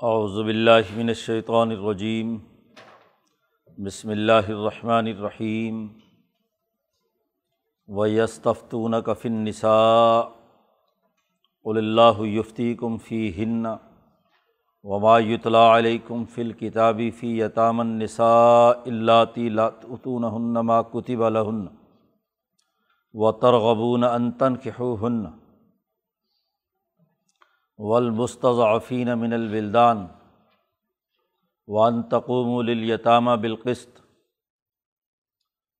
اعوذ 0.00 0.36
باللہ 0.46 0.90
من 0.96 1.08
الشیطان 1.08 1.70
الرجیم، 1.70 2.36
بسم 3.78 4.10
اللہ 4.10 4.48
الرحمن 4.48 5.06
الرحیم 5.06 5.86
ویستفتون 7.88 8.94
کفن 9.06 9.36
النساء، 9.36 10.22
قل 11.64 11.78
اللہ 11.78 12.20
یفتی 12.24 12.74
کم 12.80 12.96
فی 13.06 13.20
ہن 13.38 13.64
وما 14.84 15.18
یتلا 15.18 15.64
علیکم 15.78 16.24
فی 16.34 16.42
الکتابی 16.42 17.10
فی 17.20 17.36
یتام 17.38 17.80
النساء 17.80 18.72
اللاتی 18.86 19.48
لاتؤتونہن 19.48 20.66
ما 20.66 20.80
کتب 20.92 21.28
لہن 21.28 21.66
وترغبون 23.14 24.04
ان 24.04 24.30
تنکحوہن 24.38 25.22
والمستضعفین 27.78 29.14
من 29.14 29.32
الولدان 29.32 30.06
وان 31.66 32.02
تقوم 32.02 32.60
للیتامہ 32.60 33.30
بالقسط 33.30 34.00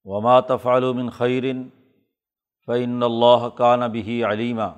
وما 0.05 0.41
تفعلوا 0.41 0.92
من 0.92 1.11
خیر 1.11 1.45
فعن 2.66 3.03
اللہ 3.03 3.48
کان 3.56 3.92
به 3.92 4.20
علیمہ 4.29 4.69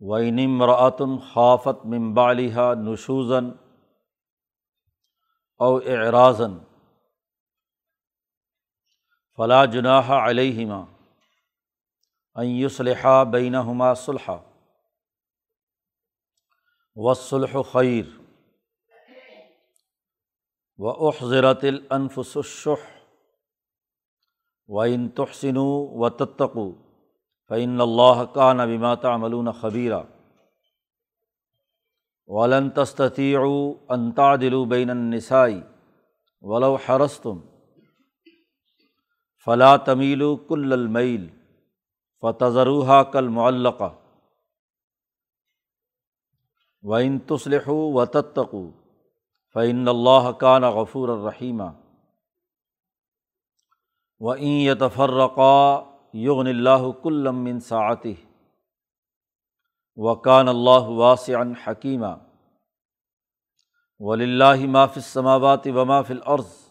وعین 0.00 0.38
امراۃ 0.38 1.00
خافت 1.34 1.84
من 1.86 2.14
بالحا 2.14 2.74
نشوزن 2.74 3.50
او 5.60 5.76
اعراضن 5.76 6.58
فلا 9.36 9.64
جناح 9.64 10.10
علیہما 10.10 10.84
ان 12.36 12.46
یصلحا 12.46 13.22
بینہما 13.22 13.94
صلحہ 13.94 14.53
وصلح 16.96 17.62
خیر 17.72 18.04
و 20.78 20.86
احضرت 21.06 21.64
الانفس 21.64 22.36
الشح 22.36 22.84
و 24.68 24.80
ان 24.80 25.08
تحسن 25.08 25.56
و 25.56 26.08
تتقو 26.08 26.70
فعن 27.50 27.80
اللہ 27.80 28.24
کا 28.34 28.52
نبیمات 28.52 29.02
تعملون 29.02 29.52
خبیرہ 29.52 30.02
ولن 32.26 32.70
تستطیع 32.70 33.40
ان 33.88 34.10
تعدلوا 34.12 34.64
بین 34.64 34.90
النسائی 34.90 35.60
ولو 36.42 36.74
حرستم 36.86 37.40
فلا 39.46 39.76
تمیلوا 39.76 40.36
کل 40.48 40.72
المیل 40.72 41.28
فتضروها 42.22 43.02
کالمعلقہ 43.02 43.92
و 46.84 46.94
ان 46.94 47.18
تصلح 47.18 47.68
و 47.68 48.04
تتقو 48.04 48.70
فعن 49.56 49.88
اللہ 49.88 50.30
کا 50.38 50.58
غفور 50.70 51.08
الرحیمہ 51.08 51.70
و 54.20 54.30
این 54.30 54.60
یتفرقا 54.60 55.80
یغن 56.14 56.46
اللہ 56.46 56.90
کلم 57.02 57.58
سعتی 57.58 58.14
و 59.96 60.14
کان 60.14 60.48
اللہ 60.48 60.92
واسع 60.94 61.42
حکیمہ 61.66 62.14
ولی 64.00 64.66
ماف 64.66 64.96
السماوات 64.96 65.66
و 65.66 65.84
ماف 65.84 66.10
العرض 66.10 66.62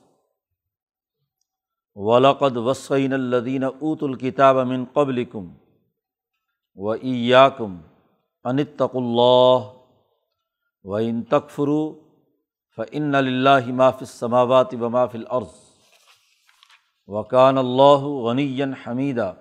ولقد 1.95 2.57
وسعین 2.57 3.13
الدین 3.13 3.63
اوت 3.63 4.03
الکتاب 4.03 4.57
من 4.57 4.85
قبلکم 4.85 5.53
و 6.77 6.91
ایاکم 6.91 7.77
انتق 8.45 8.95
اللہ 8.95 9.82
و 10.85 10.95
ان 10.95 11.23
تکفرو 11.23 11.81
فعن 12.77 13.15
اللہ 13.15 13.71
ماف 13.71 14.03
سماوات 14.03 14.73
و 14.73 14.89
ماف 14.89 15.15
العرض 15.15 15.61
وقان 17.09 17.57
اللہ 17.57 18.05
غنی 18.23 18.63
حمیدہ 18.85 19.33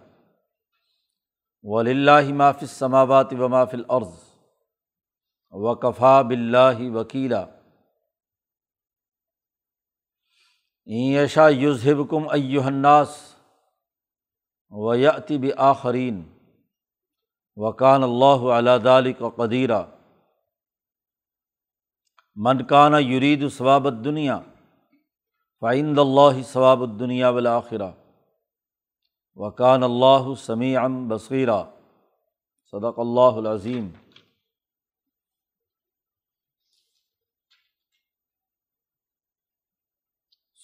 ولی 1.65 2.33
ماف 2.33 2.63
سماوات 2.71 3.33
و 3.33 3.49
ماف 3.49 3.75
العرض 3.75 4.21
وقفا 5.55 6.21
بلّہ 6.23 6.91
وکیلا 6.91 7.45
ایشا 10.89 11.49
یوزہب 11.49 12.09
کم 12.11 12.29
ایوہناس 12.29 13.17
و 14.73 14.95
یتب 14.95 15.45
آخرین 15.57 16.23
وقان 17.57 18.03
اللہ 18.03 18.47
علیہ 18.53 19.23
و 19.23 19.31
قدیرہ 19.31 19.83
منکانہ 22.37 22.97
یرید 22.97 23.53
ثوابت 23.53 24.05
دنیا 24.05 24.41
فعند 25.61 25.99
اللہ 25.99 26.43
ثواب 26.43 26.83
الدنیا 26.83 27.31
بالآخرہ 27.31 27.91
وقان 29.37 29.83
اللہ 29.83 30.35
سمیعم 30.35 31.09
بصیرہ 31.09 31.65
صدق 32.65 32.99
اللہ 32.99 33.37
العظیم۔ 33.37 33.91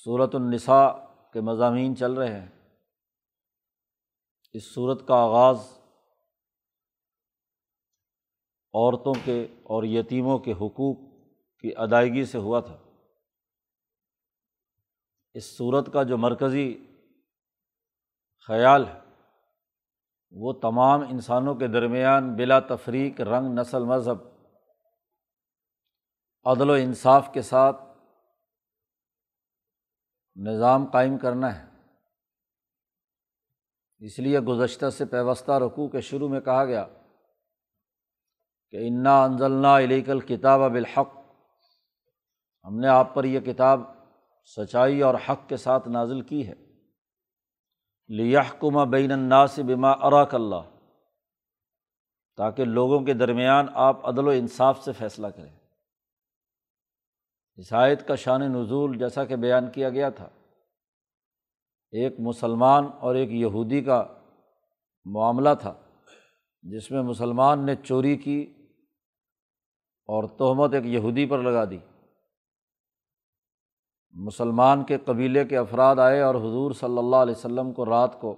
صورت 0.04 0.34
النساء 0.34 0.88
کے 1.32 1.40
مضامین 1.40 1.96
چل 1.96 2.12
رہے 2.12 2.40
ہیں۔ 2.40 2.48
اس 4.52 4.74
صورت 4.74 5.08
کا 5.08 5.14
آغاز 5.14 5.56
عورتوں 8.74 9.14
کے 9.24 9.42
اور 9.62 9.84
یتیموں 9.84 10.38
کے 10.38 10.52
حقوق 10.52 11.07
کی 11.60 11.76
ادائیگی 11.76 12.24
سے 12.24 12.38
ہوا 12.38 12.60
تھا۔ 12.60 12.78
اس 15.34 15.56
صورت 15.56 15.92
کا 15.92 16.02
جو 16.02 16.18
مرکزی 16.18 16.86
خیال 18.46 18.86
ہے، 18.86 19.00
وہ 20.30 20.52
تمام 20.52 21.00
انسانوں 21.00 21.54
کے 21.54 21.66
درمیان 21.66 22.36
بلا 22.36 22.60
تفریق 22.60 23.20
رنگ، 23.20 23.58
نسل، 23.58 23.84
مذہب، 23.84 24.16
عدل 26.44 26.70
و 26.70 26.72
انصاف 26.72 27.28
کے 27.34 27.42
ساتھ 27.42 27.76
نظام 30.36 30.90
قائم 30.90 31.18
کرنا 31.18 31.58
ہے۔ 31.58 31.68
اس 33.98 34.18
لیے 34.18 34.40
گزشتہ 34.40 34.90
سے 34.90 35.04
پیوستہ 35.04 35.52
رقوع 35.52 35.88
کے 35.88 36.00
شروع 36.00 36.28
میں 36.28 36.40
کہا 36.40 36.64
گیا 36.64 36.86
کہ 38.70 38.76
انا 38.88 39.24
انزلنا 39.24 39.78
علیکل 39.78 40.20
کتاب 40.20 40.60
بالحق 40.60 41.17
ہم 42.64 42.78
نے 42.78 42.88
آپ 42.88 43.14
پر 43.14 43.24
یہ 43.24 43.40
کتاب 43.40 43.80
سچائی 44.56 45.00
اور 45.00 45.14
حق 45.14 45.48
کے 45.48 45.56
ساتھ 45.56 45.88
نازل 45.88 46.20
کی 46.20 46.48
ہے۔ 46.48 46.54
لیحکمہ 48.08 48.84
بین 48.84 49.12
الناس 49.12 49.58
بما 49.58 49.90
اراک 49.90 50.34
اللہ، 50.34 50.78
تاکہ 52.36 52.64
لوگوں 52.64 53.00
کے 53.00 53.14
درمیان 53.14 53.66
آپ 53.74 54.08
عدل 54.08 54.26
و 54.26 54.30
انصاف 54.30 54.84
سے 54.84 54.92
فیصلہ 54.92 55.26
کریں۔ 55.26 55.58
عیسائیت 57.58 58.08
کا 58.08 58.14
شان 58.14 58.40
نزول 58.40 58.98
جیسا 58.98 59.24
کہ 59.24 59.36
بیان 59.36 59.70
کیا 59.70 59.88
گیا 59.88 60.10
تھا۔ 60.10 60.28
ایک 61.90 62.20
مسلمان 62.20 62.84
اور 63.00 63.14
ایک 63.14 63.30
یہودی 63.30 63.80
کا 63.80 64.04
معاملہ 65.04 65.48
تھا، 65.60 65.74
جس 66.62 66.90
میں 66.90 67.02
مسلمان 67.02 67.66
نے 67.66 67.76
چوری 67.76 68.16
کی 68.16 68.54
اور 70.06 70.24
تہمت 70.24 70.74
ایک 70.74 70.86
یہودی 70.86 71.26
پر 71.26 71.38
لگا 71.38 71.64
دی۔ 71.64 71.78
مسلمان 74.10 74.84
کے 74.84 74.98
قبیلے 74.98 75.44
کے 75.44 75.56
افراد 75.56 75.96
آئے 75.96 76.20
اور 76.20 76.34
حضور 76.34 76.72
صلی 76.72 76.98
اللہ 76.98 77.16
علیہ 77.16 77.34
وسلم 77.36 77.72
کو 77.72 77.86
رات 77.86 78.20
کو 78.20 78.36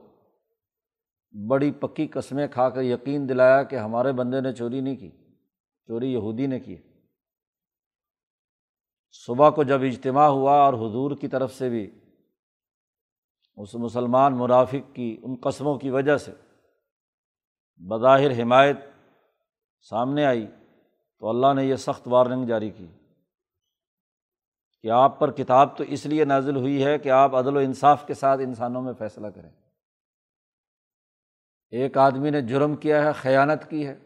بڑی 1.48 1.70
پکی 1.70 2.06
قسمیں 2.06 2.48
کھا 2.48 2.68
کر 2.68 2.82
یقین 2.82 3.28
دلایا 3.28 3.62
کہ 3.62 3.76
ہمارے 3.76 4.12
بندے 4.12 4.40
نے 4.40 4.52
چوری 4.52 4.80
نہیں 4.80 4.96
کی، 4.96 5.10
چوری 5.86 6.12
یہودی 6.12 6.46
نے 6.46 6.60
کی۔ 6.60 6.76
صبح 9.12 9.50
کو 9.50 9.62
جب 9.62 9.82
اجتماع 9.82 10.28
ہوا 10.28 10.52
اور 10.52 10.74
حضور 10.74 11.16
کی 11.16 11.28
طرف 11.28 11.54
سے 11.54 11.68
بھی 11.68 11.90
اس 13.56 13.74
مسلمان 13.74 14.38
منافق 14.38 14.94
کی 14.94 15.20
ان 15.22 15.34
قسموں 15.34 15.78
کی 15.78 15.90
وجہ 15.90 16.16
سے 16.16 16.32
بظاہر 17.78 18.42
حمایت 18.42 18.76
سامنے 19.80 20.24
آئی 20.24 20.46
تو 21.18 21.28
اللہ 21.28 21.54
نے 21.54 21.64
یہ 21.64 21.76
سخت 21.76 22.08
وارننگ 22.08 22.46
جاری 22.46 22.70
کی۔ 22.70 22.86
کہ 24.82 24.90
آپ 24.90 25.18
پر 25.18 25.30
کتاب 25.30 25.78
تو 25.78 25.84
اس 25.84 26.06
لیے 26.06 26.24
نازل 26.24 26.56
ہوئی 26.56 26.84
ہے 26.84 26.98
کہ 26.98 27.08
آپ 27.08 27.34
عدل 27.34 27.56
و 27.56 27.60
انصاف 27.60 28.06
کے 28.06 28.14
ساتھ 28.14 28.40
انسانوں 28.40 28.82
میں 28.82 28.92
فیصلہ 28.92 29.26
کریں۔ 29.26 29.50
ایک 31.70 31.98
آدمی 31.98 32.30
نے 32.30 32.40
جرم 32.40 32.76
کیا 32.76 33.04
ہے، 33.04 33.12
خیانت 33.12 33.70
کی 33.70 33.86
ہے۔ 33.86 33.98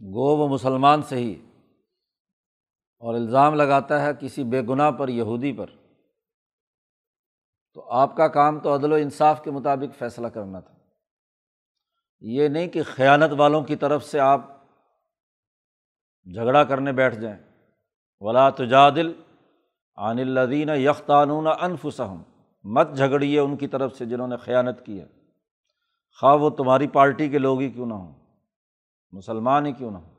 گو 0.00 0.36
و 0.36 0.48
مسلمان 0.48 1.02
سے 1.02 1.16
ہی 1.16 1.44
اور 2.98 3.14
الزام 3.14 3.54
لگاتا 3.54 4.02
ہے 4.02 4.10
کسی 4.20 4.44
بے 4.44 4.62
گناہ 4.62 4.90
پر، 4.90 5.08
یہودی 5.08 5.52
پر۔ 5.52 5.66
تو 7.74 7.90
آپ 7.90 8.16
کا 8.16 8.28
کام 8.28 8.60
تو 8.60 8.74
عدل 8.74 8.92
و 8.92 8.96
انصاف 8.96 9.44
کے 9.44 9.50
مطابق 9.50 9.98
فیصلہ 9.98 10.26
کرنا 10.26 10.60
تھا۔ 10.60 10.74
یہ 12.20 12.48
نہیں 12.48 12.68
کہ 12.68 12.82
خیانت 12.82 13.32
والوں 13.36 13.62
کی 13.62 13.76
طرف 13.76 14.04
سے 14.04 14.20
آپ 14.20 14.40
جھگڑا 16.34 16.64
کرنے 16.64 16.92
بیٹھ 16.92 17.16
جائیں۔ 17.16 17.51
ولا 18.22 18.50
تجادل 18.50 19.12
عن 19.96 20.18
الدین 20.18 20.68
یختانون 20.68 21.46
انفسم 21.60 22.22
مت 22.64 22.88
جھگڑیے 22.96 23.40
ان 23.40 23.56
کی 23.56 23.68
طرف 23.68 23.96
سے 23.96 24.06
جنہوں 24.06 24.28
نے 24.28 24.36
خیانت 24.36 24.86
کی 24.86 25.00
ہے۔ 25.00 25.06
خواہ 26.20 26.36
وہ 26.36 26.50
تمہاری 26.50 26.88
پارٹی 26.88 27.28
کے 27.28 27.38
لوگ 27.38 27.60
ہی 27.60 27.70
کیوں 27.70 27.86
نہ 27.86 27.94
ہوں، 27.94 28.14
مسلمان 29.12 29.66
ہی 29.66 29.72
کیوں 29.72 29.90
نہ 29.90 29.96
ہوں۔ 29.96 30.14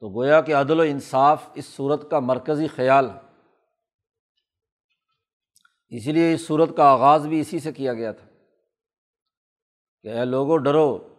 تو 0.00 0.08
گویا 0.08 0.40
کہ 0.40 0.54
عدل 0.54 0.80
و 0.80 0.82
انصاف 0.82 1.48
اس 1.54 1.66
صورت 1.66 2.10
کا 2.10 2.18
مرکزی 2.18 2.66
خیال 2.66 3.10
ہے۔ 3.10 3.20
اسی 5.88 6.12
لیے 6.12 6.34
اس 6.34 6.46
صورت 6.46 6.76
کا 6.76 6.84
آغاز 6.84 7.26
بھی 7.26 7.40
اسی 7.40 7.58
سے 7.58 7.72
کیا 7.72 7.94
گیا 7.94 8.12
تھا 8.12 8.26
کہ 10.02 10.08
اے 10.08 10.24
لوگو، 10.24 10.56
ڈرو۔ 10.56 11.14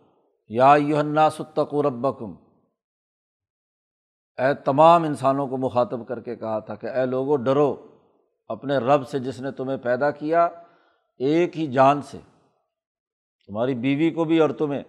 یا 0.48 0.76
یوحنا 0.78 1.30
ستقو 1.30 1.84
ربکم۔ 1.84 2.49
اے 4.40 4.54
تمام 4.54 5.04
انسانوں 5.04 5.48
کو 5.48 5.58
مخاطب 5.58 6.08
کر 6.08 6.20
کے 6.20 6.36
کہا 6.36 6.60
تھا 6.60 6.76
کہ 6.76 6.88
اے 6.88 7.06
لوگو 7.06 7.36
ڈرو، 7.36 7.88
اپنے 8.48 8.78
رب 8.78 9.08
سے 9.08 9.20
جس 9.20 9.42
نے 9.42 9.52
تمہیں 9.52 9.78
پیدا 9.78 10.12
کیا، 10.12 10.50
ایک 11.18 11.58
ہی 11.58 11.68
جان 11.68 12.02
سے، 12.02 12.18
تمہاری 13.48 13.76
بیوی 13.76 14.12
کو 14.12 14.24
بھی 14.24 14.40
اور 14.40 14.50
تمہیں۔ 14.50 14.84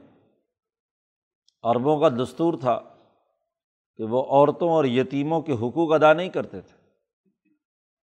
عربوں 1.63 2.01
کا 2.01 2.09
دستور 2.09 2.55
تھا 2.61 2.81
کہ 3.97 4.05
وہ 4.05 4.25
عورتوں 4.25 4.71
اور 4.71 4.85
یتیموں 4.85 5.41
کے 5.41 5.53
حقوق 5.53 5.93
ادا 5.93 6.13
نہیں 6.13 6.29
کرتے 6.29 6.61
تھے۔ 6.61 6.77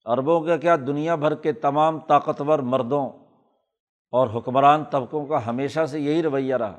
عربوں 0.05 0.41
کا 0.41 0.57
کیا 0.57 0.77
دنیا 0.77 1.15
بھر 1.15 1.35
کے 1.35 1.53
تمام 1.53 2.01
طاقتور 2.01 2.59
مردوں 2.59 3.09
اور 4.11 4.29
حکمران 4.37 4.85
طبقوں 4.85 5.27
کا 5.27 5.47
ہمیشہ 5.47 5.87
سے 5.87 6.01
یہی 6.01 6.23
رویہ 6.23 6.57
رہا۔ 6.57 6.79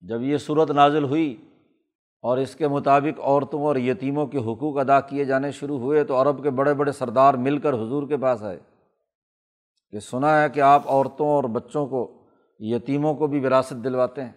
جب 0.00 0.22
یہ 0.22 0.36
صورت 0.36 0.70
نازل 0.70 1.04
ہوئی 1.04 1.50
اور 2.24 2.38
اس 2.38 2.56
کے 2.56 2.68
مطابق 2.68 3.20
عورتوں 3.20 3.62
اور 3.62 3.76
یتیموں 3.76 4.26
کے 4.26 4.38
حقوق 4.38 4.78
ادا 4.78 5.00
کیے 5.00 5.24
جانے 5.24 5.50
شروع 5.50 5.78
ہوئے 5.78 6.04
تو 6.04 6.22
عرب 6.22 6.42
کے 6.42 6.50
بڑے 6.50 6.74
بڑے 6.74 6.92
سردار 6.92 7.34
مل 7.34 7.58
کر 7.58 7.72
حضور 7.72 8.08
کے 8.08 8.16
پاس 8.16 8.42
آئے 8.42 8.60
کہ 9.90 9.98
سنا 9.98 10.42
ہے 10.42 10.48
کہ 10.48 10.60
آپ 10.60 10.82
عورتوں 10.86 11.26
اور 11.26 11.44
بچوں 11.44 11.86
کو، 11.86 12.26
یتیموں 12.58 13.14
کو 13.14 13.26
بھی 13.26 13.46
وراثت 13.46 13.84
دلواتے 13.84 14.24
ہیں۔ 14.24 14.32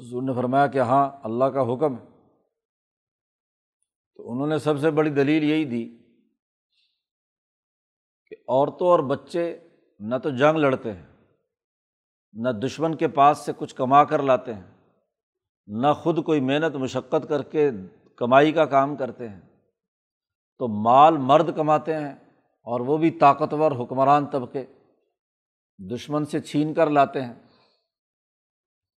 حضور 0.00 0.22
نے 0.22 0.34
فرمایا 0.34 0.66
کہ 0.66 0.78
ہاں 0.78 1.10
اللہ 1.22 1.44
کا 1.44 1.60
حکم 1.60 1.94
ہے۔ 1.94 2.04
تو 4.14 4.32
انہوں 4.32 4.46
نے 4.46 4.58
سب 4.58 4.80
سے 4.80 4.90
بڑی 4.90 5.10
دلیل 5.10 5.42
یہی 5.42 5.64
دی 5.64 5.98
کہ 8.26 8.36
عورتوں 8.48 8.86
اور 8.86 9.00
بچے 9.00 9.58
نہ 9.98 10.14
تو 10.22 10.30
جنگ 10.30 10.56
لڑتے 10.56 10.92
ہیں، 10.92 11.06
نہ 12.32 12.48
دشمن 12.48 12.94
کے 12.94 13.08
پاس 13.08 13.38
سے 13.38 13.52
کچھ 13.56 13.74
کما 13.74 14.04
کر 14.04 14.22
لاتے 14.22 14.54
ہیں۔ 14.54 14.69
نہ 15.66 15.92
خود 15.92 16.24
کوئی 16.24 16.40
محنت 16.40 16.76
مشقت 16.76 17.28
کر 17.28 17.42
کے 17.42 17.70
کمائی 18.16 18.52
کا 18.52 18.64
کام 18.64 18.96
کرتے 18.96 19.28
ہیں، 19.28 19.40
تو 20.58 20.68
مال 20.68 21.16
مرد 21.16 21.56
کماتے 21.56 21.94
ہیں 21.94 22.14
اور 22.62 22.80
وہ 22.80 22.96
بھی 22.96 23.10
طاقتور 23.10 23.72
حکمران 23.72 24.26
طبقے 24.26 24.64
دشمن 25.94 26.24
سے 26.24 26.40
چھین 26.40 26.74
کر 26.74 26.90
لاتے 26.90 27.22
ہیں۔ 27.22 27.34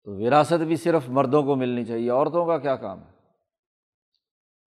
تو 0.05 0.17
وراثت 0.17 0.63
بھی 0.63 0.77
صرف 0.77 1.09
مردوں 1.09 1.43
کو 1.43 1.57
ملنی 1.57 1.85
چاہیے، 1.85 2.11
عورتوں 2.11 2.47
کا 2.47 2.59
کیا 2.59 2.77
کام 2.77 3.01
ہے؟ 3.01 3.11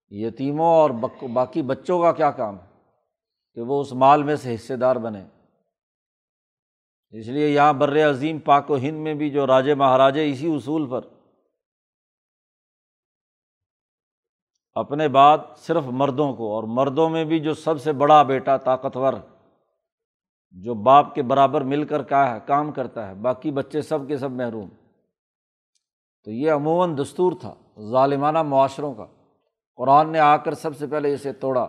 یتیموں 0.09 0.65
اور 0.65 0.89
باقی 1.33 1.61
بچوں 1.61 2.01
کا 2.01 2.11
کیا 2.11 2.31
کام 2.31 2.59
ہے 2.59 2.67
کہ 3.53 3.61
وہ 3.61 3.81
اس 3.81 3.93
مال 3.93 4.23
میں 4.23 4.35
سے 4.35 4.55
حصے 4.55 4.75
دار 4.75 4.95
بنے؟ 4.95 5.25
اس 7.09 7.27
لیے 7.27 7.49
یہاں 7.49 7.73
بر 7.73 8.09
عظیم 8.09 8.39
پاک 8.39 8.71
و 8.71 8.75
ہند 8.75 8.97
میں 8.97 9.13
بھی 9.13 9.29
جو 9.29 9.47
راجے 9.47 9.75
مہاراجے 9.75 10.29
اسی 10.29 10.55
اصول 10.55 10.89
پر 10.89 11.01
اپنے 14.75 15.07
بعد 15.07 15.37
صرف 15.57 15.83
مردوں 15.85 16.33
کو، 16.33 16.53
اور 16.55 16.63
مردوں 16.63 17.09
میں 17.09 17.23
بھی 17.25 17.39
جو 17.39 17.53
سب 17.53 17.81
سے 17.81 17.91
بڑا 17.91 18.23
بیٹا 18.23 18.57
طاقتور، 18.57 19.13
جو 20.55 20.73
باپ 20.73 21.13
کے 21.15 21.23
برابر 21.23 21.61
مل 21.61 21.83
کر 21.85 22.03
کا 22.03 22.33
ہے 22.33 22.39
کام 22.45 22.71
کرتا 22.71 23.07
ہے، 23.07 23.13
باقی 23.15 23.51
بچے 23.51 23.81
سب 23.81 24.07
کے 24.07 24.17
سب 24.17 24.31
محروم۔ 24.31 24.69
تو 26.23 26.31
یہ 26.31 26.51
عموماً 26.51 26.97
دستور 26.97 27.33
تھا 27.41 27.53
ظالمانہ 27.91 28.41
معاشروں 28.43 28.93
کا۔ 28.93 29.05
قرآن 29.75 30.11
نے 30.11 30.19
آ 30.19 30.35
کر 30.37 30.53
سب 30.53 30.77
سے 30.77 30.87
پہلے 30.87 31.13
اسے 31.13 31.33
توڑا 31.33 31.63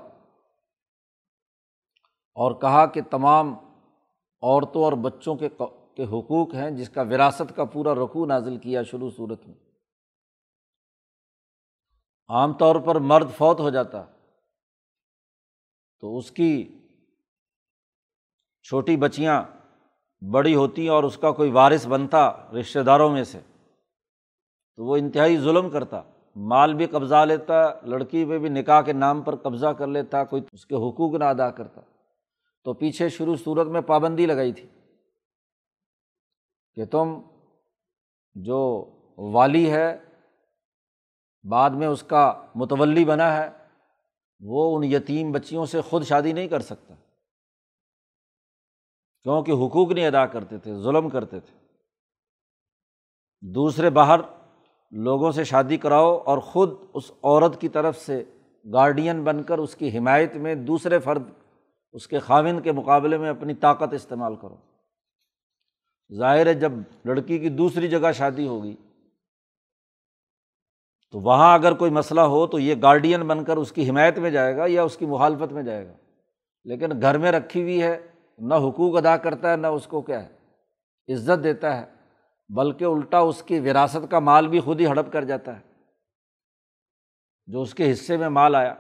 اور 2.36 2.54
کہا 2.60 2.86
کہ 2.86 3.00
تمام 3.10 3.54
عورتوں 4.42 4.84
اور 4.84 4.92
بچوں 4.92 5.34
کے 5.34 5.48
کے 5.94 6.04
حقوق 6.04 6.54
ہیں 6.54 6.70
جس 6.70 6.88
کا 6.88 7.02
وراثت 7.02 7.54
کا 7.56 7.64
پورا 7.64 7.94
رقو 7.94 8.24
نازل 8.26 8.56
کیا 8.56 8.82
شروع 8.82 9.10
صورت 9.10 9.46
میں۔ 9.46 9.54
عام 12.28 12.52
طور 12.52 12.76
پر 12.76 12.94
مرد 12.94 13.30
فوت 13.30 13.60
ہو 13.60 13.70
جاتا 13.70 14.04
تو 16.00 16.16
اس 16.16 16.30
کی 16.30 16.80
چھوٹی 18.62 18.96
بچیاں 18.96 19.42
بڑی 20.32 20.54
ہوتی 20.54 20.88
اور 20.88 21.04
اس 21.04 21.18
کا 21.18 21.30
کوئی 21.30 21.50
وارث 21.50 21.86
بنتا 21.86 22.30
رشتہ 22.60 22.78
داروں 22.78 23.10
میں 23.10 23.24
سے، 23.24 23.40
تو 24.76 24.84
وہ 24.84 24.96
انتہائی 24.96 25.38
ظلم 25.38 25.70
کرتا۔ 25.70 26.02
مال 26.36 26.74
بھی 26.74 26.86
قبضہ 26.86 27.24
لیتا، 27.24 27.80
لڑکی 27.82 28.24
پہ 28.24 28.38
بھی 28.38 28.48
نکاح 28.48 28.80
کے 28.80 28.92
نام 28.92 29.22
پر 29.22 29.36
قبضہ 29.36 29.66
کر 29.66 29.86
لیتا، 29.86 30.24
کوئی 30.24 30.42
اس 30.52 30.66
کے 30.66 30.74
حقوق 30.74 31.14
نہ 31.14 31.24
ادا 31.24 31.50
کرتا۔ 31.50 31.80
تو 32.64 32.72
پیچھے 32.72 33.08
شروع 33.08 33.36
صورت 33.36 33.66
میں 33.66 33.80
پابندی 33.80 34.26
لگائی 34.26 34.52
تھی 34.52 34.68
کہ 36.74 36.84
تم 36.84 37.20
جو 38.34 38.90
والی 39.18 39.72
ہے 39.72 40.13
بعد 41.48 41.70
میں 41.70 41.86
اس 41.86 42.02
کا 42.02 42.46
متولی 42.54 43.04
بنا 43.04 43.36
ہے، 43.36 43.50
وہ 44.40 44.76
ان 44.76 44.84
یتیم 44.84 45.32
بچیوں 45.32 45.66
سے 45.66 45.80
خود 45.80 46.04
شادی 46.04 46.32
نہیں 46.32 46.48
کر 46.48 46.60
سکتا۔ 46.60 46.94
کیونکہ 49.22 49.52
حقوق 49.52 49.92
نہیں 49.92 50.06
ادا 50.06 50.26
کرتے 50.26 50.58
تھے، 50.58 50.74
ظلم 50.82 51.08
کرتے 51.08 51.40
تھے۔ 51.40 51.58
دوسرے 53.40 53.90
باہر، 53.90 54.20
لوگوں 54.90 55.32
سے 55.32 55.44
شادی 55.44 55.76
کراؤ 55.76 56.18
اور 56.18 56.38
خود 56.38 56.70
اس 56.94 57.10
عورت 57.22 57.60
کی 57.60 57.68
طرف 57.68 57.98
سے 57.98 58.24
گارڈین 58.72 59.24
بن 59.24 59.42
کر 59.42 59.58
اس 59.58 59.76
کی 59.76 59.98
حمایت 59.98 60.36
میں 60.36 60.54
دوسرے 60.54 60.98
فرد، 60.98 61.22
اس 61.92 62.08
کے 62.08 62.18
خاوند 62.18 62.60
کے 62.64 62.72
مقابلے 62.72 63.18
میں 63.18 63.30
اپنی 63.30 63.54
طاقت 63.54 63.94
استعمال 63.94 64.36
کرو۔ 64.36 64.56
ظاہر 66.14 66.46
ہے، 66.46 66.54
جب 66.54 66.72
لڑکی 67.04 67.38
کی 67.38 67.48
دوسری 67.48 67.88
جگہ 67.88 68.12
شادی 68.12 68.46
ہوگی 68.46 68.76
تو 71.14 71.20
وہاں 71.20 71.54
اگر 71.54 71.72
کوئی 71.72 71.90
مسئلہ 71.90 72.20
ہو 72.20 72.46
تو 72.46 72.58
یہ 72.58 72.74
گارڈین 72.82 73.20
بن 73.20 73.44
کر 73.44 73.56
اس 73.56 73.72
کی 73.72 73.90
حمایت 73.90 74.18
میں 74.18 74.30
جائے 74.30 74.56
گا 74.56 74.64
یا 74.66 74.82
اس 74.82 74.96
کی 74.96 75.06
مخالفت 75.06 75.52
میں 75.52 75.62
جائے 75.62 75.86
گا۔ 75.86 75.92
لیکن 76.64 77.00
گھر 77.00 77.18
میں 77.18 77.32
رکھی 77.32 77.62
ہوئی 77.62 77.82
ہے، 77.82 78.06
نہ 78.38 78.54
حقوق 78.54 78.96
ادا 78.96 79.16
کرتا 79.16 79.50
ہے، 79.50 79.56
نہ 79.56 79.66
اس 79.66 79.86
کو 79.86 80.00
کیا 80.00 80.26
ہے، 80.26 80.36
عزت 81.12 81.44
دیتا 81.44 81.80
ہے، 81.80 81.86
بلکہ 82.48 82.84
الٹا 82.84 83.18
اس 83.18 83.42
کی 83.42 83.60
وراثت 83.60 84.10
کا 84.10 84.18
مال 84.18 84.48
بھی 84.48 84.60
خود 84.60 84.80
ہی 84.80 84.86
ہڑپ 84.86 85.12
کر 85.12 85.24
جاتا 85.24 85.56
ہے۔ 85.56 85.64
جو 87.46 87.62
اس 87.62 87.74
کے 87.74 87.92
حصے 87.92 88.16
میں 88.16 88.28
مال 88.28 88.54
آیا، 88.54 88.74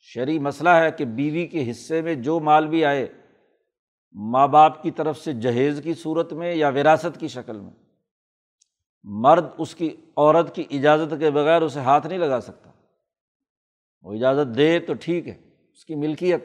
شرعی 0.00 0.38
مسئلہ 0.38 0.68
ہے 0.68 0.90
کہ 0.90 1.04
بیوی 1.04 1.46
کے 1.46 1.70
حصے 1.70 2.02
میں 2.02 2.14
جو 2.14 2.40
مال 2.40 2.66
بھی 2.66 2.84
آئے، 2.84 3.06
ماں 4.12 4.48
باپ 4.48 4.82
کی 4.82 4.90
طرف 4.90 5.18
سے 5.18 5.32
جہیز 5.32 5.80
کی 5.84 5.94
صورت 5.94 6.32
میں 6.32 6.54
یا 6.54 6.68
وراثت 6.68 7.20
کی 7.20 7.28
شکل 7.28 7.60
میں۔ 7.60 7.83
مرد 9.04 9.44
اس 9.58 9.74
کی 9.74 9.96
عورت 10.16 10.54
کی 10.54 10.64
اجازت 10.70 11.14
کے 11.18 11.30
بغیر 11.30 11.62
اسے 11.62 11.80
ہاتھ 11.80 12.06
نہیں 12.06 12.18
لگا 12.18 12.40
سکتا۔ 12.40 12.70
وہ 14.02 14.14
اجازت 14.14 14.56
دے 14.56 14.80
تو 14.80 14.92
ٹھیک 15.00 15.28
ہے، 15.28 15.40
اس 15.72 15.84
کی 15.84 15.94
ملکیت۔ 15.94 16.44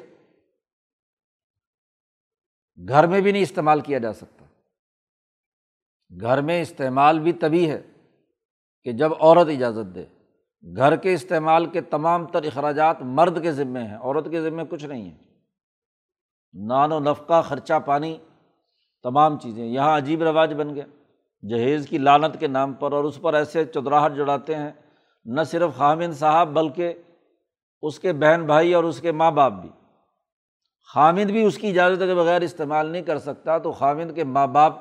گھر 2.87 3.07
میں 3.07 3.21
بھی 3.21 3.31
نہیں 3.31 3.41
استعمال 3.41 3.81
کیا 3.81 3.97
جا 3.97 4.13
سکتا۔ 4.13 4.45
گھر 6.21 6.41
میں 6.41 6.61
استعمال 6.61 7.19
بھی 7.19 7.33
تبھی 7.33 7.71
ہے 7.71 7.81
کہ 8.83 8.91
جب 8.91 9.11
عورت 9.19 9.47
اجازت 9.47 9.95
دے۔ 9.95 10.05
گھر 10.75 10.95
کے 10.95 11.13
استعمال 11.13 11.65
کے 11.65 11.81
تمام 11.81 12.25
تر 12.25 12.43
اخراجات 12.43 13.01
مرد 13.01 13.41
کے 13.41 13.51
ذمے 13.51 13.83
ہیں، 13.83 13.97
عورت 13.97 14.31
کے 14.31 14.41
ذمے 14.41 14.63
کچھ 14.69 14.85
نہیں 14.85 15.11
ہے۔ 15.11 15.17
نان 16.53 16.91
و 16.91 16.99
نفقہ، 16.99 17.41
خرچہ، 17.41 17.73
پانی، 17.85 18.17
تمام 19.03 19.39
چیزیں۔ 19.39 19.65
یہاں 19.65 19.97
عجیب 19.97 20.23
رواج 20.23 20.53
بن 20.53 20.75
گیا۔ 20.75 20.85
جہیز 21.43 21.87
کی 21.87 21.97
لانت 21.97 22.39
کے 22.39 22.47
نام 22.47 22.73
پر 22.73 22.91
اور 22.91 23.03
اس 23.03 23.21
پر 23.21 23.33
ایسے 23.33 23.65
چدراہٹ 23.65 24.15
جڑاتے 24.15 24.55
ہیں، 24.55 24.71
نہ 25.25 25.41
صرف 25.43 25.77
خامند 25.77 26.13
صاحب 26.13 26.47
بلکہ 26.47 26.93
اس 27.81 27.99
کے 27.99 28.13
بہن 28.13 28.45
بھائی 28.45 28.73
اور 28.73 28.83
اس 28.83 29.01
کے 29.01 29.11
ماں 29.11 29.31
باپ 29.31 29.51
بھی۔ 29.51 29.69
خامد 30.93 31.31
بھی 31.31 31.43
اس 31.43 31.57
کی 31.57 31.69
اجازت 31.69 31.99
کے 31.99 32.15
بغیر 32.15 32.41
استعمال 32.41 32.87
نہیں 32.87 33.01
کر 33.01 33.19
سکتا 33.19 33.57
تو 33.57 33.71
خامد 33.71 34.15
کے 34.15 34.23
ماں 34.23 34.47
باپ 34.47 34.73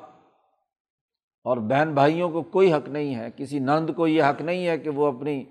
اور 1.43 1.57
بہن 1.57 1.93
بھائیوں 1.93 2.29
کو 2.29 2.41
کوئی 2.41 2.73
حق 2.73 2.89
نہیں 2.89 3.15
ہے۔ 3.15 3.27
کسی 3.35 3.59
نند 3.59 3.89
کو 3.95 4.07
یہ 4.07 4.23
حق 4.23 4.41
نہیں 4.41 4.67
ہے 4.67 4.77
کہ 4.77 4.89
وہ 4.89 5.07
اپنی 5.07 5.45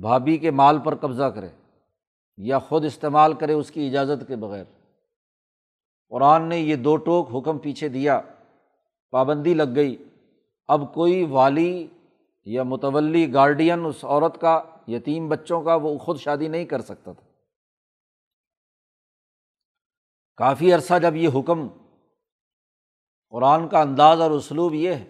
بھابھی 0.00 0.38
کے 0.38 0.50
مال 0.50 0.78
پر 0.78 0.94
قبضہ 0.94 1.24
کرے 1.24 1.48
یا 2.36 2.58
خود 2.58 2.84
استعمال 2.84 3.32
کرے 3.32 3.52
اس 3.52 3.70
کی 3.70 3.86
اجازت 3.86 4.28
کے 4.28 4.36
بغیر۔ 4.36 4.64
قرآن 6.08 6.42
نے 6.42 6.58
یہ 6.58 6.76
دو 6.76 6.96
ٹوک 6.96 7.28
حکم 7.34 7.58
پیچھے 7.58 7.88
دیا۔ 7.88 8.20
پابندی 9.10 9.54
لگ 9.54 9.74
گئی۔ 9.76 9.96
اب 10.68 10.94
کوئی 10.94 11.24
والی 11.24 11.86
یا 12.44 12.62
متولی 12.62 13.32
گارڈین 13.32 13.86
اس 13.86 14.04
عورت 14.04 14.40
کا، 14.40 14.62
یتیم 14.88 15.28
بچوں 15.28 15.62
کا، 15.62 15.74
وہ 15.74 15.98
خود 15.98 16.18
شادی 16.18 16.48
نہیں 16.48 16.64
کر 16.64 16.80
سکتا 16.80 17.12
تھا۔ 17.12 17.26
کافی 20.36 20.72
عرصہ 20.72 20.98
جب 21.02 21.16
یہ 21.16 21.28
حکم 21.34 21.68
قرآن 23.30 23.68
کا 23.68 23.80
انداز 23.80 24.20
اور 24.20 24.30
اسلوب 24.30 24.74
یہ 24.74 24.94
ہے 24.94 25.04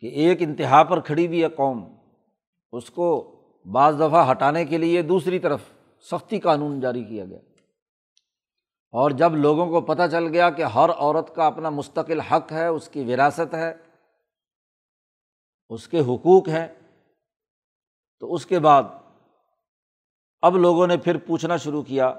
کہ 0.00 0.06
ایک 0.06 0.42
انتہا 0.42 0.82
پر 0.82 1.00
کھڑی 1.00 1.26
ہوئی 1.26 1.42
ہے 1.42 1.48
قوم، 1.48 1.94
اس 2.72 2.90
کو 2.90 3.08
بعض 3.72 3.96
دفعہ 3.96 4.30
ہٹانے 4.30 4.64
کے 4.64 4.78
لیے 4.78 5.02
دوسری 5.02 5.38
طرف 5.38 5.60
سختی 6.10 6.40
قانون 6.40 6.80
جاری 6.80 7.04
کیا 7.04 7.24
گیا۔ 7.24 7.38
اور 8.94 9.10
جب 9.10 9.36
لوگوں 9.36 9.66
کو 9.66 9.80
پتہ 9.80 10.02
چل 10.10 10.26
گیا 10.26 10.50
کہ 10.50 10.62
ہر 10.62 10.90
عورت 10.90 11.34
کا 11.34 11.46
اپنا 11.46 11.70
مستقل 11.70 12.20
حق 12.20 12.52
ہے، 12.52 12.66
اس 12.66 12.88
کی 12.88 13.04
وراثت 13.04 13.54
ہے، 13.54 13.72
اس 15.68 15.88
کے 15.88 16.00
حقوق 16.00 16.48
ہیں، 16.48 16.68
تو 18.20 18.34
اس 18.34 18.46
کے 18.46 18.58
بعد 18.58 18.82
اب 20.42 20.56
لوگوں 20.56 20.86
نے 20.86 20.96
پھر 20.96 21.16
پوچھنا 21.16 21.56
شروع 21.56 21.82
کیا۔ 21.82 22.12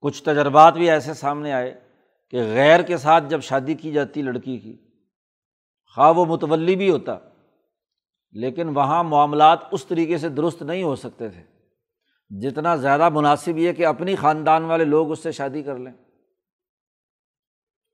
کچھ 0.00 0.22
تجربات 0.22 0.74
بھی 0.74 0.90
ایسے 0.90 1.14
سامنے 1.14 1.52
آئے 1.52 1.80
کہ 2.30 2.42
غیر 2.42 2.82
کے 2.82 2.96
ساتھ 2.96 3.24
جب 3.28 3.40
شادی 3.42 3.74
کی 3.74 3.92
جاتی 3.92 4.22
لڑکی 4.22 4.58
کی، 4.58 4.76
خواہ 5.96 6.12
وہ 6.12 6.24
متولی 6.24 6.76
بھی 6.76 6.90
ہوتا، 6.90 7.18
لیکن 8.34 8.68
وہاں 8.68 9.04
معاملات 9.04 9.58
اس 9.70 9.86
طریقے 9.86 10.18
سے 10.18 10.28
درست 10.28 10.62
نہیں 10.62 10.82
ہو 10.82 10.96
سکتے 10.96 11.28
تھے۔ 11.28 11.51
جتنا 12.40 12.76
زیادہ 12.76 13.08
مناسب 13.08 13.58
یہ 13.58 13.72
کہ 13.72 13.86
اپنی 13.86 14.16
خاندان 14.16 14.64
والے 14.64 14.84
لوگ 14.84 15.10
اس 15.10 15.22
سے 15.22 15.32
شادی 15.32 15.62
کر 15.62 15.78
لیں۔ 15.78 15.92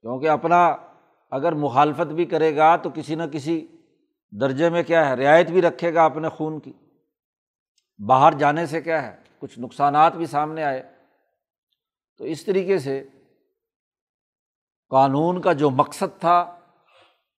کیونکہ 0.01 0.29
اپنا 0.29 0.75
اگر 1.31 1.51
مخالفت 1.51 2.07
بھی 2.07 2.25
کرے 2.25 2.55
گا 2.55 2.75
تو 2.75 2.89
کسی 2.95 3.15
نہ 3.15 3.23
کسی 3.23 3.67
درجے 4.31 4.69
میں 4.69 4.83
کیا 4.83 5.09
ہے، 5.09 5.13
رعایت 5.13 5.51
بھی 5.51 5.61
رکھے 5.61 5.93
گا 5.93 6.05
اپنے 6.05 6.29
خون 6.29 6.59
کی۔ 6.59 6.73
باہر 8.07 8.33
جانے 8.33 8.65
سے 8.65 8.81
کیا 8.81 9.07
ہے، 9.07 9.17
کچھ 9.39 9.59
نقصانات 9.59 10.15
بھی 10.15 10.25
سامنے 10.25 10.63
آئے۔ 10.63 10.91
تو 12.17 12.23
اس 12.23 12.45
طریقے 12.45 12.79
سے 12.79 13.07
قانون 14.89 15.41
کا 15.41 15.53
جو 15.53 15.69
مقصد 15.69 16.19
تھا، 16.19 16.59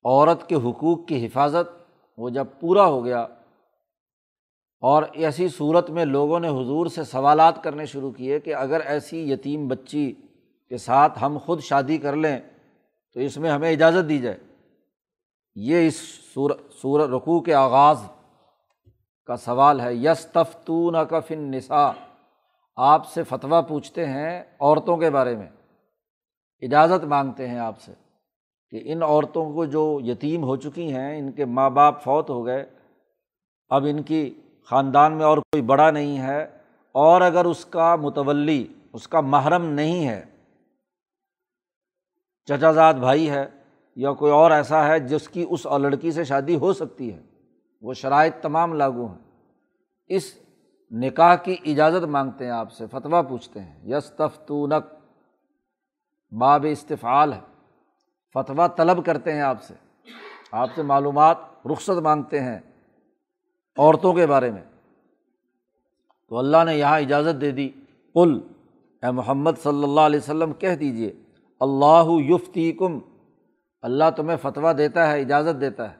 عورت 0.03 0.49
کے 0.49 0.55
حقوق 0.55 1.07
کی 1.07 1.25
حفاظت، 1.25 1.93
وہ 2.17 2.29
جب 2.29 2.47
پورا 2.59 2.85
ہو 2.85 3.05
گیا 3.05 3.27
اور 4.81 5.03
ایسی 5.13 5.47
صورت 5.47 5.89
میں 5.89 6.05
لوگوں 6.05 6.39
نے 6.39 6.47
حضور 6.47 6.85
سے 6.85 7.03
سوالات 7.03 7.63
کرنے 7.63 7.85
شروع 7.85 8.11
کیے 8.11 8.39
کہ 8.39 8.55
اگر 8.55 8.79
ایسی 8.79 9.31
یتیم 9.31 9.67
بچی 9.67 10.13
کے 10.69 10.77
ساتھ 10.77 11.23
ہم 11.23 11.37
خود 11.45 11.61
شادی 11.61 11.97
کر 11.97 12.15
لیں 12.15 12.39
تو 13.13 13.19
اس 13.19 13.37
میں 13.37 13.51
ہمیں 13.51 13.71
اجازت 13.71 14.09
دی 14.09 14.17
جائے۔ 14.17 14.37
یہ 15.55 15.87
اس 15.87 15.95
سور 16.33 16.51
سور 16.81 17.09
رقوع 17.09 17.39
کے 17.39 17.53
آغاز 17.53 17.97
کا 19.25 19.37
سوال 19.37 19.81
ہے۔ 19.81 19.95
یس 19.95 20.25
تفتون 20.25 20.95
کا 21.09 21.19
فن 21.19 21.51
نسا 21.51 21.91
آپ 22.75 23.07
سے 23.07 23.23
فتویٰ 23.23 23.67
پوچھتے 23.67 24.05
ہیں 24.05 24.43
عورتوں 24.59 24.97
کے 24.97 25.09
بارے 25.09 25.35
میں۔ 25.35 25.49
اجازت 26.61 27.03
مانگتے 27.03 27.47
ہیں 27.47 27.59
آپ 27.59 27.81
سے 27.81 27.93
کہ 28.69 28.81
ان 28.83 29.03
عورتوں 29.03 29.53
کو 29.53 29.65
جو 29.65 29.99
یتیم 30.03 30.43
ہو 30.43 30.55
چکی 30.55 30.93
ہیں، 30.93 31.19
ان 31.19 31.31
کے 31.31 31.45
ماں 31.45 31.69
باپ 31.69 32.03
فوت 32.03 32.29
ہو 32.29 32.45
گئے، 32.45 32.65
اب 33.69 33.85
ان 33.89 34.01
کی 34.01 34.33
خاندان 34.71 35.13
میں 35.13 35.25
اور 35.25 35.37
کوئی 35.37 35.61
بڑا 35.61 35.91
نہیں 35.91 36.19
ہے 36.19 36.43
اور 36.91 37.21
اگر 37.21 37.45
اس 37.45 37.65
کا 37.65 37.95
متولی، 37.95 38.67
اس 38.93 39.07
کا 39.07 39.21
محرم 39.21 39.65
نہیں 39.65 40.07
ہے، 40.07 40.25
چچا 42.45 42.71
زاد 42.71 42.93
بھائی 42.93 43.29
ہے 43.29 43.49
یا 43.95 44.13
کوئی 44.13 44.31
اور 44.31 44.51
ایسا 44.51 44.87
ہے 44.87 44.99
جس 44.99 45.29
کی 45.29 45.45
اس 45.49 45.65
اور 45.65 45.79
لڑکی 45.79 46.11
سے 46.11 46.23
شادی 46.23 46.55
ہو 46.55 46.73
سکتی 46.73 47.13
ہے، 47.13 47.21
وہ 47.81 47.93
شرائط 47.93 48.35
تمام 48.41 48.73
لاگو 48.73 49.05
ہیں۔ 49.05 49.19
اس 50.07 50.37
نکاح 50.91 51.35
کی 51.35 51.55
اجازت 51.65 52.03
مانگتے 52.03 52.45
ہیں 52.45 52.51
آپ 52.51 52.71
سے، 52.71 52.87
فتویٰ 52.87 53.29
پوچھتے 53.29 53.59
ہیں۔ 53.59 53.89
یس 53.89 54.11
تفتونک 54.11 54.85
باب 56.31 56.65
استفعال 56.69 57.33
ہے۔ 57.33 57.41
فتویٰ 58.33 58.67
طلب 58.77 59.05
کرتے 59.05 59.33
ہیں 59.33 59.41
آپ 59.41 59.63
سے۔ 59.63 59.73
آپ 60.51 60.69
سے 60.75 60.83
معلومات، 60.83 61.37
رخصت 61.71 61.99
مانگتے 62.03 62.39
ہیں۔ 62.39 62.59
عورتوں 63.77 64.13
کے 64.13 64.27
بارے 64.27 64.51
میں۔ 64.51 64.63
تو 66.29 66.37
اللہ 66.37 66.57
نے 66.65 66.75
یہاں 66.75 66.99
اجازت 66.99 67.41
دے 67.41 67.51
دی 67.51 67.69
کل 68.13 68.39
اے 69.03 69.11
محمد 69.11 69.51
صلی 69.63 69.83
اللہ 69.83 70.01
علیہ 70.01 70.19
وسلم، 70.19 70.53
کہہ 70.53 70.75
دیجیے 70.75 71.13
اللہ 71.59 72.03
یفتی 72.07 72.71
کم 72.71 72.99
اللہ 73.81 74.03
تمہیں 74.17 74.37
فتویٰ 74.41 74.77
دیتا 74.77 75.11
ہے، 75.11 75.21
اجازت 75.21 75.61
دیتا 75.61 75.91
ہے۔ 75.91 75.97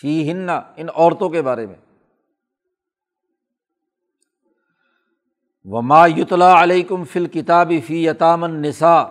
فی 0.00 0.32
ہن 0.32 0.50
ان 0.50 0.86
عورتوں 0.94 1.28
کے 1.28 1.42
بارے 1.42 1.66
میں۔ 1.66 1.76
وما 5.64 6.06
یتلا 6.06 6.62
علیکم 6.62 7.04
فل 7.04 7.26
کتابی 7.26 7.80
فی 7.80 8.06
یتام 8.06 8.44
النساء۔ 8.44 9.04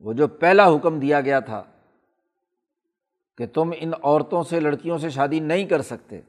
وہ 0.00 0.12
جو 0.12 0.28
پہلا 0.28 0.66
حکم 0.66 0.98
دیا 0.98 1.20
گیا 1.20 1.40
تھا 1.40 1.64
کہ 3.38 3.46
تم 3.46 3.70
ان 3.76 3.90
عورتوں 4.02 4.42
سے 4.42 4.60
لڑکیوں 4.60 4.98
سے 4.98 5.10
شادی 5.10 5.40
نہیں 5.40 5.64
کر 5.64 5.82
سکتے۔ 5.82 6.20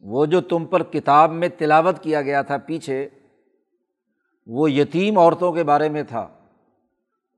وہ 0.00 0.26
جو 0.26 0.40
تم 0.40 0.64
پر 0.64 0.82
کتاب 0.82 1.32
میں 1.32 1.48
تلاوت 1.58 2.02
کیا 2.02 2.22
گیا 2.22 2.42
تھا 2.42 2.56
پیچھے، 2.56 3.08
وہ 4.46 4.70
یتیم 4.70 5.18
عورتوں 5.18 5.52
کے 5.52 5.64
بارے 5.64 5.88
میں 5.88 6.02
تھا۔ 6.02 6.28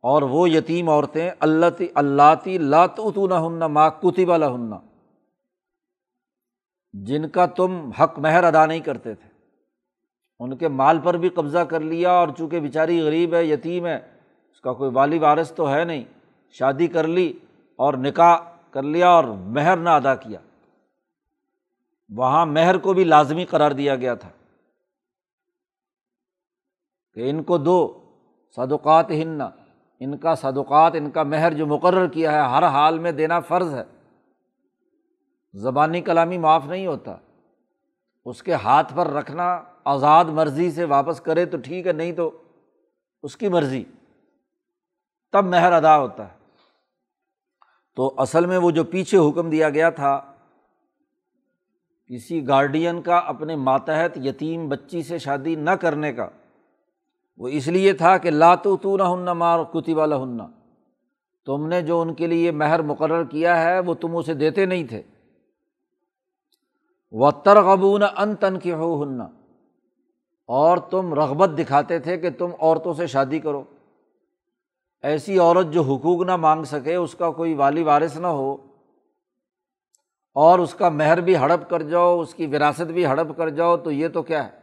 اور 0.01 0.23
وہ 0.23 0.51
یتیم 0.51 0.89
عورتیں 0.89 1.31
اللہ 1.41 1.67
اللہ 1.95 2.35
تی 2.45 2.59
لات 2.59 2.99
نہ 2.99 3.35
ہننا 3.35 3.67
ماں 3.67 3.91
کتبہ 3.91 4.55
ہننا 4.55 4.79
جن 6.93 7.29
کا 7.29 7.47
تم 7.47 7.91
حق 7.91 8.19
مہر 8.19 8.45
ادا 8.45 8.67
نہیں 8.67 8.81
کرتے 8.81 9.15
تھے۔ 9.15 9.31
ان 10.39 10.57
کے 10.57 10.69
مال 10.69 10.99
پر 11.05 11.17
بھی 11.17 11.29
قبضہ 11.29 11.59
کر 11.59 11.81
لیا 11.81 12.11
اور 12.11 12.29
چونکہ 12.39 12.61
بیچاری 12.61 13.01
غریب 13.01 13.35
ہے، 13.35 13.45
یتیم 13.45 13.87
ہے، 13.87 13.97
اس 14.53 14.61
کا 14.61 14.73
کوئی 14.73 14.91
والی 14.95 15.19
وارث 15.19 15.53
تو 15.53 15.73
ہے 15.73 15.85
نہیں۔ 15.85 16.05
شادی 16.51 16.87
کر 16.87 17.07
لی 17.07 17.33
اور 17.77 17.95
نکاح 17.95 18.37
کر 18.79 18.83
لیا 18.83 19.09
اور 19.09 19.25
مہر 19.25 19.77
نہ 19.77 19.91
ادا 19.91 20.15
کیا۔ 20.15 20.39
وہاں 22.17 22.47
مہر 22.47 22.79
کو 22.79 22.93
بھی 22.93 23.05
لازمی 23.05 23.45
قرار 23.45 23.71
دیا 23.71 23.97
گیا 23.97 24.15
تھا 24.15 24.29
کہ 27.15 27.31
ان 27.31 27.43
کو 27.43 27.59
دو 27.59 28.05
صدقات 28.57 29.11
ہننا 29.11 29.51
ان 30.01 30.19
کا 30.19 30.35
صدقات، 30.35 30.93
ان 30.95 31.11
کا 31.11 31.23
مہر 31.23 31.55
جو 31.55 31.67
مقرر 31.67 32.07
کیا 32.09 32.33
ہے، 32.33 32.51
ہر 32.51 32.63
حال 32.63 32.99
میں 32.99 33.13
دینا 33.13 33.41
فرض 33.41 33.75
ہے۔ 33.75 33.85
زبانی 35.55 36.01
کلامی 36.01 36.39
معاف 36.39 36.67
نہیں 36.67 36.87
ہوتا۔ 36.87 37.17
اس 38.25 38.43
کے 38.43 38.55
ہاتھ 38.55 38.93
پر 38.97 39.07
رکھنا، 39.07 39.63
آزاد 39.85 40.25
مرضی 40.25 40.71
سے 40.71 40.85
واپس 40.85 41.21
کرے 41.21 41.47
تو 41.47 41.57
ٹھیک 41.65 41.87
ہے، 41.87 41.93
نہیں 41.93 42.13
تو 42.13 42.43
اس 43.23 43.37
کی 43.37 43.49
مرضی۔ 43.49 43.85
تب 45.33 45.45
مہر 45.45 45.73
ادا 45.73 45.99
ہوتا 45.99 46.33
ہے۔ 46.33 46.38
تو 47.99 48.15
اصل 48.17 48.47
میں 48.47 48.59
وہ 48.59 48.71
جو 48.71 48.85
پیچھے 48.85 49.19
حکم 49.19 49.51
دیا 49.51 49.71
گیا 49.71 49.91
تھا، 49.91 50.21
کسی 52.11 52.49
گارڈین 52.49 53.03
کا 53.03 53.17
اپنے 53.19 53.57
ماتحت 53.57 54.17
یتیم 54.17 54.69
بچی 54.69 55.03
سے 55.03 55.19
شادی 55.19 55.55
نہ 55.55 55.71
کرنے 55.71 56.13
کا، 56.13 56.29
وہ 57.37 57.49
اس 57.49 57.69
لیے 57.69 57.93
تھا 57.93 58.19
کہ 58.19 58.31
لاتو 58.31 58.77
تو 58.77 58.97
نہ 58.97 59.03
ہن 59.03 59.39
مار 59.39 59.65
کتی 59.65 59.95
والا 59.95 60.17
ہننا 60.17 60.47
تم 61.47 61.67
نے 61.67 61.83
جو 61.83 62.01
ان 62.01 62.15
کے 62.15 62.27
لیے 62.27 62.51
مہر 62.51 62.83
مقرر 62.83 63.25
کیا 63.25 63.63
ہے، 63.63 63.79
وہ 63.79 63.95
تم 63.95 64.17
اسے 64.17 64.35
دیتے 64.35 64.67
نہیں 64.67 64.85
تھے۔ 64.85 65.03
و 67.13 67.31
ترغبون 67.31 68.03
ان 68.03 68.35
تن 68.35 68.59
کے 68.59 68.73
ہو 68.75 69.03
ہننا 69.03 69.25
اور 70.47 70.79
تم 70.79 71.15
رغبت 71.15 71.59
دکھاتے 71.59 71.99
تھے 71.99 72.17
کہ 72.17 72.31
تم 72.31 72.51
عورتوں 72.61 72.95
سے 72.95 73.07
شادی 73.07 73.39
کرو۔ 73.39 73.65
ایسی 75.03 75.39
عورت 75.39 75.67
جو 75.73 75.83
حقوق 75.83 76.27
نہ 76.27 76.37
مانگ 76.37 76.65
سکے، 76.65 76.95
اس 76.95 77.15
کا 77.15 77.31
کوئی 77.31 77.55
والی 77.55 77.83
وارث 77.83 78.17
نہ 78.17 78.27
ہو، 78.27 78.57
اور 80.35 80.59
اس 80.59 80.75
کا 80.75 80.89
مہر 80.89 81.21
بھی 81.21 81.37
ہڑپ 81.37 81.71
کر 81.71 81.83
جاؤ، 81.83 82.21
اس 82.21 82.35
کی 82.35 82.47
وراثت 82.47 82.83
بھی 82.83 83.07
ہڑپ 83.07 83.37
کر 83.37 83.49
جاؤ، 83.49 83.77
تو 83.77 83.91
یہ 83.91 84.09
تو 84.09 84.23
کیا 84.23 84.45
ہے؟ 84.45 84.59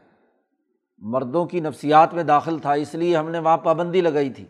مردوں 0.98 1.46
کی 1.46 1.60
نفسیات 1.60 2.13
میں 2.13 2.24
داخل 2.24 2.60
تھا، 2.60 2.74
اس 2.74 2.96
لیے 2.96 3.18
ہم 3.18 3.30
نے 3.30 3.39
وہاں 3.39 3.58
پابندی 3.58 4.01
لگائی 4.01 4.30
تھی۔ 4.30 4.46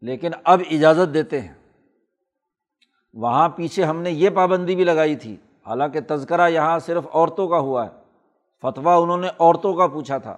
لیکن 0.00 0.30
اب 0.44 0.60
اجازت 0.70 1.14
دیتے 1.14 1.40
ہیں۔ 1.40 1.54
وہاں 3.14 3.48
پیچھے 3.48 3.84
ہم 3.84 4.02
نے 4.02 4.10
یہ 4.10 4.30
پابندی 4.30 4.76
بھی 4.76 4.84
لگائی 4.84 5.16
تھی۔ 5.16 5.36
حالانکہ 5.66 6.00
تذکرہ 6.08 6.48
یہاں 6.48 6.78
صرف 6.78 7.06
عورتوں 7.12 7.48
کا 7.48 7.58
ہوا 7.58 7.86
ہے۔ 7.86 7.90
فتویٰ 8.62 9.02
انہوں 9.02 9.16
نے 9.16 9.28
عورتوں 9.38 9.74
کا 9.74 9.86
پوچھا 9.86 10.18
تھا۔ 10.18 10.36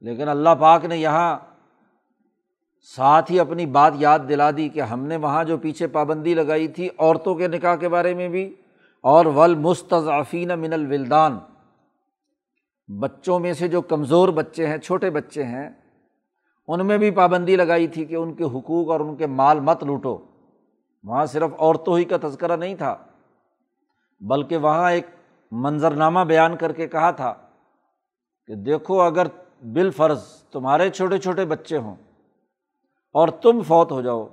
لیکن 0.00 0.28
اللہ 0.28 0.48
پاک 0.60 0.84
نے 0.84 0.96
یہاں 0.96 1.38
ساتھ 2.88 3.30
ہی 3.32 3.38
اپنی 3.40 3.66
بات 3.66 3.92
یاد 3.98 4.18
دلا 4.28 4.50
دی 4.56 4.68
کہ 4.68 4.80
ہم 4.82 5.04
نے 5.06 5.16
وہاں 5.16 5.44
جو 5.44 5.56
پیچھے 5.58 5.86
پابندی 5.88 6.34
لگائی 6.34 6.66
تھی 6.68 6.88
عورتوں 6.88 7.34
کے 7.34 7.48
نکاح 7.48 7.76
کے 7.76 7.88
بارے 7.88 8.14
میں 8.14 8.28
بھی، 8.28 8.44
اور 9.04 9.26
ول 9.26 9.54
مستضعفین 9.58 10.58
من 10.60 10.72
الولدان۔ 10.72 11.38
بچوں 12.88 13.38
میں 13.38 13.52
سے 13.52 13.68
جو 13.68 13.80
کمزور 13.82 14.28
بچے 14.28 14.66
ہیں، 14.66 14.76
چھوٹے 14.78 15.10
بچے 15.10 15.44
ہیں، 15.44 15.68
ان 16.68 16.86
میں 16.86 16.98
بھی 16.98 17.10
پابندی 17.12 17.56
لگائی 17.56 17.86
تھی 17.86 18.04
کہ 18.04 18.14
ان 18.14 18.34
کے 18.34 18.44
حقوق 18.54 18.90
اور 18.90 19.00
ان 19.00 19.16
کے 19.16 19.26
مال 19.40 19.60
مت 19.60 19.84
لوٹو۔ 19.84 20.16
وہاں 21.04 21.24
صرف 21.26 21.50
عورتوں 21.58 21.98
ہی 21.98 22.04
کا 22.04 22.16
تذکرہ 22.22 22.56
نہیں 22.56 22.74
تھا، 22.74 22.96
بلکہ 24.20 24.56
وہاں 24.56 24.90
ایک 24.92 25.06
منظرنامہ 25.52 26.20
بیان 26.24 26.56
کر 26.56 26.72
کے 26.72 26.88
کہا 26.88 27.10
تھا 27.12 27.34
کہ 28.48 28.54
دیکھو، 28.64 29.00
اگر 29.00 29.26
بال 29.74 29.90
فرض 29.90 30.24
تمہارے 30.52 30.90
چھوٹے 30.90 31.18
چھوٹے 31.18 31.44
بچے 31.46 31.76
ہوں 31.76 31.96
اور 33.14 33.28
تم 33.28 33.62
فوت 33.62 33.92
ہو 33.92 34.02
جاؤ۔ 34.02 34.28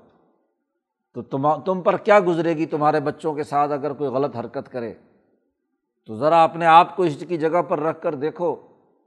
تو 1.13 1.21
تم 1.21 1.61
تم 1.61 1.81
پر 1.81 1.97
کیا 1.97 2.19
گزرے 2.19 2.57
گی 2.57 2.65
تمہارے 2.65 2.99
بچوں 2.99 3.33
کے 3.33 3.43
ساتھ 3.43 3.71
اگر 3.71 3.93
کوئی 3.93 4.09
غلط 4.09 4.35
حرکت 4.35 4.71
کرے؟ 4.71 4.93
تو 6.05 6.15
ذرا 6.15 6.43
اپنے 6.43 6.65
آپ 6.65 6.95
کو 6.95 7.03
اس 7.03 7.23
کی 7.27 7.37
جگہ 7.37 7.61
پر 7.61 7.79
رکھ 7.79 8.01
کر 8.01 8.15
دیکھو۔ 8.15 8.55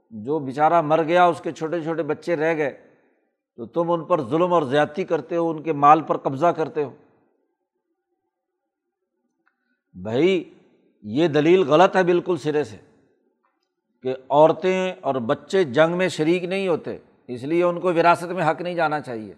جو 0.09 0.39
بیچارہ 0.39 0.81
مر 0.81 1.03
گیا، 1.03 1.25
اس 1.25 1.41
کے 1.41 1.51
چھوٹے 1.51 1.81
چھوٹے 1.81 2.03
بچے 2.03 2.35
رہ 2.35 2.57
گئے۔ 2.57 2.83
تو 3.55 3.65
تم 3.65 3.91
ان 3.91 4.03
پر 4.03 4.21
ظلم 4.21 4.53
اور 4.53 4.61
زیادتی 4.61 5.03
کرتے 5.03 5.35
ہو، 5.35 5.49
ان 5.49 5.61
کے 5.61 5.73
مال 5.73 6.01
پر 6.01 6.17
قبضہ 6.17 6.45
کرتے 6.45 6.83
ہو۔ 6.83 6.91
بھائی، 9.93 10.53
یہ 11.03 11.27
دلیل 11.27 11.63
غلط 11.63 11.95
ہے 11.95 12.03
بالکل 12.03 12.37
سرے 12.37 12.63
سے 12.63 12.77
کہ 14.03 14.15
عورتیں 14.29 14.93
اور 15.01 15.15
بچے 15.15 15.63
جنگ 15.63 15.97
میں 15.97 16.07
شریک 16.07 16.43
نہیں 16.43 16.67
ہوتے، 16.67 16.97
اس 17.27 17.43
لیے 17.43 17.63
ان 17.63 17.79
کو 17.79 17.93
وراثت 17.93 18.25
میں 18.25 18.49
حق 18.49 18.61
نہیں 18.61 18.75
جانا 18.75 18.99
چاہیے۔ 18.99 19.33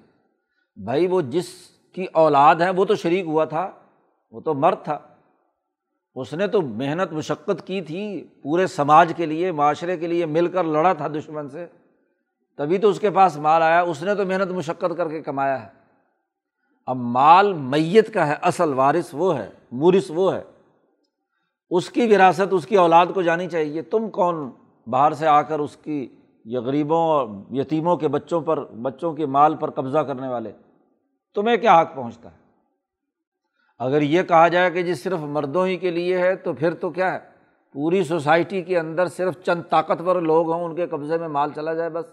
بھائی 0.84 1.08
وہ 1.08 1.22
جس 1.22 1.46
کی 1.94 2.06
اولاد 2.14 2.56
ہے 2.56 2.70
وہ 2.70 2.86
تو 2.86 2.96
شریک 2.96 3.26
ہوا 3.26 3.46
تھا، 3.46 3.72
وہ 4.32 4.42
تو 4.42 4.54
مرد 4.54 4.84
تھا۔ 4.84 5.00
اس 6.16 6.34
نے 6.34 6.48
تو 6.48 6.62
محنت 6.62 7.14
مشقت 7.14 7.68
کی 7.68 7.82
تھی، 7.82 8.28
پورے 8.44 8.68
سماج 8.68 9.14
کے 9.18 9.26
لیے، 9.26 9.52
معاشرے 9.52 9.98
کے 9.98 10.08
لیے 10.08 10.26
مل 10.26 10.48
کر 10.48 10.64
لڑا 10.64 10.94
تھا 10.94 11.08
دشمن 11.08 11.50
سے۔ 11.50 11.66
تبھی 12.58 12.78
تو 12.78 12.90
اس 12.90 13.00
کے 13.00 13.10
پاس 13.10 13.38
مال 13.38 13.62
آیا، 13.62 13.82
اس 13.82 14.04
نے 14.04 14.16
تو 14.16 14.26
محنت 14.26 14.52
مشقت 14.52 14.86
کر 14.98 15.10
کے 15.10 15.22
کمایا 15.22 15.64
ہے۔ 15.64 15.70
اب 16.86 16.96
مال 16.96 17.54
میت 17.54 18.14
کا 18.14 18.28
ہے، 18.28 18.36
اصل 18.42 18.74
وارث 18.74 19.10
وہ 19.14 19.38
ہے، 19.38 19.50
مورث 19.72 20.12
وہ 20.16 20.34
ہے۔ 20.34 20.44
اس 21.70 21.90
کی 21.90 22.16
وراثت، 22.16 22.48
اس 22.52 22.68
کی 22.68 22.76
اولاد 22.76 23.06
کو 23.14 23.22
جانی 23.22 23.48
چاہیے۔ 23.48 23.82
تم 23.82 24.10
کون؟ 24.10 24.52
باہر 24.88 25.12
سے 25.12 25.28
آ 25.28 25.42
کر 25.42 25.60
اس 25.60 25.78
کی 25.78 26.08
یا 26.46 26.62
غریبوں 26.62 26.98
اور 26.98 27.28
یتیموں 27.52 27.98
کے 27.98 28.08
بچوں 28.08 28.42
پر، 28.42 28.66
بچوں 28.66 29.14
کے 29.14 29.26
مال 29.26 29.56
پر 29.56 29.70
قبضہ 29.70 29.98
کرنے 29.98 30.28
والے۔ 30.28 30.52
تمہیں 31.38 31.58
کیا 31.58 31.82
حق 31.82 31.96
پہنچتا 31.96 32.32
ہے؟ 32.32 32.38
اگر 33.80 34.02
یہ 34.02 34.24
کہا 34.24 34.48
جائے 34.48 34.72
کہ 34.72 34.84
جی 34.84 34.94
صرف 34.94 35.20
مردوں 35.20 35.68
ہی 35.68 35.78
کے 35.78 35.92
لیے 35.92 36.18
ہے، 36.18 36.36
تو 36.36 36.54
پھر 36.54 36.74
تو 36.74 36.90
کیا 36.90 37.14
ہے؟ 37.14 37.20
پوری 37.74 38.04
سوسائٹی 38.04 38.62
کے 38.62 38.80
اندر 38.80 39.08
صرف 39.08 39.34
چند 39.44 39.62
طاقتور 39.70 40.22
لوگ 40.22 40.52
ہوں، 40.52 40.64
ان 40.64 40.76
کے 40.76 40.88
قبضے 40.88 41.18
میں 41.18 41.28
مال 41.28 41.52
چلا 41.56 41.74
جائے 41.74 41.90
بس۔ 41.90 42.06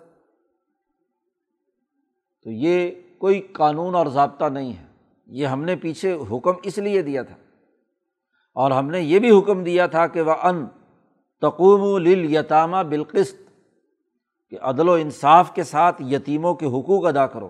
تو 2.42 2.50
یہ 2.50 2.90
کوئی 3.18 3.40
قانون 3.40 3.94
اور 3.94 4.06
ضابطہ 4.06 4.44
نہیں 4.44 4.72
ہے۔ 4.72 4.86
یہ 5.26 5.46
ہم 5.46 5.64
نے 5.64 5.76
پیچھے 5.76 6.18
حکم 6.30 6.52
اس 6.62 6.78
لیے 6.78 7.02
دیا 7.02 7.22
تھا۔ 7.22 7.36
اور 8.54 8.70
ہم 8.70 8.90
نے 8.90 9.00
یہ 9.00 9.18
بھی 9.18 9.38
حکم 9.38 9.64
دیا 9.64 9.86
تھا 9.86 10.06
کہ 10.06 10.20
وہ 10.20 10.34
ان 10.42 10.66
تقوم 11.40 11.98
لل 11.98 12.34
یتامہ 12.34 12.76
بالقست 12.76 13.36
کہ 14.50 14.58
عدل 14.62 14.88
و 14.88 14.92
انصاف 14.92 15.54
کے 15.54 15.62
ساتھ 15.62 16.02
یتیموں 16.02 16.54
کے 16.54 16.66
حقوق 16.66 17.06
ادا 17.06 17.26
کرو۔ 17.26 17.48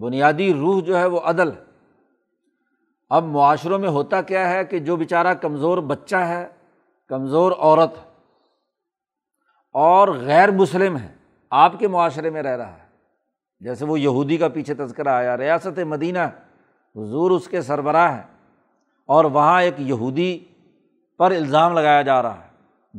بنیادی 0.00 0.54
روح 0.54 0.82
جو 0.82 0.98
ہے 0.98 1.06
وہ 1.06 1.20
عدل 1.20 1.52
ہے۔ 1.52 1.64
اب 3.08 3.24
معاشروں 3.24 3.78
میں 3.78 3.88
ہوتا 3.88 4.22
کیا 4.22 4.50
ہے 4.50 4.64
کہ 4.64 4.78
جو 4.78 4.96
بیچارہ 4.96 5.34
کمزور 5.34 5.78
بچہ 5.78 6.16
ہے، 6.16 6.48
کمزور 7.08 7.52
عورت 7.58 7.92
اور 9.72 10.08
غیر 10.08 10.50
مسلم 10.50 10.98
ہے، 10.98 11.14
آپ 11.50 11.78
کے 11.78 11.88
معاشرے 11.88 12.30
میں 12.30 12.42
رہ 12.42 12.56
رہا 12.56 12.72
ہے۔ 12.72 12.86
جیسے 13.60 13.84
وہ 13.84 14.00
یہودی 14.00 14.36
کا 14.36 14.48
پیچھے 14.48 14.74
تذکرہ 14.74 15.08
آیا، 15.08 15.36
ریاست 15.36 15.78
مدینہ، 15.78 16.18
حضور 16.96 17.30
اس 17.30 17.48
کے 17.48 17.62
سربراہ 17.62 18.16
ہیں 18.16 18.22
اور 19.06 19.24
وہاں 19.24 19.62
ایک 19.62 19.74
یہودی 19.78 20.44
پر 21.18 21.30
الزام 21.30 21.72
لگایا 21.72 22.02
جا 22.02 22.22
رہا 22.22 22.44
ہے، 22.44 22.48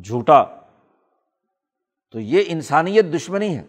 جھوٹا۔ 0.01 0.43
تو 2.12 2.19
یہ 2.19 2.43
انسانیت 2.47 3.05
دشمنی 3.05 3.57
ہے۔ 3.57 3.63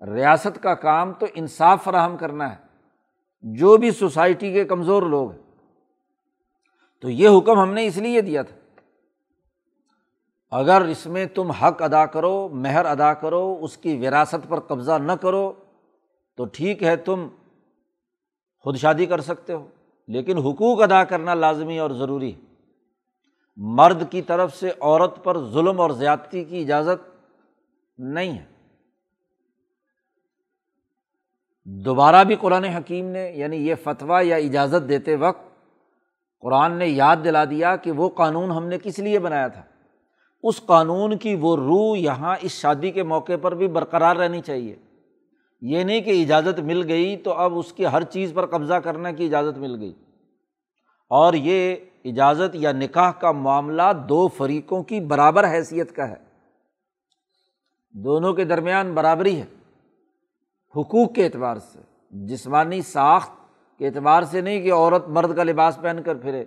ریاست 0.00 0.62
کا 0.62 0.74
کام 0.74 1.12
تو 1.12 1.26
انصاف 1.34 1.84
فراہم 1.84 2.16
کرنا 2.16 2.52
ہے۔ 2.52 2.66
جو 3.40 3.76
بھی 3.76 3.90
سوسائٹی 3.90 4.52
کے 4.52 4.64
کمزور 4.64 5.02
لوگ 5.02 5.30
ہیں۔ 5.30 5.42
تو 7.00 7.10
یہ 7.10 7.28
حکم 7.38 7.58
ہم 7.58 7.72
نے 7.72 7.86
اس 7.86 7.96
لیے 7.96 8.20
دیا 8.20 8.42
تھا۔ 8.42 8.56
اگر 10.50 10.80
اس 10.80 11.06
میں 11.06 11.26
تم 11.26 11.50
حق 11.50 11.82
ادا 11.82 12.06
کرو، 12.06 12.48
مہر 12.48 12.84
ادا 12.84 13.14
کرو، 13.14 13.58
اس 13.60 13.76
کی 13.76 14.06
وراثت 14.06 14.48
پر 14.48 14.60
قبضہ 14.60 14.92
نہ 14.92 15.12
کرو، 15.12 15.52
تو 16.36 16.44
ٹھیک 16.44 16.82
ہے، 16.82 16.96
تم 16.96 17.28
خود 18.58 18.76
شادی 18.76 19.06
کر 19.06 19.20
سکتے 19.20 19.52
ہو۔ 19.52 19.68
لیکن 20.08 20.38
حقوق 20.38 20.82
ادا 20.82 21.04
کرنا 21.04 21.34
لازمی 21.34 21.78
اور 21.78 21.90
ضروری 21.90 22.34
ہے۔ 22.34 22.40
مرد 23.56 24.02
کی 24.10 24.22
طرف 24.22 24.56
سے 24.56 24.70
عورت 24.80 25.24
پر 25.24 25.38
ظلم 25.38 25.80
اور 25.80 25.90
زیادتی 25.90 26.44
کی 26.44 26.60
اجازت 26.60 27.10
نہیں 27.98 28.38
ہے۔ 28.38 28.55
دوبارہ 31.68 32.24
بھی 32.24 32.34
قرآن 32.34 32.64
حکیم 32.64 33.08
نے 33.08 33.32
یعنی 33.34 33.56
یہ 33.56 33.74
فتویٰ 33.82 34.24
یا 34.24 34.36
اجازت 34.36 34.88
دیتے 34.88 35.16
وقت 35.16 35.42
قرآن 36.40 36.72
نے 36.72 36.86
یاد 36.86 37.16
دلا 37.24 37.44
دیا 37.44 37.76
کہ 37.76 37.92
وہ 37.92 38.08
قانون 38.08 38.50
ہم 38.50 38.66
نے 38.66 38.78
کس 38.82 38.98
لیے 38.98 39.18
بنایا 39.18 39.48
تھا۔ 39.48 39.62
اس 40.42 40.66
قانون 40.66 41.18
کی 41.18 41.36
وہ 41.40 41.56
روح 41.56 41.98
یہاں 41.98 42.36
اس 42.40 42.52
شادی 42.52 42.90
کے 42.90 43.02
موقع 43.02 43.32
پر 43.42 43.54
بھی 43.54 43.68
برقرار 43.68 44.16
رہنی 44.16 44.40
چاہیے۔ 44.40 44.76
یہ 45.60 45.84
نہیں 45.84 46.00
کہ 46.00 46.22
اجازت 46.22 46.60
مل 46.60 46.88
گئی 46.88 47.16
تو 47.16 47.32
اب 47.32 47.58
اس 47.58 47.72
کی 47.72 47.86
ہر 47.86 48.02
چیز 48.02 48.32
پر 48.34 48.46
قبضہ 48.46 48.74
کرنے 48.74 49.12
کی 49.12 49.24
اجازت 49.24 49.58
مل 49.58 49.80
گئی۔ 49.80 49.92
اور 51.10 51.34
یہ 51.34 51.76
اجازت 52.04 52.54
یا 52.54 52.72
نکاح 52.72 53.10
کا 53.10 53.32
معاملہ 53.32 53.92
دو 54.08 54.28
فریقوں 54.28 54.82
کی 54.82 55.00
برابر 55.00 55.50
حیثیت 55.50 55.96
کا 55.96 56.08
ہے۔ 56.08 56.16
دونوں 57.90 58.34
کے 58.34 58.44
درمیان 58.44 58.94
برابری 58.94 59.40
ہے۔ 59.40 59.44
حقوق 60.76 61.14
کے 61.14 61.24
اعتبار 61.24 61.56
سے، 61.56 61.78
جسمانی 62.10 62.82
ساخت 62.82 63.32
کے 63.78 63.86
اعتبار 63.86 64.22
سے 64.22 64.40
نہیں 64.40 64.60
کہ 64.60 64.72
عورت 64.72 65.08
مرد 65.08 65.36
کا 65.36 65.44
لباس 65.44 65.78
پہن 65.82 65.96
کر 66.04 66.14
پھرے۔ 66.14 66.44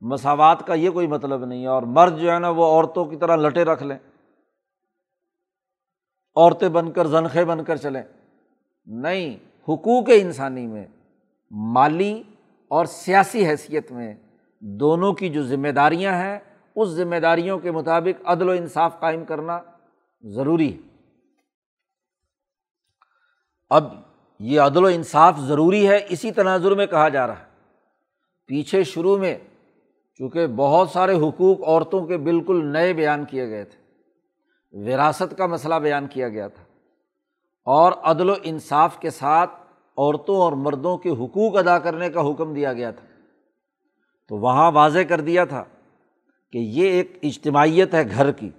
مساوات 0.00 0.66
کا 0.66 0.74
یہ 0.74 0.90
کوئی 0.90 1.06
مطلب 1.06 1.44
نہیں 1.44 1.62
ہے۔ 1.62 1.66
اور 1.66 1.82
مرد 1.82 2.18
جو 2.18 2.32
ہے 2.32 2.38
نا، 2.38 2.48
وہ 2.48 2.64
عورتوں 2.64 3.04
کی 3.04 3.16
طرح 3.16 3.36
لٹے 3.36 3.64
رکھ 3.64 3.82
لیں۔ 3.82 3.98
عورتیں 6.36 6.68
بن 6.68 6.92
کر، 6.92 7.06
زنخے 7.06 7.44
بن 7.44 7.64
کر 7.64 7.76
چلیں۔ 7.76 8.02
نہیں، 8.86 9.34
حقوق 9.62 10.04
انسانی 10.14 10.66
میں، 10.66 10.86
مالی 11.50 12.22
اور 12.68 12.84
سیاسی 12.84 13.46
حیثیت 13.46 13.92
میں 13.92 14.14
دونوں 14.60 15.12
کی 15.12 15.28
جو 15.28 15.42
ذمہ 15.42 15.68
داریاں 15.68 16.12
ہیں، 16.12 16.38
اس 16.76 16.88
ذمہ 16.88 17.16
داریوں 17.16 17.58
کے 17.58 17.70
مطابق 17.70 18.22
عدل 18.24 18.48
و 18.48 18.52
انصاف 18.52 19.00
قائم 19.00 19.24
کرنا 19.24 19.60
ضروری 20.20 20.72
ہے۔ 20.72 20.89
اب 23.70 23.84
یہ 24.38 24.60
عدل 24.60 24.84
و 24.84 24.86
انصاف 24.86 25.38
ضروری 25.38 25.88
ہے، 25.88 26.06
اسی 26.08 26.32
تناظر 26.32 26.74
میں 26.74 26.86
کہا 26.86 27.08
جا 27.08 27.26
رہا 27.26 27.38
ہے۔ 27.38 27.44
پیچھے 28.46 28.84
شروع 28.84 29.16
میں 29.16 29.38
چونکہ 30.14 30.46
بہت 30.46 30.90
سارے 30.90 31.14
حقوق 31.18 31.68
عورتوں 31.68 32.06
کے 32.06 32.16
بالکل 32.16 32.72
نئے 32.72 32.92
بیان 32.92 33.24
کیے 33.24 33.48
گئے 33.48 33.64
تھے، 33.64 33.80
وراثت 34.72 35.38
کا 35.38 35.46
مسئلہ 35.46 35.74
بیان 35.74 36.06
کیا 36.06 36.28
گیا 36.28 36.48
تھا۔ 36.48 36.64
اور 37.64 37.92
عدل 38.02 38.30
و 38.30 38.34
انصاف 38.42 38.98
کے 38.98 39.10
ساتھ 39.10 39.50
عورتوں 39.96 40.36
اور 40.36 40.52
مردوں 40.52 40.96
کے 40.96 41.10
حقوق 41.10 41.56
ادا 41.56 41.78
کرنے 41.78 42.10
کا 42.10 42.30
حکم 42.30 42.54
دیا 42.54 42.72
گیا 42.72 42.90
تھا۔ 42.90 43.06
تو 44.28 44.36
وہاں 44.36 44.72
واضح 44.72 44.98
کر 45.08 45.20
دیا 45.20 45.44
تھا 45.44 45.64
کہ 46.52 46.58
یہ 46.58 46.90
ایک 46.90 47.18
اجتماعیت 47.22 47.94
ہے 47.94 48.10
گھر 48.10 48.32
کی۔ 48.32 48.50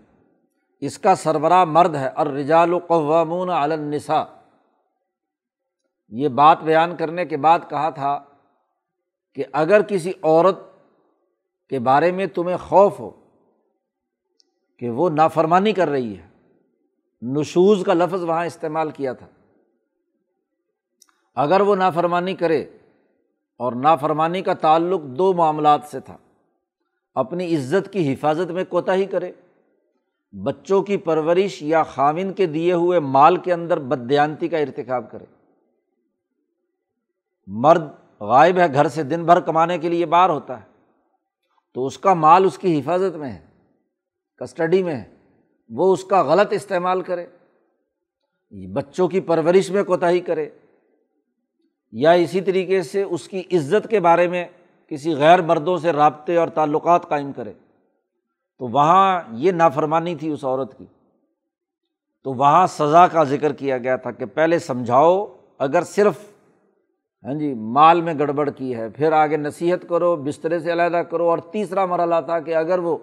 اس 0.80 1.00
کا 1.00 1.16
سربراہ 1.16 1.66
مرد 1.66 1.96
ہے 1.96 2.08
اور 2.08 2.28
رجال 2.28 2.74
و 2.74 2.80
قوامون 2.88 3.50
النساء۔ 3.50 4.24
یہ 6.12 6.28
بات 6.28 6.64
بیان 6.64 6.96
کرنے 6.96 7.26
کے 7.26 7.38
بعد 7.38 7.60
کہا 7.70 7.90
تھا 7.90 8.24
کہ 9.34 9.44
اگر 9.52 9.82
کسی 9.82 10.12
عورت 10.24 10.60
کے 11.70 11.80
بارے 11.80 12.12
میں 12.12 12.26
تمہیں 12.26 12.58
خوف 12.58 13.00
ہو 13.00 13.10
کہ 14.80 14.90
وہ 14.90 15.10
نافرمانی 15.10 15.72
کر 15.72 15.90
رہی 15.90 16.18
ہے، 16.18 16.28
نشوز 17.22 17.84
کا 17.86 17.94
لفظ 17.94 18.24
وہاں 18.24 18.46
استعمال 18.46 18.92
کیا 18.92 19.14
تھا۔ 19.14 19.28
اگر 21.36 21.62
وہ 21.62 21.76
نافرمانی 21.76 22.36
کرے 22.36 22.62
اور 23.58 23.74
نافرمانی 23.74 24.42
کا 24.42 24.54
تعلق 24.54 25.02
دو 25.02 25.34
معاملات 25.34 25.82
سے 25.84 26.00
تھا، 26.00 26.18
اپنی 27.14 27.56
عزت 27.56 27.94
کی 27.94 28.14
حفاظت 28.14 28.52
میں 28.52 28.64
کوتا 28.64 28.94
ہی 28.94 29.06
کرے، 29.06 29.32
بچوں 30.44 30.82
کی 30.82 30.98
پرورش 30.98 31.62
یا 31.62 31.84
خامن 31.84 32.34
کے 32.34 32.46
دیے 32.46 32.74
ہوئے 32.74 33.00
مال 33.00 33.38
کے 33.38 33.54
اندر 33.54 33.80
بدیانتی 33.80 34.48
کا 34.48 34.58
ارتکاب 34.58 35.12
کرے۔ 35.12 35.26
مرد 37.48 37.84
غائب 38.20 38.58
ہے 38.58 38.74
گھر 38.74 38.88
سے 38.88 39.04
دن 39.04 39.26
بھر 39.26 39.40
کمانے 39.40 39.78
کے 39.78 39.90
لیے 39.90 40.06
باہر 40.06 40.30
ہوتا 40.30 40.60
ہے، 40.60 40.66
تو 41.74 41.86
اس 41.86 41.98
کا 41.98 42.14
مال 42.14 42.46
اس 42.46 42.58
کی 42.58 42.80
حفاظت 42.80 43.16
میں 43.16 43.32
ہے، 43.32 43.40
کسٹڈی 44.36 44.84
میں 44.84 44.96
ہے، 44.96 45.16
وہ 45.70 45.94
اس 45.94 46.04
کا 46.04 46.24
غلط 46.24 46.48
استعمال 46.52 47.02
کرے 47.02 47.28
بچوں 48.74 49.08
کی 49.08 49.20
پرورش 49.20 49.72
میں 49.72 49.84
کوتاہی 49.84 50.20
کرے، 50.20 50.50
یا 51.92 52.12
اسی 52.12 52.42
طریقے 52.42 52.82
سے 52.82 53.04
اس 53.04 53.28
کی 53.28 53.44
عزت 53.52 53.90
کے 53.90 54.00
بارے 54.00 54.28
میں 54.28 54.46
کسی 54.88 55.16
غیر 55.16 55.42
مردوں 55.42 55.78
سے 55.78 55.92
رابطے 55.92 56.38
اور 56.38 56.48
تعلقات 56.48 57.10
قائم 57.10 57.32
کرے۔ 57.32 57.54
تو 58.60 58.68
وہاں 58.68 59.22
یہ 59.32 59.52
نافرمانی 59.52 60.16
تھی 60.16 60.32
اس 60.32 60.44
عورت 60.44 60.78
کی۔ 60.78 60.86
تو 62.24 62.34
وہاں 62.34 62.68
سزا 62.68 63.08
کا 63.08 63.24
ذکر 63.24 63.54
کیا 63.54 63.78
گیا 63.78 63.96
تھا 63.96 64.12
کہ 64.12 64.26
پہلے 64.26 64.60
سمجھاؤ، 64.60 65.26
اگر 65.58 65.84
صرف 65.84 66.31
ہاں 67.26 67.34
جی 67.34 67.54
مال 67.54 68.02
میں 68.02 68.14
گڑبڑ 68.20 68.50
کی 68.50 68.76
ہے، 68.76 68.90
پھر 68.90 69.12
آگے 69.12 69.38
نصیحت 69.38 69.90
کرو، 69.90 70.16
بسترے 70.16 70.60
سے 70.60 70.72
علیحدہ 70.72 70.98
کرو، 70.98 71.30
اور 71.30 71.38
تیسرا 71.38 71.86
مرحلہ 71.86 72.16
تھا 72.26 72.40
کہ 72.40 72.56
اگر 72.56 72.80
وہ 72.80 72.98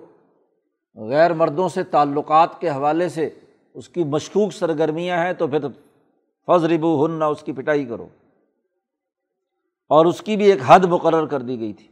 غیر 0.95 1.33
مردوں 1.33 1.69
سے 1.69 1.83
تعلقات 1.83 2.61
کے 2.61 2.71
حوالے 2.71 3.09
سے 3.09 3.29
اس 3.75 3.89
کی 3.89 4.05
مشکوک 4.05 4.53
سرگرمیاں 4.53 5.25
ہیں 5.25 5.33
تو 5.33 5.47
پھر 5.47 5.69
فض 6.47 6.65
ربو 6.65 7.07
ہن 7.07 7.11
نہ 7.11 7.25
اس 7.25 7.43
کی 7.43 7.53
پٹائی 7.53 7.85
کرو۔ 7.85 8.07
اور 9.89 10.07
اس 10.07 10.21
کی 10.21 10.37
بھی 10.37 10.45
ایک 10.45 10.59
حد 10.67 10.85
مقرر 10.85 11.27
کر 11.27 11.41
دی 11.41 11.61
گئی 11.61 11.73
تھی۔ 11.73 11.89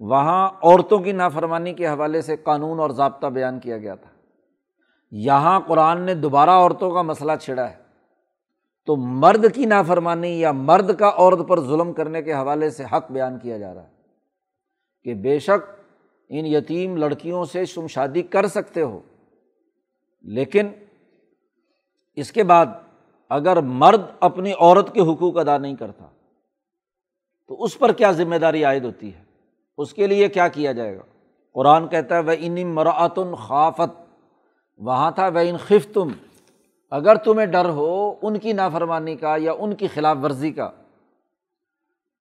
وہاں 0.00 0.48
عورتوں 0.62 0.98
کی 0.98 1.12
نافرمانی 1.12 1.74
کے 1.74 1.88
حوالے 1.88 2.22
سے 2.22 2.36
قانون 2.36 2.80
اور 2.80 2.90
ضابطہ 2.90 3.26
بیان 3.26 3.60
کیا 3.60 3.78
گیا 3.78 3.94
تھا۔ 3.94 4.10
یہاں 5.10 5.60
قرآن 5.60 6.00
نے 6.00 6.14
دوبارہ 6.14 6.50
عورتوں 6.50 6.90
کا 6.90 7.02
مسئلہ 7.02 7.32
چھڑا 7.40 7.70
ہے۔ 7.70 7.79
تو 8.86 8.96
مرد 8.96 9.44
کی 9.54 9.64
نافرمانی 9.64 10.28
یا 10.40 10.52
مرد 10.52 10.94
کا 10.98 11.08
عورت 11.08 11.46
پر 11.48 11.60
ظلم 11.60 11.92
کرنے 11.92 12.22
کے 12.22 12.32
حوالے 12.32 12.70
سے 12.70 12.84
حق 12.92 13.10
بیان 13.12 13.38
کیا 13.38 13.58
جا 13.58 13.72
رہا 13.74 13.82
ہے 13.82 13.98
کہ 15.06 15.14
بے 15.22 15.38
شک 15.38 15.68
ان 16.30 16.46
یتیم 16.46 16.96
لڑکیوں 16.96 17.44
سے 17.44 17.64
تم 17.74 17.86
شادی 17.86 18.22
کر 18.22 18.46
سکتے 18.46 18.82
ہو، 18.82 19.00
لیکن 20.24 20.68
اس 22.16 22.32
کے 22.32 22.42
بعد 22.44 22.66
اگر 23.30 23.60
مرد 23.60 24.00
اپنی 24.20 24.52
عورت 24.52 24.92
کے 24.94 25.00
حقوق 25.00 25.38
ادا 25.38 25.56
نہیں 25.58 25.74
کرتا، 25.76 26.06
تو 27.50 27.62
اس 27.64 27.78
پر 27.78 27.92
کیا 27.92 28.10
ذمہ 28.12 28.36
داری 28.36 28.64
عائد 28.64 28.84
ہوتی 28.84 29.14
ہے؟ 29.14 29.22
اس 29.78 29.94
کے 29.94 30.06
لیے 30.06 30.28
کیا 30.28 30.48
کیا 30.48 30.72
جائے 30.72 30.96
گا؟ 30.96 31.02
قرآن 31.56 31.88
کہتا 31.88 32.16
ہے 32.16 32.20
وہ 32.20 32.32
ان 32.38 32.66
مراتن 32.66 33.34
خافت 33.34 33.98
وہاں 34.80 35.10
تھا 35.10 35.28
وہ 35.28 35.38
ان 35.38 35.56
خف 35.56 35.92
تم 35.94 36.08
اگر 36.90 37.16
تمہیں 37.16 37.46
ڈر 37.46 37.68
ہو 37.68 38.14
ان 38.22 38.38
کی 38.38 38.52
نافرمانی 38.52 39.16
کا 39.16 39.36
یا 39.38 39.52
ان 39.58 39.74
کی 39.74 39.88
خلاف 39.88 40.16
ورزی 40.22 40.52
کا، 40.52 40.70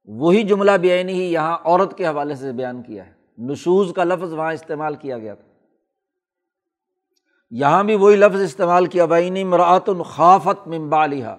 وہی 0.05 0.43
جملہ 0.43 0.71
بیانی 0.71 1.13
ہی 1.13 1.33
یہاں 1.33 1.57
عورت 1.63 1.97
کے 1.97 2.07
حوالے 2.07 2.35
سے 2.35 2.51
بیان 2.51 2.81
کیا 2.81 3.05
ہے۔ 3.07 3.13
نشوز 3.37 3.93
کا 3.95 4.03
لفظ 4.03 4.33
وہاں 4.33 4.53
استعمال 4.53 4.95
کیا 4.95 5.17
گیا 5.17 5.35
تھا۔ 5.35 5.49
یہاں 7.51 7.83
بھی 7.83 7.95
وہی 7.95 8.15
لفظ 8.15 8.41
استعمال 8.41 8.85
کیا 8.85 9.05
بینی 9.05 9.43
مرات 9.43 9.89
الخافت 9.89 10.67
ممبالحا 10.67 11.35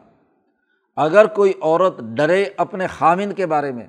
اگر 0.97 1.27
کوئی 1.27 1.53
عورت 1.63 2.01
ڈرے 2.01 2.45
اپنے 2.57 2.87
خامند 2.87 3.33
کے 3.37 3.47
بارے 3.47 3.73
میں 3.73 3.87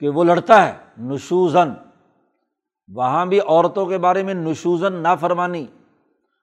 کہ 0.00 0.08
وہ 0.08 0.24
لڑتا 0.24 0.66
ہے 0.66 0.72
نشوزن 0.98 1.68
وہاں 2.88 3.26
بھی 3.26 3.40
عورتوں 3.40 3.86
کے 3.86 3.98
بارے 3.98 4.22
میں 4.22 4.34
نشوزن 4.34 4.92
نافرمانی۔ 4.92 5.66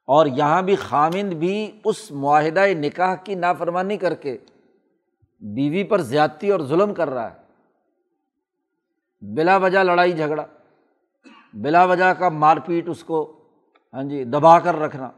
اور 0.10 0.26
یہاں 0.26 0.62
بھی 0.62 0.76
خامند 0.76 1.34
بھی 1.34 1.80
اس 1.86 2.12
معاہدۂ 2.12 2.70
نکاح 2.70 3.16
کی 3.16 3.36
نافرمانی 3.36 3.98
کر 3.98 4.16
کے 4.16 4.38
بیوی 5.40 5.84
پر 5.84 6.02
زیادتی 6.02 6.50
اور 6.50 6.60
ظلم 6.60 6.94
کر 6.94 7.10
رہا 7.10 7.32
ہے۔ 7.32 7.38
بلا 9.36 9.58
وجہ 9.58 9.80
لڑائی 9.80 10.12
جھگڑا، 10.12 10.46
بلا 11.54 11.84
وجہ 11.86 12.14
کا 12.14 12.30
مار 12.30 12.58
پیٹ 12.66 12.90
اس 12.90 13.04
کو 13.04 13.32
ہاں 13.94 14.04
جی 14.04 14.24
دبا 14.24 14.60
کر 14.60 14.76
رکھنا۔ 14.76 15.12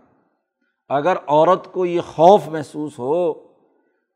اگر 0.89 1.17
عورت 1.27 1.71
کو 1.71 1.86
یہ 1.86 2.01
خوف 2.01 2.47
محسوس 2.47 2.99
ہو 2.99 3.34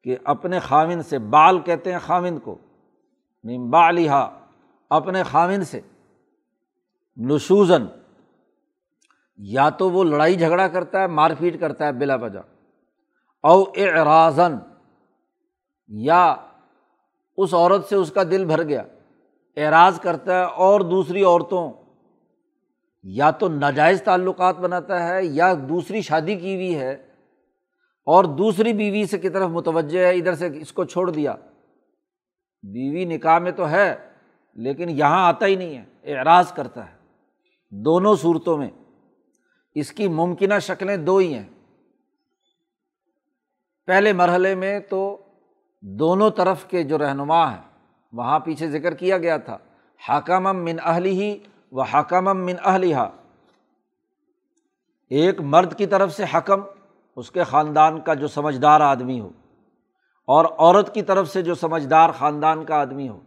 کہ 0.03 0.17
اپنے 0.23 0.59
خامن 0.59 1.03
سے، 1.03 1.19
بال 1.19 1.59
کہتے 1.59 1.91
ہیں 1.91 1.99
خامند 1.99 2.39
کو 2.43 2.57
نمبا 3.43 3.91
لہا 3.91 4.39
اپنے 4.89 5.23
خامند 5.23 5.63
سے 5.63 5.81
نشوزن 7.17 7.85
یا 9.37 9.69
تو 9.69 9.91
وہ 9.91 10.03
لڑائی 10.03 10.35
جھگڑا 10.35 10.67
کرتا 10.67 11.01
ہے، 11.01 11.07
مار 11.07 11.31
پیٹ 11.39 11.59
کرتا 11.59 11.85
ہے 11.85 11.91
بلا 11.91 12.15
وجہ۔ 12.15 12.39
او 13.43 13.61
اعراضن 13.61 14.55
یا 15.87 16.35
اس 17.37 17.53
عورت 17.53 17.85
سے 17.85 17.95
اس 17.95 18.11
کا 18.11 18.23
دل 18.23 18.45
بھر 18.45 18.63
گیا۔ 18.63 18.83
اعراض 19.57 19.99
کرتا 19.99 20.39
ہے 20.39 20.43
اور 20.43 20.81
دوسری 20.81 21.23
عورتوں۔ 21.23 21.71
یا 23.03 23.31
تو 23.31 23.47
ناجائز 23.47 24.01
تعلقات 24.01 24.57
بناتا 24.57 25.07
ہے، 25.07 25.25
یا 25.25 25.53
دوسری 25.69 26.01
شادی 26.01 26.35
کی 26.35 26.55
ہوئی 26.55 26.75
ہے۔ 26.75 26.91
اور 28.05 28.23
دوسری 28.23 28.73
بیوی 28.73 29.05
سے 29.05 29.19
کی 29.19 29.29
طرف 29.29 29.49
متوجہ 29.49 29.99
ہے، 29.99 30.11
ادھر 30.11 30.35
سے 30.35 30.49
اس 30.61 30.73
کو 30.73 30.85
چھوڑ 30.85 31.11
دیا۔ 31.11 31.35
بیوی 32.63 33.05
نکاح 33.05 33.39
میں 33.39 33.51
تو 33.51 33.69
ہے، 33.69 33.95
لیکن 34.53 34.89
یہاں 34.89 35.27
آتا 35.27 35.45
ہی 35.45 35.55
نہیں 35.55 35.77
ہے، 35.77 36.13
اعراض 36.13 36.53
کرتا 36.53 36.89
ہے۔ 36.89 36.95
دونوں 37.71 38.15
صورتوں 38.15 38.57
میں۔ 38.57 38.69
اس 39.75 39.91
کی 39.91 40.07
ممکنہ 40.07 40.59
شکلیں 40.61 40.97
دو 40.97 41.17
ہی 41.17 41.33
ہیں۔ 41.33 41.47
پہلے 43.87 44.13
مرحلے 44.13 44.55
میں 44.55 44.79
تو 44.79 45.17
دونوں 45.83 46.29
طرف 46.29 46.65
کے 46.65 46.83
جو 46.83 46.97
رہنما 46.97 47.51
ہیں، 47.51 47.61
وہاں 48.13 48.39
پیچھے 48.39 48.69
ذکر 48.69 48.93
کیا 48.93 49.17
گیا 49.17 49.37
تھا۔ 49.37 49.57
حکم 50.09 50.43
من 50.43 50.77
اہلی 50.83 51.11
ہی 51.21 51.37
و 51.71 51.81
حکم 51.81 52.25
من 52.45 52.55
اہلیہ 52.63 52.97
ایک 55.11 55.41
مرد 55.41 55.77
کی 55.77 55.85
طرف 55.85 56.13
سے 56.13 56.23
حکم، 56.33 56.61
اس 57.17 57.31
کے 57.31 57.43
خاندان 57.43 58.01
کا 58.01 58.13
جو 58.13 58.27
سمجھدار 58.27 58.81
آدمی 58.81 59.19
ہو، 59.19 59.29
اور 60.27 60.45
عورت 60.45 60.93
کی 60.93 61.01
طرف 61.01 61.29
سے 61.29 61.41
جو 61.41 61.55
سمجھدار 61.55 62.09
خاندان 62.09 62.65
کا 62.65 62.75
آدمی 62.75 63.09
ہو۔ 63.09 63.19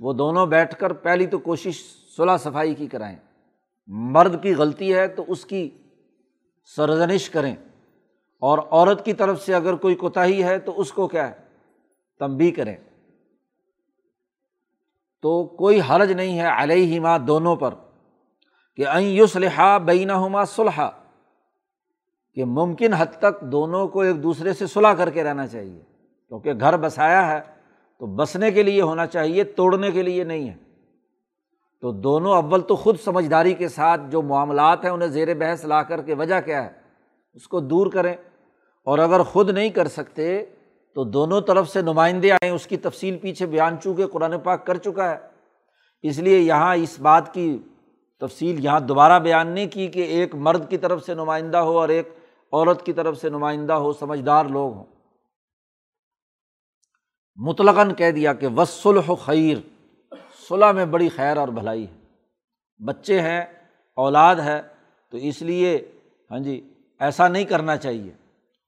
وہ 0.00 0.12
دونوں 0.12 0.46
بیٹھ 0.46 0.74
کر 0.74 0.92
پہلی 0.92 1.26
تو 1.26 1.38
کوشش 1.38 1.82
صلاح 2.16 2.36
صفائی 2.36 2.74
کی 2.74 2.86
کرائیں۔ 2.86 3.16
مرد 3.86 4.42
کی 4.42 4.54
غلطی 4.54 4.94
ہے 4.94 5.08
تو 5.08 5.24
اس 5.28 5.44
کی 5.44 5.70
سرزنش 6.76 7.30
کریں۔ 7.30 7.56
اور 8.38 8.58
عورت 8.70 9.04
کی 9.04 9.12
طرف 9.12 9.42
سے 9.42 9.54
اگر 9.54 9.74
کوئی 9.74 9.94
کوتاہی 9.94 10.44
ہے 10.44 10.58
تو 10.58 10.80
اس 10.80 10.92
کو 10.92 11.08
کیا 11.08 11.28
ہے؟ 11.28 11.34
تنبی 12.18 12.50
کریں۔ 12.50 12.76
تو 15.22 15.44
کوئی 15.44 15.80
حرج 15.90 16.12
نہیں 16.12 16.40
ہے 16.40 16.62
علیہ 16.62 17.00
ماں 17.00 17.18
دونوں 17.18 17.56
پر 17.56 17.74
کہ 18.76 18.86
این 18.86 19.04
یوسلحا 19.04 19.78
بین 19.78 20.10
ہما 20.10 20.44
صلحہ 20.44 20.90
کہ 22.34 22.44
ممکن 22.44 22.94
حد 22.94 23.06
تک 23.18 23.40
دونوں 23.40 23.88
کو 23.88 24.00
ایک 24.00 24.22
دوسرے 24.22 24.52
سے 24.52 24.66
صلاح 24.66 24.94
کر 24.94 25.10
کے 25.10 25.24
رہنا 25.24 25.46
چاہیے۔ 25.46 25.82
کیونکہ 26.28 26.52
گھر 26.60 26.76
بسایا 26.76 27.30
ہے 27.30 27.40
تو 27.98 28.06
بسنے 28.06 28.50
کے 28.50 28.62
لیے 28.62 28.82
ہونا 28.82 29.06
چاہیے، 29.06 29.44
توڑنے 29.44 29.90
کے 29.90 30.02
لیے 30.02 30.24
نہیں 30.24 30.48
ہے۔ 30.48 30.73
تو 31.80 31.92
دونوں 31.92 32.32
اول 32.32 32.60
تو 32.60 32.76
خود 32.76 32.96
سمجھداری 33.04 33.54
کے 33.54 33.68
ساتھ 33.68 34.00
جو 34.10 34.22
معاملات 34.22 34.84
ہیں 34.84 34.90
انہیں 34.90 35.08
زیر 35.08 35.34
بحث 35.34 35.64
لا 35.64 35.82
کر 35.82 36.02
کے 36.02 36.14
وجہ 36.14 36.40
کیا 36.40 36.64
ہے، 36.64 36.70
اس 37.34 37.48
کو 37.48 37.60
دور 37.60 37.86
کریں۔ 37.86 38.14
اور 38.84 38.98
اگر 38.98 39.22
خود 39.22 39.50
نہیں 39.50 39.70
کر 39.70 39.88
سکتے، 39.88 40.44
تو 40.94 41.04
دونوں 41.04 41.40
طرف 41.40 41.68
سے 41.68 41.82
نمائندے 41.82 42.32
آئیں۔ 42.32 42.50
اس 42.50 42.66
کی 42.66 42.76
تفصیل 42.76 43.18
پیچھے 43.18 43.46
بیان 43.46 43.76
چونکہ 43.82 44.06
قرآن 44.06 44.40
پاک 44.40 44.66
کر 44.66 44.76
چکا 44.76 45.10
ہے۔ 45.10 45.16
اس 46.02 46.18
لیے 46.18 46.38
یہاں 46.38 46.76
اس 46.76 47.00
بات 47.00 47.34
کی 47.34 47.58
تفصیل 48.20 48.64
یہاں 48.64 48.80
دوبارہ 48.80 49.18
بیان 49.18 49.48
نہیں 49.48 49.66
کی 49.66 49.86
کہ 49.88 50.00
ایک 50.00 50.34
مرد 50.34 50.70
کی 50.70 50.78
طرف 50.78 51.04
سے 51.04 51.14
نمائندہ 51.14 51.58
ہو 51.58 51.78
اور 51.78 51.88
ایک 51.88 52.08
عورت 52.52 52.86
کی 52.86 52.92
طرف 52.92 53.20
سے 53.20 53.28
نمائندہ 53.28 53.72
ہو، 53.72 53.92
سمجھدار 53.92 54.44
لوگ 54.44 54.72
ہوں۔ 54.72 54.84
مطلقاً 57.36 57.94
کہہ 57.94 58.10
دیا 58.10 58.32
کہ 58.32 58.46
وسلح 58.46 59.14
خیر 59.24 59.56
صلاح 60.48 60.72
میں 60.72 60.86
بڑی 60.86 61.08
خیر 61.08 61.36
اور 61.36 61.48
بھلائی 61.48 61.88
ہے۔ 61.88 61.94
بچے 62.84 63.20
ہیں، 63.20 63.44
اولاد 63.96 64.36
ہے، 64.36 64.62
تو 65.10 65.16
اس 65.16 65.42
لیے 65.42 65.92
ہاں 66.30 66.38
جی 66.38 66.74
ایسا 67.00 67.28
نہیں 67.28 67.44
کرنا 67.44 67.76
چاہیے۔ 67.76 68.12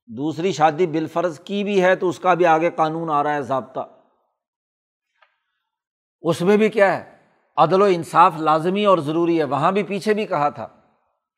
دوسری 0.07 0.51
شادی 0.51 0.87
بالفرض 0.87 1.39
کی 1.39 1.63
بھی 1.63 1.83
ہے 1.83 1.95
تو 1.95 2.09
اس 2.09 2.19
کا 2.19 2.33
بھی 2.33 2.45
آگے 2.45 2.69
قانون 2.69 3.09
آ 3.09 3.23
رہا 3.23 3.33
ہے، 3.33 3.41
ضابطہ۔ 3.41 3.79
اس 6.21 6.41
میں 6.41 6.57
بھی 6.57 6.69
کیا 6.69 6.97
ہے، 6.97 7.17
عدل 7.57 7.81
و 7.81 7.85
انصاف 7.85 8.33
لازمی 8.37 8.85
اور 8.85 8.97
ضروری 8.97 9.39
ہے۔ 9.39 9.43
وہاں 9.43 9.71
بھی 9.71 9.83
پیچھے 9.83 10.13
بھی 10.13 10.25
کہا 10.25 10.49
تھا 10.49 10.67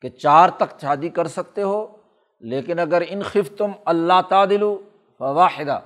کہ 0.02 0.08
چار 0.08 0.48
تک 0.48 0.80
شادی 0.80 1.08
کر 1.08 1.26
سکتے 1.26 1.62
ہو، 1.62 1.96
لیکن 2.40 2.78
اگر 2.78 3.02
ان 3.08 3.22
خف 3.22 3.56
تم 3.58 3.70
اللہ 3.84 4.20
تعدل 4.28 4.62
واحدہ 5.20 5.80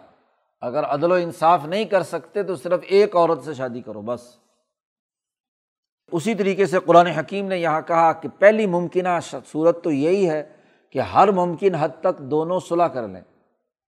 اگر 0.61 0.85
عدل 0.85 1.13
و 1.13 1.15
انصاف 1.15 1.67
نہیں 1.67 1.85
کر 1.85 2.03
سکتے 2.03 2.43
تو 2.43 2.57
صرف 2.57 2.81
ایک 2.87 3.17
عورت 3.17 3.43
سے 3.43 3.55
شادی 3.55 3.81
کرو، 3.81 4.01
بس۔ 4.01 4.44
اسی 6.13 6.35
طریقے 6.35 6.67
سے 6.67 6.79
قرآن 6.85 7.07
حکیم 7.07 7.49
نے 7.49 7.59
یہاں 7.59 7.81
کہا 7.81 8.13
کہ 8.13 8.29
پہلی 8.29 8.67
ممکنہ 8.67 9.09
صورت 9.47 9.85
تو 9.85 9.91
یہی 9.91 10.31
ہے 10.31 10.53
کہ 10.91 10.99
ہر 10.99 11.31
ممکن 11.31 11.75
حد 11.75 11.89
تک 12.01 12.19
دونوں 12.19 12.61
صلاح 12.61 12.87
کر 12.87 13.09
لیں۔ 13.09 13.21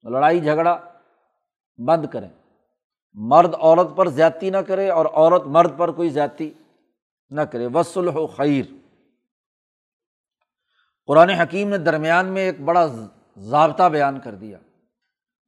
لڑائی 0.03 0.39
جھگڑا 0.39 0.79
بند 1.85 2.05
کریں۔ 2.05 2.29
مرد 3.13 3.55
عورت 3.59 3.87
پر 3.95 4.09
زیادتی 4.09 4.49
نہ 4.49 4.57
کرے 4.57 4.89
اور 4.89 5.05
عورت 5.05 5.43
مرد 5.43 5.77
پر 5.77 5.91
کوئی 5.91 6.09
زیادتی 6.09 6.51
نہ 7.29 7.41
کرے۔ 7.41 7.67
وصلح 7.73 8.11
و 8.11 8.27
خیر 8.27 8.65
قرآن 11.07 11.29
حکیم 11.29 11.69
نے 11.69 11.77
درمیان 11.77 12.25
میں 12.25 12.41
ایک 12.41 12.61
بڑا 12.61 12.87
ضابطہ 13.37 13.89
بیان 13.89 14.19
کر 14.19 14.35
دیا 14.35 14.57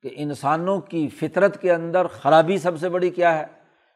کہ 0.02 0.10
انسانوں 0.15 0.80
کی 0.80 1.10
فطرت 1.10 1.62
کے 1.62 1.74
اندر 1.74 2.08
خرابی 2.08 2.58
سب 2.58 2.80
سے 2.80 2.89
بڑی 2.89 3.10
کیا 3.10 3.39
ہے؟ 3.39 3.46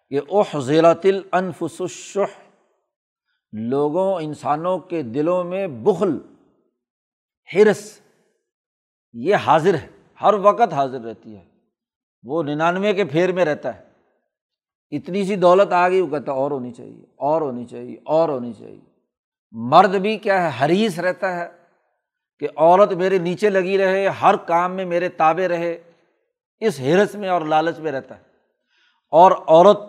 کہ 0.09 0.19
اوہ 0.29 0.59
ضیرت 0.59 1.05
الشح 1.31 2.50
لوگوں، 3.51 4.15
انسانوں 4.21 4.79
کے 4.79 5.01
دلوں 5.01 5.43
میں 5.43 5.67
بخل 5.67 6.17
حرس 7.55 7.99
یہ 9.13 9.35
حاضر 9.35 9.73
ہے، 9.73 9.87
ہر 10.21 10.33
وقت 10.33 10.73
حاضر 10.73 10.99
رہتی 10.99 11.37
ہے۔ 11.37 11.45
وہ 12.23 12.43
ننانوے 12.43 12.93
کے 12.93 13.05
پھیر 13.05 13.31
میں 13.31 13.45
رہتا 13.45 13.75
ہے۔ 13.75 13.83
اتنی 14.91 15.23
سی 15.23 15.35
دولت 15.35 15.73
آ 15.73 15.89
گئی، 15.89 16.01
وہ 16.01 16.07
کہتا 16.07 16.31
اور 16.31 16.51
ہونی 16.51 16.71
چاہیے، 16.71 17.03
اور 17.15 17.41
ہونی 17.41 17.65
چاہیے، 17.65 17.97
اور 18.05 18.29
ہونی 18.29 18.53
چاہیے۔ 18.53 18.81
مرد 19.51 19.95
بھی 19.95 20.17
کیا 20.17 20.43
ہے 20.43 20.65
حریث 20.65 20.99
رہتا 20.99 21.35
ہے 21.35 21.49
کہ 22.39 22.47
عورت 22.55 22.93
میرے 22.93 23.17
نیچے 23.17 23.49
لگی 23.49 23.77
رہے، 23.77 24.07
ہر 24.07 24.35
کام 24.35 24.73
میں 24.73 24.85
میرے 24.85 25.09
تابے 25.09 25.47
رہے، 25.47 25.83
اس 26.59 26.79
حرس 26.79 27.15
میں 27.15 27.29
اور 27.29 27.41
لالچ 27.41 27.79
میں 27.79 27.91
رہتا 27.91 28.17
ہے۔ 28.17 28.23
اور 29.11 29.31
عورت، 29.31 29.79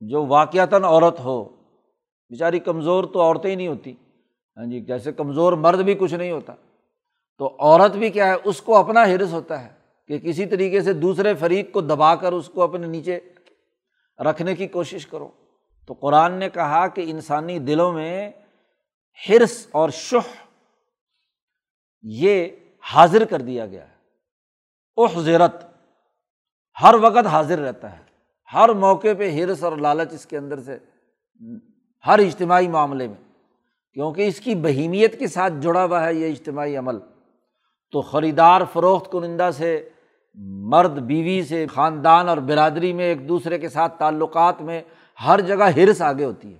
جو 0.00 0.26
واقعتاً 0.26 0.84
عورت 0.84 1.20
ہو 1.20 1.65
بیچاری 2.30 2.58
کمزور 2.58 3.04
تو 3.04 3.20
عورتیں 3.20 3.50
ہی 3.50 3.54
نہیں 3.54 3.68
ہوتی۔ 3.68 3.92
ہاں 4.56 4.64
جی 4.64 4.80
جیسے 4.80 5.12
کمزور 5.12 5.52
مرد 5.52 5.78
بھی 5.78 5.94
کچھ 5.94 6.14
نہیں 6.14 6.30
ہوتا۔ 6.30 6.54
تو 7.38 7.56
عورت 7.58 7.92
بھی 7.92 8.10
کیا 8.10 8.26
ہے، 8.26 8.34
اس 8.44 8.62
کو 8.62 8.76
اپنا 8.76 9.02
حرص 9.02 9.32
ہوتا 9.32 9.64
ہے 9.64 9.68
کہ 10.08 10.18
کسی 10.18 10.46
طریقے 10.46 10.82
سے 10.82 10.92
دوسرے 10.92 11.34
فریق 11.34 11.72
کو 11.72 11.80
دبا 11.80 12.14
کر 12.14 12.32
اس 12.32 12.48
کو 12.48 12.62
اپنے 12.62 12.86
نیچے 12.86 13.20
رکھنے 14.18 14.54
کی 14.54 14.66
کوشش 14.66 15.06
کرو۔ 15.06 15.28
تو 15.86 15.94
قرآن 15.94 16.32
نے 16.32 16.50
کہا 16.50 16.86
کہ 16.86 17.10
انسانی 17.10 17.58
دلوں 17.58 17.92
میں 17.92 18.32
حرص 19.28 19.66
اور 19.72 19.90
شہ 19.90 20.44
یہ 22.02 22.46
حاضر 22.80 23.24
کر 23.24 23.40
دیا 23.40 23.66
گیا 23.66 23.88
ہے۔ 23.88 23.94
اح 24.96 25.20
زیرت 25.20 25.64
ہر 26.82 26.94
وقت 26.94 27.26
حاضر 27.26 27.58
رہتا 27.58 27.98
ہے۔ 27.98 28.04
ہر 28.52 28.68
موقع 28.68 29.08
پہ 29.18 29.44
حرص 29.44 29.64
اور 29.64 29.76
لالچ 29.76 30.12
اس 30.12 30.26
کے 30.26 30.38
اندر 30.38 30.60
سے 30.60 30.78
ہر 32.06 32.18
اجتماعی 32.18 32.68
معاملے 32.68 33.08
میں، 33.08 33.32
کیونکہ 33.94 34.28
اس 34.28 34.40
کی 34.40 34.54
بہیمیت 34.54 35.18
کے 35.18 35.26
ساتھ 35.26 35.54
جڑا 35.60 35.84
ہوا 35.84 36.06
ہے 36.06 36.14
یہ 36.14 36.30
اجتماعی 36.30 36.76
عمل۔ 36.76 36.98
تو 37.92 38.02
خریدار 38.02 38.60
فروخت 38.72 39.12
کنندہ 39.12 39.50
سے، 39.54 39.88
مرد 40.34 40.98
بیوی 40.98 41.42
سے، 41.42 41.66
خاندان 41.66 42.28
اور 42.28 42.36
برادری 42.36 42.92
میں 42.92 43.04
ایک 43.04 43.28
دوسرے 43.28 43.58
کے 43.58 43.68
ساتھ 43.68 43.98
تعلقات 43.98 44.62
میں 44.62 44.82
ہر 45.26 45.40
جگہ 45.40 45.70
ہرس 45.70 46.02
آگے 46.02 46.24
ہوتی 46.24 46.54
ہے۔ 46.54 46.58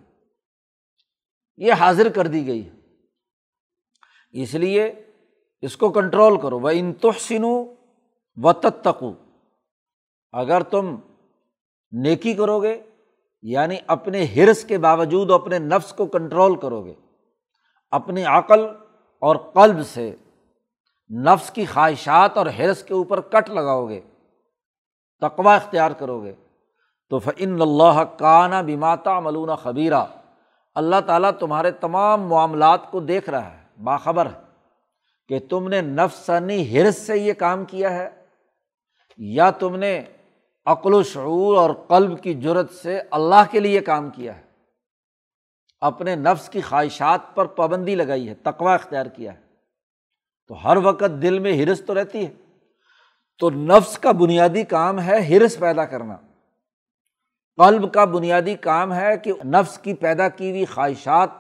یہ 1.57 1.73
حاضر 1.73 2.09
کر 2.09 2.27
دی 2.27 2.47
گئی 2.47 2.67
ہے۔ 2.67 2.71
اس 4.33 4.55
لیے 4.55 4.93
اس 5.61 5.77
کو 5.77 5.91
کنٹرول 5.91 6.41
کرو۔ 6.41 6.61
وہ 6.61 6.71
ان 6.75 6.93
تحسنو 6.93 7.65
و 8.37 8.53
تتقو 8.53 9.13
اگر 10.33 10.63
تم 10.63 10.97
نیکی 11.93 12.35
کرو 12.35 12.63
گے 12.63 12.83
یعنی 13.49 13.77
اپنے 13.87 14.25
ہرس 14.25 14.65
کے 14.65 14.79
باوجود 14.79 15.31
اپنے 15.31 15.59
نفس 15.59 15.93
کو 15.93 16.07
کنٹرول 16.07 16.57
کرو 16.57 16.85
گے۔ 16.85 16.95
اپنی 17.91 18.25
عقل 18.25 18.67
اور 19.21 19.37
قلب 19.37 19.87
سے 19.87 20.15
نفس 21.11 21.51
کی 21.51 21.65
خواہشات 21.65 22.37
اور 22.37 22.47
حرص 22.47 22.83
کے 22.83 22.95
اوپر 22.95 23.21
کٹ 23.21 23.51
لگاؤ 23.51 23.89
گے 23.89 24.01
تقوا 25.21 25.55
اختیار 25.55 25.91
کرو 25.91 26.23
گے۔ 26.23 26.33
تو 27.11 27.19
فن 27.19 27.63
اللہ 27.63 28.05
کانا 28.19 28.61
بیماتا 28.61 29.21
ملون 29.21 29.57
خبیرہ 29.57 30.05
اللہ 30.75 30.97
تعالیٰ 31.07 31.31
تمہارے 31.31 31.71
تمام 31.71 32.23
معاملات 32.23 32.91
کو 32.91 33.01
دیکھ 33.01 33.31
رہا 33.31 33.51
ہے، 33.51 33.83
باخبر 33.85 34.27
ہے 34.27 34.41
کہ 35.29 35.39
تم 35.51 35.69
نے 35.69 35.81
نفسانی 35.81 36.63
حرص 36.63 36.99
سے 36.99 37.19
یہ 37.19 37.33
کام 37.33 37.65
کیا 37.65 37.93
ہے۔ 37.93 38.09
یا 39.19 39.51
تم 39.51 39.77
نے 39.77 40.03
عقل 40.66 40.94
و 40.94 41.02
شعور 41.02 41.57
اور 41.57 41.70
قلب 41.70 42.22
کی 42.22 42.35
جرت 42.35 42.72
سے 42.72 43.00
اللہ 43.11 43.42
کے 43.50 43.61
لیے 43.61 43.81
کام 43.81 44.11
کیا 44.11 44.37
ہے۔ 44.37 44.42
اپنے 45.81 46.14
نفس 46.14 46.48
کی 46.48 46.61
خواہشات 46.61 47.20
پر 47.35 47.44
پابندی 47.44 47.94
لگائی 47.94 48.29
ہے 48.29 48.35
تقوا 48.35 48.74
اختیار 48.74 49.07
کیا 49.07 49.35
ہے۔ 49.35 49.40
تو 50.48 50.55
ہر 50.64 50.76
وقت 50.76 51.22
دل 51.22 51.38
میں 51.38 51.57
ہرس 51.57 51.81
تو 51.87 52.00
رہتی 52.00 52.26
ہے۔ 52.26 52.33
تو 53.38 53.50
نفس 53.50 53.98
کا 53.98 54.12
بنیادی 54.12 54.62
کام 54.62 55.00
ہے 55.00 55.20
ہرس 55.20 55.59
پیدا 55.59 55.85
کرنا۔ 55.85 56.16
قلب 57.57 57.94
کا 57.94 58.05
بنیادی 58.05 58.55
کام 58.55 58.94
ہے 58.94 59.16
کہ 59.16 59.33
نفس 59.44 59.79
کی 59.79 59.94
پیدا 59.94 60.29
کی 60.29 60.50
ہوئی 60.50 60.64
خواہشات 60.64 61.31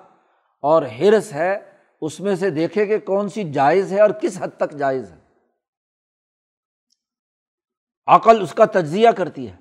اور 0.60 0.82
ہرس 0.82 1.32
ہے، 1.32 1.58
اس 2.00 2.20
میں 2.20 2.36
سے 2.36 2.50
دیکھے 2.50 2.86
کہ 2.86 2.98
کون 2.98 3.28
سی 3.28 3.52
جائز 3.52 3.92
ہے 3.92 4.00
اور 4.00 4.10
کس 4.10 4.42
حد 4.42 4.56
تک 4.56 4.70
جائز 4.70 5.10
ہے۔ 5.10 5.25
عقل 8.06 8.42
اس 8.42 8.54
کا 8.54 8.64
تجزیہ 8.64 9.08
کرتی 9.10 9.48
ہے، 9.48 9.56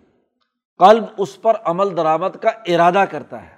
قلب 0.78 1.04
اس 1.18 1.42
پر 1.42 1.54
عمل 1.64 1.98
درآمد 1.98 2.42
کا 2.42 2.50
ارادہ 2.50 3.04
کرتا 3.12 3.46
ہے۔ 3.46 3.56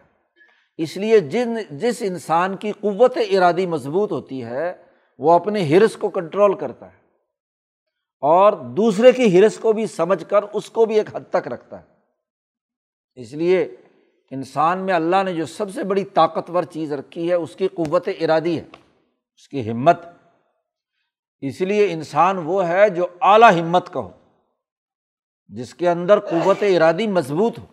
اس 0.77 0.97
لیے 0.97 1.19
جن، 1.19 1.53
جس 1.71 1.97
انسان 2.01 2.57
کی 2.57 2.71
قوت 2.71 3.17
ارادی 3.17 3.65
مضبوط 3.65 4.11
ہوتی 4.11 4.43
ہے، 4.43 4.73
وہ 5.19 5.31
اپنے 5.31 5.65
ہرس 5.65 5.95
کو 5.95 6.09
کنٹرول 6.09 6.53
کرتا 6.53 6.85
ہے۔ 6.85 7.07
اور 8.21 8.53
دوسرے 8.53 9.11
کی 9.11 9.39
ہرس 9.39 9.57
کو 9.57 9.73
بھی 9.73 9.87
سمجھ 9.87 10.25
کر 10.29 10.43
اس 10.43 10.69
کو 10.69 10.85
بھی 10.85 10.95
ایک 10.95 11.15
حد 11.15 11.19
تک 11.29 11.47
رکھتا 11.47 11.79
ہے۔ 11.79 11.85
اس 13.15 13.33
لیے 13.33 13.75
انسان 14.31 14.79
میں 14.79 14.93
اللہ 14.93 15.23
نے 15.23 15.33
جو 15.33 15.45
سب 15.45 15.73
سے 15.73 15.83
بڑی 15.83 16.05
طاقتور 16.05 16.63
چیز 16.63 16.93
رکھی 16.93 17.29
ہے، 17.29 17.33
اس 17.33 17.55
کی 17.55 17.67
قوت 17.67 18.09
ارادی 18.21 18.59
ہے، 18.59 18.63
اس 19.35 19.49
کی 19.49 19.71
ہمت۔ 19.71 19.99
اس 21.41 21.61
لیے 21.61 21.91
انسان 21.91 22.37
وہ 22.37 22.67
ہے 22.67 22.89
جو 22.89 23.07
اعلیٰ 23.21 23.61
ہمت 23.61 23.93
کا 23.93 23.99
ہو۔ 23.99 24.09
جس 25.47 25.75
کے 25.75 25.89
اندر 25.89 26.19
قوت 26.19 26.63
ارادی 26.63 27.07
مضبوط 27.07 27.59
ہو، 27.59 27.65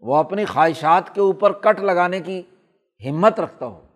وہ 0.00 0.16
اپنی 0.16 0.44
خواہشات 0.44 1.14
کے 1.14 1.20
اوپر 1.20 1.52
کٹ 1.52 1.80
لگانے 1.80 2.20
کی 2.20 2.42
ہمت 3.10 3.40
رکھتا 3.40 3.66
ہو۔ 3.66 3.86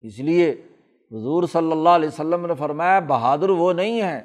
اس 0.00 0.18
لیے 0.18 0.50
حضور 1.12 1.42
صلی 1.52 1.72
اللہ 1.72 1.88
علیہ 1.88 2.08
وسلم 2.08 2.46
نے 2.46 2.54
فرمایا، 2.54 3.00
بہادر 3.00 3.48
وہ 3.48 3.72
نہیں 3.72 4.02
ہے 4.02 4.22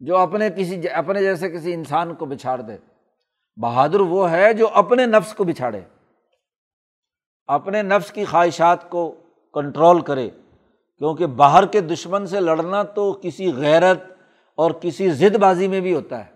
جو 0.00 0.16
اپنے 0.16 0.50
کسی 0.50 0.88
اپنے 0.88 1.20
جیسے 1.20 1.50
کسی 1.50 1.74
انسان 1.74 2.14
کو 2.14 2.26
بچھاڑ 2.26 2.60
دے۔ 2.60 2.76
بہادر 3.56 4.00
وہ 4.00 4.30
ہے 4.30 4.54
جو 4.54 4.68
اپنے 4.72 5.06
نفس 5.06 5.34
کو 5.34 5.44
بچھاڑے، 5.44 5.80
اپنے 7.46 7.82
نفس 7.82 8.12
کی 8.12 8.24
خواہشات 8.24 8.90
کو 8.90 9.14
کنٹرول 9.54 10.00
کرے۔ 10.00 10.30
کیونکہ 10.98 11.26
باہر 11.26 11.66
کے 11.66 11.80
دشمن 11.80 12.26
سے 12.26 12.40
لڑنا 12.40 12.82
تو 12.82 13.20
کسی 13.22 13.52
غیرت 13.52 14.00
اور 14.54 14.70
کسی 14.70 15.10
ضد 15.10 15.36
بازی 15.36 15.68
میں 15.68 15.80
بھی 15.80 15.94
ہوتا 15.94 16.26
ہے۔ 16.26 16.35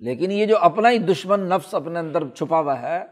لیکن 0.00 0.30
یہ 0.30 0.46
جو 0.46 0.58
اپنا 0.58 0.90
ہی 0.90 0.98
دشمن 0.98 1.40
نفس 1.40 1.74
اپنے 1.74 1.98
اندر 1.98 2.28
چھپا 2.28 2.60
ہوا 2.60 2.82
ہے، 2.82 3.04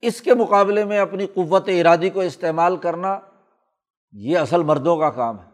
اس 0.00 0.20
کے 0.20 0.34
مقابلے 0.34 0.84
میں 0.84 0.98
اپنی 0.98 1.26
قوت 1.26 1.68
ارادی 1.68 2.10
کو 2.10 2.20
استعمال 2.20 2.76
کرنا 2.76 3.20
یہ 4.12 4.38
اصل 4.38 4.62
مردوں 4.62 4.96
کا 4.96 5.10
کام 5.10 5.38
ہے۔ 5.38 5.50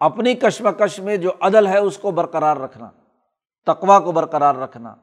اپنی 0.00 0.34
کشمکش 0.34 0.98
میں 0.98 1.16
جو 1.16 1.30
عدل 1.40 1.66
ہے، 1.66 1.78
اس 1.78 1.98
کو 1.98 2.10
برقرار 2.10 2.56
رکھنا 2.56 2.90
تقوا 3.66 4.00
کو 4.00 4.12
برقرار 4.12 4.54
رکھنا، 4.54 4.94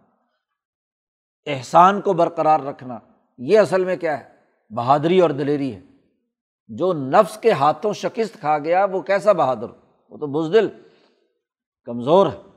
احسان 1.46 2.02
کو 2.02 2.14
برقرار 2.14 2.60
رکھنا، 2.60 3.00
یہ 3.38 3.60
اصل 3.60 3.86
میں 3.86 3.96
کیا 3.96 4.20
ہے؟ 4.20 4.30
بہادری 4.70 5.20
اور 5.20 5.30
دلیری 5.30 5.76
ہے۔ 5.76 5.82
جو 6.68 6.94
نفس 6.94 7.38
کے 7.38 7.52
ہاتھوں 7.52 7.94
شکست 7.94 8.34
کھا 8.40 8.58
گیا، 8.58 8.86
وہ 8.86 9.02
کیسا 9.02 9.32
بہادر؟ 9.32 9.68
وہ 10.10 10.18
تو 10.18 10.28
بزدل، 10.28 10.70
کمزور 11.86 12.28
ہے۔ 12.28 12.49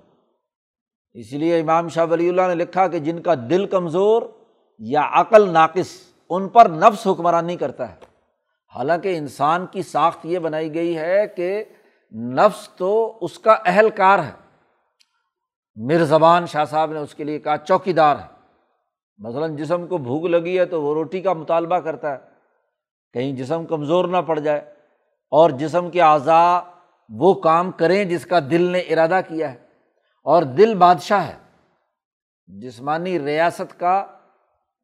اس 1.15 1.33
لیے 1.33 1.61
امام 1.61 1.89
شاہ 1.89 2.07
ولی 2.11 2.29
اللہ 2.29 2.43
نے 2.43 2.55
لکھا 2.55 2.89
کہ 2.89 2.99
جن 2.99 3.23
کا 3.23 3.35
دل 3.35 3.67
کمزور 3.67 4.23
یا 4.79 5.03
عقل 5.13 5.51
ناقص، 5.51 5.89
ان 6.31 6.49
پر 6.49 6.69
نفس 6.69 7.07
حکمرانی 7.07 7.57
کرتا 7.57 7.91
ہے۔ 7.91 7.97
حالانکہ 8.75 9.19
انسان 9.19 9.67
کی 9.67 9.83
ساخت 9.83 10.27
یہ 10.27 10.39
بنائی 10.39 10.75
گئی 10.75 10.99
ہے 10.99 11.27
کہ 11.37 11.65
نفس 12.15 12.69
تو 12.69 13.19
اس 13.21 13.39
کا 13.39 13.53
اہل 13.53 13.91
کار 13.91 14.19
ہے۔ 14.19 14.33
مر 15.77 16.05
زبان 16.05 16.47
شاہ 16.47 16.65
صاحب 16.65 16.93
نے 16.93 16.99
اس 16.99 17.15
کے 17.15 17.25
لیے 17.25 17.39
کہا 17.39 17.57
چوکی 17.57 17.93
دار 17.93 18.17
ہے۔ 18.17 18.27
مثلاً 19.19 19.57
جسم 19.57 19.87
کو 19.87 19.99
بھوک 19.99 20.25
لگی 20.25 20.59
ہے 20.59 20.65
تو 20.65 20.83
وہ 20.83 20.95
روٹی 20.95 21.21
کا 21.21 21.33
مطالبہ 21.33 21.79
کرتا 21.79 22.13
ہے۔ 22.13 22.17
کہیں 23.13 23.33
جسم 23.33 23.67
کمزور 23.67 24.05
نہ 24.05 24.17
پڑ 24.17 24.39
جائے 24.39 24.61
اور 25.31 25.51
جسم 25.51 25.91
کے 25.91 26.03
اعضاء 26.03 26.61
وہ 27.09 27.35
کام 27.35 27.71
کریں 27.71 28.05
جس 28.05 28.27
کا 28.27 28.39
دل 28.51 28.63
نے 28.63 28.79
ارادہ 28.79 29.21
کیا 29.29 29.53
ہے۔ 29.53 29.62
اور 30.23 30.43
دل 30.43 30.75
بادشاہ 30.75 31.29
ہے۔ 31.29 31.35
جسمانی 32.47 33.19
ریاست 33.19 33.81
کا 33.81 34.07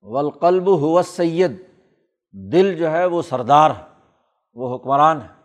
ولقلب 0.03 0.66
ہوا 0.66 1.03
سید 1.03 1.53
دل 2.33 2.74
جو 2.74 2.90
ہے 2.90 3.07
وہ 3.07 3.22
سردار 3.22 3.70
ہے، 3.70 3.85
وہ 4.55 4.77
حکمران 4.77 5.22
ہے۔ 5.22 5.38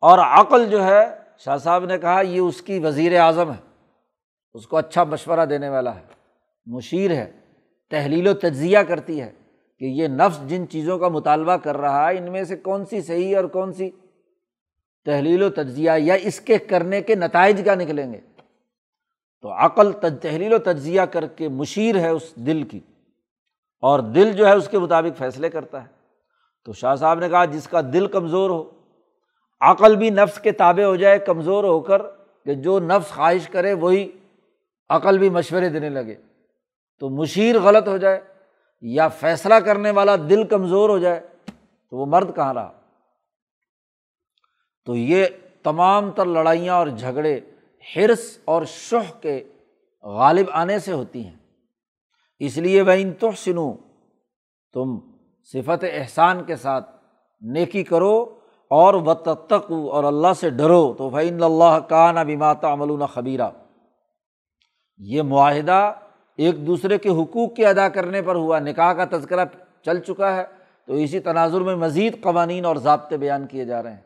اور 0.00 0.18
عقل 0.18 0.70
جو 0.70 0.84
ہے، 0.84 1.04
شاہ 1.38 1.56
صاحب 1.56 1.84
نے 1.84 1.98
کہا، 1.98 2.20
یہ 2.20 2.40
اس 2.40 2.62
کی 2.62 2.78
وزیر 2.78 3.20
اعظم 3.20 3.50
ہے۔ 3.50 3.88
اس 4.54 4.66
کو 4.66 4.76
اچھا 4.76 5.04
مشورہ 5.04 5.46
دینے 5.46 5.68
والا 5.68 5.96
ہے۔ 5.96 6.02
مشیر 6.66 7.10
ہے، 7.10 7.32
تحلیل 7.90 8.26
و 8.26 8.34
تجزیہ 8.34 8.78
کرتی 8.78 9.20
ہے 9.20 9.32
کہ 9.78 9.84
یہ 9.84 10.08
نفس 10.08 10.48
جن 10.48 10.68
چیزوں 10.68 10.98
کا 10.98 11.08
مطالبہ 11.08 11.56
کر 11.56 11.76
رہا 11.76 12.10
ہے، 12.10 12.18
ان 12.18 12.32
میں 12.32 12.44
سے 12.44 12.56
کون 12.56 12.84
سی 12.84 13.02
صحیح 13.02 13.36
اور 13.36 13.44
کون 13.44 13.72
سی 13.72 13.90
تحلیل 15.04 15.42
و 15.42 15.50
تجزیہ 15.50 15.90
یا 15.98 16.14
اس 16.14 16.40
کے 16.40 16.58
کرنے 16.58 17.00
کے 17.00 17.14
نتائج 17.14 17.60
کیا 17.64 17.74
نکلیں 17.74 18.12
گے۔ 18.12 18.20
تو 19.46 19.52
عقل 19.52 19.92
تحلیل 19.92 20.52
و 20.52 20.58
تجزیہ 20.58 21.02
کر 21.02 21.26
کے 21.26 21.48
مشیر 21.48 21.98
ہے 21.98 22.08
اس 22.08 22.36
دل 22.36 22.62
کی 22.62 22.80
اور 23.80 24.00
دل 24.00 24.32
جو 24.32 24.46
ہے 24.46 24.52
اس 24.52 24.68
کے 24.68 24.78
مطابق 24.78 25.18
فیصلے 25.18 25.50
کرتا 25.50 25.82
ہے۔ 25.82 25.88
تو 26.64 26.72
شاہ 26.72 26.94
صاحب 26.94 27.18
نے 27.18 27.28
کہا 27.28 27.44
جس 27.44 27.68
کا 27.68 27.80
دل 27.80 28.06
کمزور 28.06 28.50
ہو، 28.50 28.70
عقل 29.60 29.96
بھی 29.96 30.10
نفس 30.10 30.40
کے 30.40 30.52
تابع 30.52 30.84
ہو 30.84 30.96
جائے، 30.96 31.18
کمزور 31.18 31.64
ہو 31.64 31.80
کر 31.80 32.02
کہ 32.44 32.54
جو 32.54 32.80
نفس 32.80 33.10
خواہش 33.10 33.48
کرے 33.48 33.72
وہی 33.72 34.10
عقل 34.88 35.18
بھی 35.18 35.30
مشورے 35.30 35.68
دینے 35.68 35.88
لگے۔ 35.88 36.14
تو 37.00 37.08
مشیر 37.08 37.60
غلط 37.60 37.88
ہو 37.88 37.96
جائے 37.96 38.20
یا 38.80 39.08
فیصلہ 39.08 39.54
کرنے 39.54 39.90
والا 39.90 40.16
دل 40.16 40.44
کمزور 40.44 40.88
ہو 40.88 40.98
جائے 40.98 41.20
تو 41.90 41.96
وہ 41.96 42.06
مرد 42.06 42.36
کہاں 42.36 42.54
رہا؟ 42.54 42.72
تو 44.84 44.96
یہ 44.96 45.26
تمام 45.62 46.10
تر 46.10 46.26
لڑائیاں 46.26 46.74
اور 46.74 46.86
جھگڑے 46.86 47.40
حرص 47.96 48.38
اور 48.44 48.62
شہ 48.64 49.22
کے 49.22 49.44
غالب 50.02 50.46
آنے 50.52 50.78
سے 50.78 50.92
ہوتی 50.92 51.26
ہیں۔ 51.26 51.36
اس 52.38 52.56
لیے 52.56 52.82
وہ 52.82 52.90
ان 52.90 53.12
تو 53.12 53.30
تم 54.72 54.98
صفت 55.52 55.84
احسان 55.92 56.44
کے 56.44 56.56
ساتھ 56.56 56.90
نیکی 57.40 57.84
کرو 57.84 58.34
اور 58.70 58.94
و 59.70 59.90
اور 59.90 60.04
اللہ 60.04 60.32
سے 60.40 60.50
ڈرو، 60.50 60.94
تو 60.98 61.10
فعین 61.10 61.42
اللہ 61.42 61.78
کا 61.88 62.12
نہ 62.12 62.20
بیماتا 62.20 62.72
عمل 62.72 63.06
خبیرہ 63.06 63.50
یہ 64.98 65.22
معاہدہ 65.22 65.92
ایک 66.36 66.66
دوسرے 66.66 66.98
کے 66.98 67.08
حقوق 67.08 67.54
کے 67.54 67.66
ادا 67.66 67.88
کرنے 67.88 68.22
پر 68.22 68.34
ہوا، 68.34 68.58
نکاح 68.58 68.92
کا 68.92 69.04
تذکرہ 69.04 69.44
چل 69.84 70.00
چکا 70.00 70.36
ہے، 70.36 70.44
تو 70.86 70.92
اسی 70.92 71.20
تناظر 71.20 71.60
میں 71.60 71.76
مزید 71.76 72.22
قوانین 72.22 72.64
اور 72.64 72.76
ضابطے 72.76 73.16
بیان 73.16 73.46
کیے 73.46 73.64
جا 73.64 73.82
رہے 73.82 73.92
ہیں۔ 73.92 74.05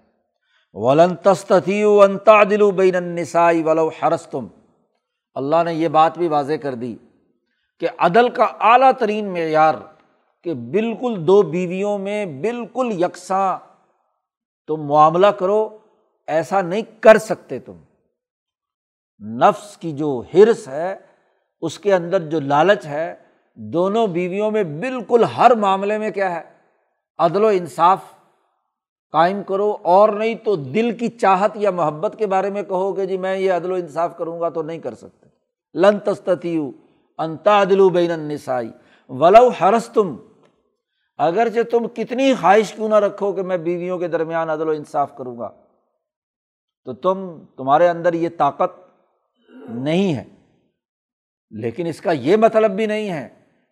ولن 0.72 1.16
تستھی 1.16 1.82
انتا 1.82 2.44
دلو 2.44 2.70
بین 2.70 2.96
النسائی 2.96 3.62
ولو 3.62 3.88
حرس 3.88 4.26
تم 4.26 4.46
اللہ 5.34 5.62
نے 5.64 5.74
یہ 5.74 5.88
بات 5.88 6.18
بھی 6.18 6.28
واضح 6.28 6.52
کر 6.62 6.74
دی 6.74 6.96
کہ 7.80 7.88
عدل 7.98 8.28
کا 8.28 8.44
اعلیٰ 8.44 8.92
ترین 8.98 9.32
معیار 9.32 9.74
کہ 10.44 10.54
بالکل 10.54 11.26
دو 11.26 11.42
بیویوں 11.42 11.98
میں 11.98 12.26
بالکل 12.26 12.90
یکساں 12.92 13.58
تم 14.66 14.82
معاملہ 14.82 15.26
کرو، 15.26 15.78
ایسا 16.26 16.60
نہیں 16.60 16.82
کر 17.00 17.18
سکتے 17.18 17.58
تم۔ 17.58 17.76
نفس 19.20 19.76
کی 19.76 19.92
جو 19.92 20.22
ہرس 20.34 20.68
ہے، 20.68 20.96
اس 21.60 21.78
کے 21.78 21.94
اندر 21.94 22.20
جو 22.20 22.40
لالچ 22.40 22.86
ہے، 22.86 23.14
دونوں 23.54 24.06
بیویوں 24.06 24.50
میں 24.50 24.62
بالکل 24.62 25.24
ہر 25.36 25.54
معاملے 25.54 25.98
میں 25.98 26.10
کیا 26.10 26.34
ہے؟ 26.34 26.40
عدل 27.18 27.44
و 27.44 27.46
انصاف۔ 27.46 27.98
قائم 29.12 29.42
کرو 29.42 29.76
اور 29.82 30.08
نہیں 30.08 30.34
تو 30.34 30.56
دل 30.56 30.96
کی 30.96 31.08
چاہت 31.08 31.50
یا 31.54 31.70
محبت 31.70 32.14
کے 32.18 32.26
بارے 32.26 32.50
میں 32.50 32.62
کہو 32.62 32.92
کہ 32.92 33.04
جی 33.04 33.16
میں 33.16 33.38
یہ 33.38 33.52
عدل 33.52 33.72
و 33.72 33.74
انصاف 33.74 34.16
کروں 34.18 34.40
گا 34.40 34.48
تو 34.48 34.62
نہیں 34.62 34.78
کر 34.78 34.94
سکتے۔ 34.94 35.26
لن 35.74 35.98
تستیو 35.98 36.70
انتا 37.18 37.62
عدل 37.62 37.80
و 37.80 37.88
بین 37.88 38.10
النسائی 38.10 38.70
ولو 39.08 39.48
حرس 39.48 39.88
تم 39.88 40.16
اگرچہ 41.16 41.62
تم 41.70 41.88
کتنی 41.88 42.34
خواہش 42.34 42.72
کیوں 42.72 42.88
نہ 42.88 42.94
رکھو 42.94 43.32
کہ 43.32 43.42
میں 43.42 43.56
بیویوں 43.56 43.98
کے 43.98 44.08
درمیان 44.08 44.50
عدل 44.50 44.68
و 44.68 44.70
انصاف 44.70 45.16
کروں 45.16 45.38
گا، 45.38 45.50
تو 46.84 46.92
تم، 46.92 47.44
تمہارے 47.56 47.88
اندر 47.88 48.12
یہ 48.12 48.28
طاقت 48.36 48.80
نہیں 49.70 50.14
ہے۔ 50.14 50.24
لیکن 51.50 51.86
اس 51.86 52.00
کا 52.00 52.12
یہ 52.12 52.36
مطلب 52.36 52.70
بھی 52.70 52.86
نہیں 52.86 53.10
ہے 53.10 53.28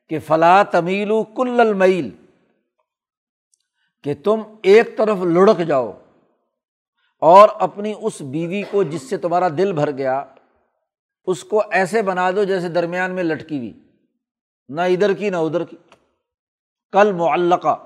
کہ 0.09 0.19
فلاں 0.19 0.65
تمیل 0.71 1.11
کل 1.37 1.61
المیل 1.61 2.11
کہ 4.03 4.15
تم 4.25 4.41
ایک 4.63 4.97
طرف 4.97 5.19
لڑک 5.19 5.59
جاؤ 5.59 5.93
اور 7.21 7.49
اپنی 7.53 7.95
اس 8.03 8.21
بیوی 8.21 8.63
کو 8.71 8.83
جس 8.83 9.11
سے 9.11 9.17
تمہارا 9.17 9.49
دل 9.49 9.73
بھر 9.73 9.91
گیا، 9.91 10.25
اس 11.25 11.45
کو 11.45 11.63
ایسے 11.71 12.03
بنا 12.03 12.31
دو 12.31 12.45
جیسے 12.45 12.69
درمیان 12.69 13.15
میں 13.15 13.23
لٹکی 13.23 13.59
ہوئی۔ 13.59 13.73
نہ 14.69 14.81
ادھر 14.81 15.13
کی، 15.13 15.31
نہ 15.31 15.37
ادھر 15.37 15.65
کی۔ 15.65 15.77
کل 16.93 17.13
معلقہ 17.13 17.77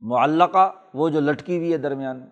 معلقہ 0.00 0.72
وہ 0.94 1.08
جو 1.08 1.20
لٹکی 1.20 1.58
ہوئی 1.58 1.72
ہے 1.72 1.78
درمیان 1.78 2.18
میں۔ 2.18 2.26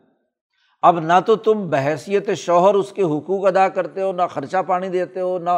اب 0.83 1.01
نہ 1.01 1.13
تو 1.27 1.37
تم 1.37 1.71
بحثیت 1.71 2.31
شوہر 2.35 2.75
اس 2.75 2.93
کے 2.93 3.03
حقوق 3.03 3.47
ادا 3.47 3.69
کرتے 3.69 4.03
ہو، 4.03 4.13
نہ 4.13 4.23
خرچہ 4.31 4.57
پانی 4.67 4.89
دیتے 4.89 5.21
ہو، 5.21 5.39
نہ 5.39 5.51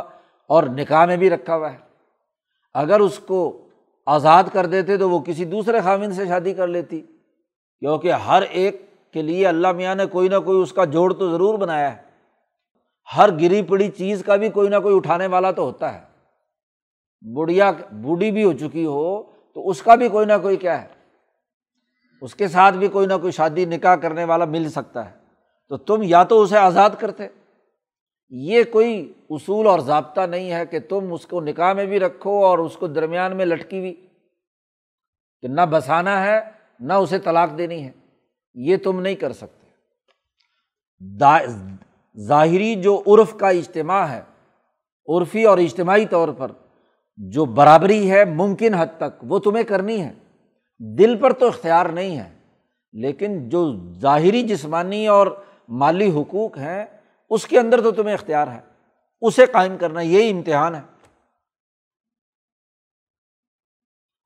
اور 0.46 0.62
نکاح 0.62 1.07
میں 1.07 1.16
بھی 1.16 1.30
رکھا 1.30 1.57
ہوا 1.57 1.72
ہے۔ 1.72 1.78
اگر 2.74 3.00
اس 3.00 3.18
کو 3.18 3.68
آزاد 4.07 4.44
کر 4.52 4.66
دیتے 4.66 4.96
تو 4.96 5.11
وہ 5.11 5.20
کسی 5.20 5.44
دوسرے 5.44 5.80
خامن 5.80 6.12
سے 6.12 6.26
شادی 6.26 6.54
کر 6.54 6.66
لیتی۔ 6.66 7.02
کیونکہ 7.80 8.12
ہر 8.12 8.42
ایک 8.42 8.87
کے 9.12 9.22
لیے 9.22 9.46
اللہ 9.46 9.72
میاں 9.72 9.94
نے 9.94 10.06
کوئی 10.06 10.28
نہ 10.28 10.37
کوئی 10.44 10.62
اس 10.62 10.72
کا 10.72 10.84
جوڑ 10.84 11.14
تو 11.14 11.30
ضرور 11.30 11.58
بنایا 11.58 11.96
ہے۔ 11.96 12.02
ہر 13.16 13.30
گری 13.32 13.62
پڑی 13.62 13.88
چیز 13.88 14.22
کا 14.26 14.37
بھی 14.37 14.48
کوئی 14.48 14.68
نہ 14.68 14.76
کوئی 14.82 14.96
اٹھانے 14.96 15.26
والا 15.26 15.50
تو 15.50 15.62
ہوتا 15.62 15.94
ہے۔ 15.94 16.00
بڑھیا، 17.34 17.72
بوڑھی 17.92 18.30
بھی 18.30 18.44
ہو 18.44 18.52
چکی 18.52 18.84
ہو 18.84 19.22
تو 19.22 19.68
اس 19.68 19.82
کا 19.82 19.94
بھی 19.94 20.08
کوئی 20.08 20.26
نہ 20.26 20.32
کوئی 20.42 20.56
کیا 20.56 20.82
ہے۔ 20.82 20.88
اس 22.20 22.34
کے 22.34 22.48
ساتھ 22.48 22.74
بھی 22.74 22.88
کوئی 22.88 23.06
نہ 23.06 23.12
کوئی 23.20 23.32
شادی، 23.32 23.64
نکاح 23.64 23.96
کرنے 23.96 24.24
والا 24.24 24.44
مل 24.44 24.70
سکتا 24.70 25.10
ہے۔ 25.10 25.16
تو 25.68 25.76
تم 25.76 26.02
یا 26.02 26.22
تو 26.22 26.42
اسے 26.42 26.58
آزاد 26.58 26.90
کرتے۔ 26.98 27.26
یہ 28.30 28.62
کوئی 28.72 29.12
اصول 29.30 29.66
اور 29.66 29.78
ضابطہ 29.78 30.20
نہیں 30.20 30.52
ہے 30.52 30.66
کہ 30.66 30.78
تم 30.78 31.12
اس 31.12 31.26
کو 31.26 31.40
نکاح 31.40 31.72
میں 31.72 31.84
بھی 31.84 32.00
رکھو 32.00 32.44
اور 32.44 32.58
اس 32.58 32.76
کو 32.76 32.87
درمیان 32.87 33.37
میں 33.37 33.44
لٹکی 33.44 33.78
ہوئی۔ 33.78 34.06
کہ 35.40 35.48
نہ 35.48 35.60
بسانا 35.70 36.24
ہے 36.24 36.53
نہ 36.80 36.92
اسے 36.92 37.18
طلاق 37.18 37.58
دینی 37.58 37.84
ہے۔ 37.84 37.90
یہ 38.54 38.76
تم 38.76 39.00
نہیں 39.00 39.14
کر 39.14 39.32
سکتے۔ 39.32 39.66
ظاہری 42.18 42.74
جو 42.74 43.02
عرف 43.06 43.37
کا 43.37 43.48
اجتماع 43.48 44.04
ہے، 44.04 44.22
عرفی 45.08 45.44
اور 45.44 45.58
اجتماعی 45.58 46.06
طور 46.06 46.28
پر 46.28 46.52
جو 47.16 47.44
برابری 47.44 48.10
ہے 48.10 48.24
ممکن 48.24 48.74
حد 48.74 48.87
تک، 48.96 49.24
وہ 49.28 49.38
تمہیں 49.38 49.64
کرنی 49.64 50.00
ہے۔ 50.00 50.12
دل 50.78 51.16
پر 51.16 51.32
تو 51.32 51.46
اختیار 51.46 51.87
نہیں 51.87 52.16
ہے، 52.18 52.30
لیکن 52.92 53.48
جو 53.48 53.92
ظاہری 54.00 54.42
جسمانی 54.42 55.06
اور 55.06 55.26
مالی 55.68 56.10
حقوق 56.10 56.58
ہیں، 56.58 56.84
اس 57.30 57.46
کے 57.46 57.58
اندر 57.58 57.80
تو 57.80 57.90
تمہیں 57.90 58.14
اختیار 58.14 58.48
ہے۔ 58.48 58.60
اسے 59.20 59.46
قائم 59.46 59.76
کرنا 59.76 60.00
یہی 60.00 60.30
امتحان 60.30 60.74
ہے۔ 60.74 60.93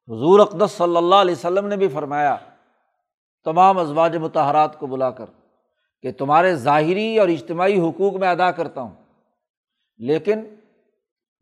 حضور 0.09 0.40
اقدس 0.40 0.73
صلی 0.73 0.97
اللہ 0.97 1.14
علیہ 1.14 1.35
وسلم 1.35 1.66
نے 1.66 1.77
بھی 1.77 1.88
فرمایا، 1.88 2.37
تمام 3.44 3.79
ازواج 3.79 4.16
متحرات 4.16 4.79
کو 4.79 4.87
بلا 4.87 5.11
کر 5.11 5.27
کہ 6.03 6.12
تمہارے 6.12 6.55
ظاہری 6.55 7.18
اور 7.18 7.29
اجتماعی 7.29 7.81
حقوق 7.81 8.14
میں 8.14 8.29
ادا 8.29 8.51
کرتا 8.51 8.81
ہوں۔ 8.81 8.94
لیکن 9.97 10.40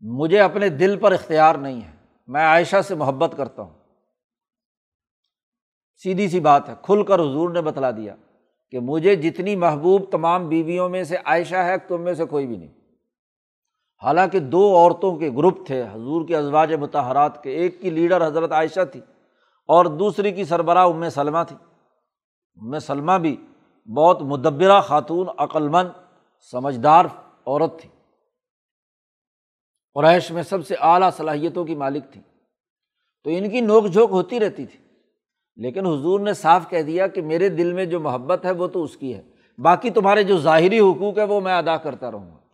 مجھے 0.01 0.39
اپنے 0.39 0.69
دل 0.69 0.99
پر 0.99 1.11
اختیار 1.11 1.55
نہیں 1.55 1.81
ہے۔ 1.81 1.91
میں 2.27 2.45
عائشہ 2.45 2.81
سے 2.81 2.95
محبت 2.95 3.33
کرتا 3.37 3.61
ہوں۔ 3.61 3.73
سیدھی 6.03 6.27
سی 6.27 6.39
بات 6.39 6.69
ہے، 6.69 6.73
کھل 6.81 7.03
کر 7.03 7.19
حضور 7.19 7.49
نے 7.49 7.61
بتلا 7.61 7.91
دیا 7.91 8.15
کہ 8.71 8.79
مجھے 8.79 9.15
جتنی 9.15 9.55
محبوب 9.55 10.11
تمام 10.11 10.49
بیویوں 10.49 10.89
میں 10.89 11.03
سے 11.03 11.15
عائشہ 11.25 11.55
ہے، 11.55 11.77
تم 11.77 12.01
میں 12.01 12.13
سے 12.13 12.25
کوئی 12.25 12.47
بھی 12.47 12.57
نہیں۔ 12.57 12.76
حالانکہ 14.03 14.39
دو 14.39 14.75
عورتوں 14.75 15.15
کے 15.15 15.29
گروپ 15.29 15.67
تھے، 15.67 15.83
حضور 15.91 16.27
کے 16.27 16.37
ازواج 16.37 16.73
متحرات 16.73 17.43
کے، 17.43 17.49
ایک 17.49 17.81
کی 17.81 17.89
لیڈر 17.89 18.27
حضرت 18.27 18.51
عائشہ 18.51 18.85
تھی 18.91 19.01
اور 19.67 19.85
دوسری 19.85 20.31
کی 20.31 20.43
سربراہ 20.43 20.85
ام 20.85 21.09
سلمہ 21.09 21.37
تھی۔ 21.47 21.55
ام 22.55 22.79
سلمہ 22.79 23.11
بھی 23.11 23.35
بہت 23.95 24.21
مدبرہ 24.21 24.81
خاتون، 24.81 25.27
عقلمند، 25.37 25.89
سمجھدار 26.51 27.05
عورت 27.45 27.79
تھی۔ 27.79 27.89
قریش 29.93 30.31
میں 30.31 30.43
سب 30.43 30.67
سے 30.67 30.75
اعلیٰ 30.81 31.09
صلاحیتوں 31.11 31.65
کی 31.65 31.75
مالک 31.75 32.03
تھی۔ 32.11 32.21
تو 33.23 33.29
ان 33.29 33.49
کی 33.49 33.61
نوک 33.61 33.87
جھوک 33.87 34.11
ہوتی 34.11 34.39
رہتی 34.39 34.65
تھی۔ 34.65 34.79
لیکن 35.55 35.85
حضور 35.85 36.19
نے 36.19 36.33
صاف 36.33 36.69
کہہ 36.69 36.81
دیا 36.81 37.07
کہ 37.07 37.21
میرے 37.21 37.49
دل 37.49 37.73
میں 37.73 37.85
جو 37.85 37.99
محبت 37.99 38.45
ہے 38.45 38.51
وہ 38.51 38.67
تو 38.67 38.83
اس 38.83 38.97
کی 38.97 39.15
ہے۔ 39.15 39.21
باقی 39.57 39.89
تمہارے 39.89 40.23
جو 40.23 40.37
ظاہری 40.37 40.79
حقوق 40.79 41.17
ہے 41.17 41.23
وہ 41.23 41.41
میں 41.41 41.57
ادا 41.57 41.77
کرتا 41.77 42.11
رہوں 42.11 42.31
گا۔ 42.31 42.46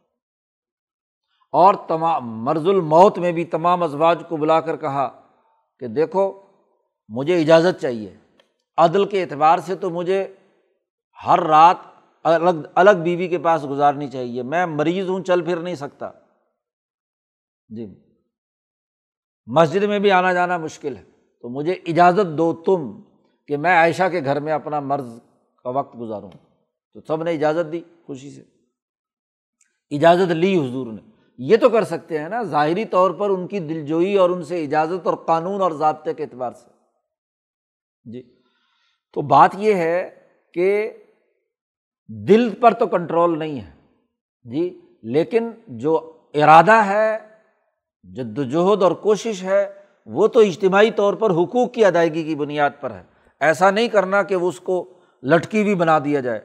اور 1.54 1.74
تمام 1.88 2.44
مرض 2.44 2.68
الموت 2.68 3.18
میں 3.18 3.32
بھی 3.32 3.46
تمام 3.46 3.84
ازواج 3.84 4.24
کو 4.30 4.38
بلا 4.38 4.62
کر 4.62 4.78
کہا 4.78 5.22
کہ 5.80 5.88
دیکھو، 5.88 6.42
مجھے 7.10 7.42
اجازت 7.42 7.82
چاہیے۔ 7.82 8.18
عدل 8.78 9.06
کے 9.06 9.24
اعتبار 9.24 9.60
سے 9.60 9.76
تو 9.76 9.90
مجھے 9.90 10.36
ہر 11.26 11.40
رات 11.40 11.76
الگ 12.24 12.50
الگ 12.76 12.92
بیوی 13.04 13.28
کے 13.28 13.38
پاس 13.38 13.66
گزارنی 13.70 14.08
چاہیے۔ 14.08 14.44
میں 14.44 14.66
مریض 14.66 15.10
ہوں، 15.10 15.24
چل 15.24 15.42
پھر 15.42 15.58
نہیں 15.58 15.76
سکتا۔ 15.76 16.12
جی۔ 17.70 18.04
مسجد 19.46 19.84
میں 19.84 20.00
بھی 20.00 20.12
آنا 20.12 20.34
جانا 20.34 20.58
مشکل 20.58 20.98
ہے۔ 20.98 21.04
تو 21.42 21.50
مجھے 21.50 21.72
اجازت 21.72 22.38
دو 22.38 22.54
تم 22.54 23.02
کہ 23.48 23.58
میں 23.58 23.78
عائشہ 23.78 24.10
کے 24.12 24.24
گھر 24.24 24.40
میں 24.40 24.54
اپنا 24.54 24.80
مرض 24.80 25.20
کا 25.64 25.70
وقت 25.70 26.00
گزاروں۔ 26.00 26.32
تو 26.94 27.00
سب 27.08 27.24
نے 27.24 27.32
اجازت 27.32 27.72
دی 27.72 27.82
خوشی 28.06 28.32
سے۔ 28.32 28.44
اجازت 29.96 30.32
لی 30.32 30.70
حضور 30.70 30.88
نے۔ 30.88 31.13
یہ 31.38 31.58
تو 31.58 31.70
کر 31.70 31.84
سکتے 31.84 32.20
ہیں 32.20 32.30
نا، 32.30 32.44
ظاہری 32.44 32.86
طور 32.86 33.12
پر 33.12 33.30
ان 33.30 33.48
کی 33.48 33.60
دل 33.60 33.86
جوئی 33.86 34.16
اور 34.16 34.30
ان 34.30 34.44
سے 34.44 34.64
اجازت 34.64 35.08
اور 35.08 35.16
قانون 35.16 35.62
اور 35.62 35.72
ضابطے 35.72 36.14
کے 36.14 36.24
اعتبار 36.24 36.52
سے۔ 36.52 36.70
جی۔ 38.12 38.42
تو 39.14 39.22
بات 39.22 39.52
یہ 39.56 39.74
ہے 39.74 40.10
کہ 40.54 40.94
دل 42.08 42.56
پر 42.56 42.74
تو 42.74 42.88
کنٹرول 42.88 43.40
نہیں 43.40 43.62
ہے۔ 43.62 43.72
جی۔ 44.44 44.80
لیکن 45.04 45.52
جو 45.68 46.18
ارادہ 46.34 46.86
ہے 46.86 47.18
جد 48.04 48.40
وجہد 48.40 48.84
اور 48.84 48.92
کوشش 48.92 49.44
ہے، 49.44 49.74
وہ 50.06 50.28
تو 50.28 50.40
اجتماعی 50.40 50.92
طور 50.92 51.14
پر 51.14 51.32
حقوق 51.32 51.74
کی 51.74 51.86
ادائیگی 51.86 52.24
کی 52.24 52.36
بنیاد 52.36 52.70
پر 52.80 52.92
ہے۔ 52.92 53.04
ایسا 53.40 53.72
نہیں 53.72 53.88
کرنا 53.88 54.24
کہ 54.24 54.36
وہ 54.36 54.50
اس 54.50 54.60
کو 54.60 54.94
لٹکی 55.24 55.64
بھی 55.64 55.76
بنا 55.76 56.00
دیا 56.00 56.20
جائے۔ 56.20 56.42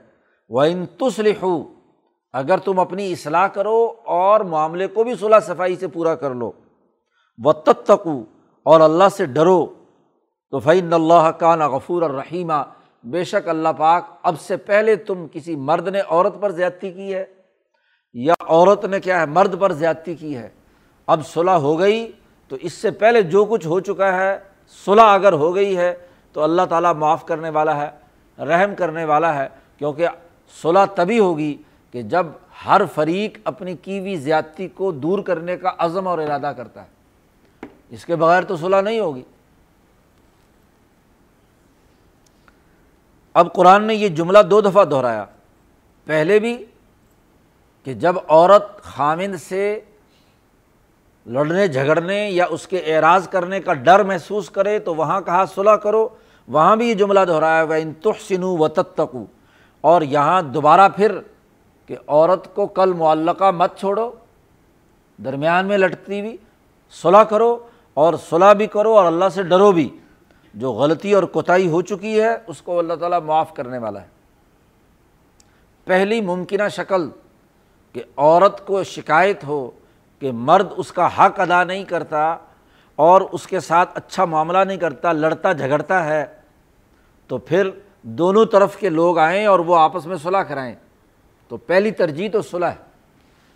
وہ 0.48 0.62
ان 0.62 0.86
تسلح 0.86 1.44
اگر 2.32 2.58
تم 2.58 2.78
اپنی 2.78 3.12
اصلاح 3.12 3.46
کرو 3.46 3.92
اور 4.04 4.40
معاملے 4.40 4.86
کو 4.86 5.04
بھی 5.04 5.14
صلاح 5.14 5.40
صفائی 5.40 5.76
سے 5.76 5.88
پورا 5.88 6.14
کر 6.14 6.34
لو۔ 6.34 6.52
و 7.44 7.52
تتقو 7.52 8.24
اور 8.62 8.80
اللہ 8.80 9.04
سے 9.16 9.26
ڈرو۔ 9.26 9.66
تو 10.50 10.58
فعین 10.58 10.92
اللہ 10.92 11.30
کا 11.38 11.68
غفور 11.68 12.02
اور 12.02 12.10
رحیمہ 12.10 12.62
بے 13.04 13.24
شک 13.24 13.48
اللہ 13.48 13.68
پاک 13.78 14.04
اب 14.22 14.40
سے 14.40 14.56
پہلے 14.56 14.96
تم 14.96 15.26
کسی 15.32 15.56
مرد 15.56 15.88
نے 15.88 16.00
عورت 16.08 16.40
پر 16.40 16.50
زیادتی 16.50 16.92
کی 16.92 17.14
ہے، 17.14 17.24
یا 18.12 18.34
عورت 18.40 18.84
نے 18.84 19.00
کیا 19.00 19.20
ہے، 19.20 19.26
مرد 19.26 19.60
پر 19.60 19.72
زیادتی 19.72 20.14
کی 20.14 20.36
ہے۔ 20.36 20.48
اب 21.06 21.26
صلاح 21.26 21.56
ہو 21.56 21.78
گئی، 21.78 22.12
تو 22.48 22.56
اس 22.56 22.72
سے 22.72 22.90
پہلے 22.90 23.22
جو 23.22 23.44
کچھ 23.44 23.66
ہو 23.66 23.80
چکا 23.80 24.12
ہے 24.12 24.38
صلاح 24.84 25.14
اگر 25.14 25.32
ہو 25.32 25.54
گئی 25.54 25.76
ہے، 25.76 25.94
تو 26.32 26.42
اللہ 26.42 26.62
تعالیٰ 26.62 26.94
معاف 26.94 27.26
کرنے 27.26 27.50
والا 27.50 27.86
ہے، 27.86 27.90
رحم 28.44 28.74
کرنے 28.74 29.04
والا 29.04 29.42
ہے، 29.42 29.48
کیونکہ 29.78 30.08
صلاح 30.62 30.84
تبھی 30.84 31.18
ہوگی 31.18 31.56
کہ 31.90 32.02
جب 32.02 32.26
ہر 32.66 32.80
فریق 32.94 33.38
اپنی 33.44 33.76
کی 33.76 33.98
ہوئی 33.98 34.16
زیادتی 34.16 34.68
کو 34.68 34.92
دور 34.92 35.18
کرنے 35.18 35.56
کا 35.56 35.70
عزم 35.78 36.08
اور 36.08 36.18
ارادہ 36.18 36.52
کرتا 36.56 36.82
ہے، 36.82 37.66
اس 37.90 38.04
کے 38.04 38.16
بغیر 38.16 38.42
تو 38.42 38.56
صلاح 38.56 38.80
نہیں 38.80 39.00
ہوگی۔ 39.00 39.22
اب 43.34 43.52
قرآن 43.52 43.84
نے 43.84 43.94
یہ 43.94 44.08
جملہ 44.08 44.38
دو 44.50 44.60
دفعہ 44.60 44.84
دہرایا۔ 44.84 45.24
پہلے 46.04 46.38
بھی 46.38 46.64
کہ 47.84 47.94
جب 47.94 48.14
عورت 48.28 48.82
خامند 48.82 49.34
سے 49.48 49.80
لڑنے، 51.26 51.68
جھگڑنے 51.68 52.30
یا 52.30 52.46
اس 52.50 52.66
کے 52.66 52.78
اعراض 52.78 53.28
کرنے 53.28 53.60
کا 53.60 53.74
ڈر 53.74 54.02
محسوس 54.02 54.50
کرے 54.50 54.78
تو 54.78 54.94
وہاں 54.94 55.20
کہا 55.20 55.44
صلاح 55.46 55.76
کرو۔ 55.76 56.08
وہاں 56.48 56.76
بھی 56.76 56.88
یہ 56.88 56.94
جملہ 56.94 57.20
دہرایا 57.28 57.62
وہ 57.62 57.74
ان 57.74 57.92
تحسنو 57.92 58.56
و 58.56 58.68
تتقو 58.68 59.24
اور 59.80 60.02
یہاں 60.02 60.42
دوبارہ 60.42 60.88
پھر 60.88 61.18
کہ 61.88 61.96
عورت 62.06 62.54
کو 62.54 62.66
کل 62.66 62.92
معلقہ 62.92 63.50
مت 63.50 63.78
چھوڑو، 63.78 64.10
درمیان 65.24 65.66
میں 65.66 65.78
لٹکتی 65.78 66.22
بھی 66.22 66.36
صلاح 67.02 67.22
کرو 67.22 67.66
اور 67.94 68.14
صلاح 68.30 68.52
بھی 68.52 68.66
کرو 68.66 68.96
اور 68.96 69.06
اللہ 69.06 69.24
سے 69.34 69.42
ڈرو 69.42 69.72
بھی۔ 69.72 69.98
جو 70.54 70.72
غلطی 70.72 71.12
اور 71.12 71.22
کوتاہی 71.22 71.68
ہو 71.68 71.82
چکی 71.82 72.20
ہے، 72.20 72.36
اس 72.46 72.62
کو 72.62 72.78
اللہ 72.78 72.94
تعالیٰ 72.94 73.20
معاف 73.20 73.54
کرنے 73.54 73.78
والا 73.78 74.02
ہے۔ 74.02 74.06
پہلی 75.84 76.20
ممکنہ 76.20 76.68
شکل 76.70 77.10
کہ 77.92 78.02
عورت 78.16 78.66
کو 78.66 78.82
شکایت 78.82 79.44
ہو 79.44 79.70
کہ 80.20 80.32
مرد 80.32 80.66
اس 80.76 80.92
کا 80.92 81.06
حق 81.06 81.40
ادا 81.40 81.64
نہیں 81.64 81.84
کرتا 81.84 82.36
اور 82.96 83.20
اس 83.20 83.46
کے 83.46 83.60
ساتھ 83.60 83.90
اچھا 83.94 84.24
معاملہ 84.24 84.58
نہیں 84.58 84.76
کرتا، 84.76 85.12
لڑتا، 85.12 85.52
جھگڑتا 85.52 86.04
ہے، 86.04 86.26
تو 87.26 87.38
پھر 87.38 87.70
دونوں 88.02 88.44
طرف 88.44 88.76
کے 88.76 88.88
لوگ 88.88 89.18
آئیں 89.18 89.46
اور 89.46 89.58
وہ 89.58 89.76
آپس 89.76 90.06
میں 90.06 90.16
صلاح 90.16 90.42
کرائیں۔ 90.42 90.74
تو 91.48 91.56
پہلی 91.56 91.90
ترجیح 91.90 92.28
تو 92.32 92.42
صلاح 92.42 92.70
ہے۔ 92.70 92.88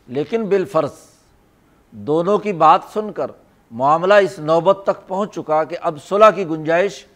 لیکن 0.06 0.44
بالفرض 0.44 0.90
دونوں 1.90 2.38
کی 2.38 2.52
بات 2.52 2.80
سن 2.94 3.12
کر 3.12 3.30
معاملہ 3.70 4.14
اس 4.14 4.38
نوبت 4.38 4.78
تک 4.84 5.08
پہنچ 5.08 5.34
چکا 5.34 5.64
کہ 5.64 5.76
اب 5.80 5.98
صلاح 6.08 6.30
کی 6.30 6.46
گنجائش 6.46 7.06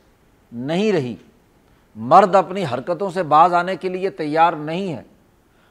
نہیں 0.52 0.92
رہی۔ 0.92 1.16
مرد 1.96 2.34
اپنی 2.34 2.64
حرکتوں 2.64 3.10
سے 3.10 3.22
باز 3.22 3.54
آنے 3.54 3.76
کے 3.76 3.88
لیے 3.88 4.10
تیار 4.10 4.52
نہیں 4.52 4.94
ہے 4.94 5.02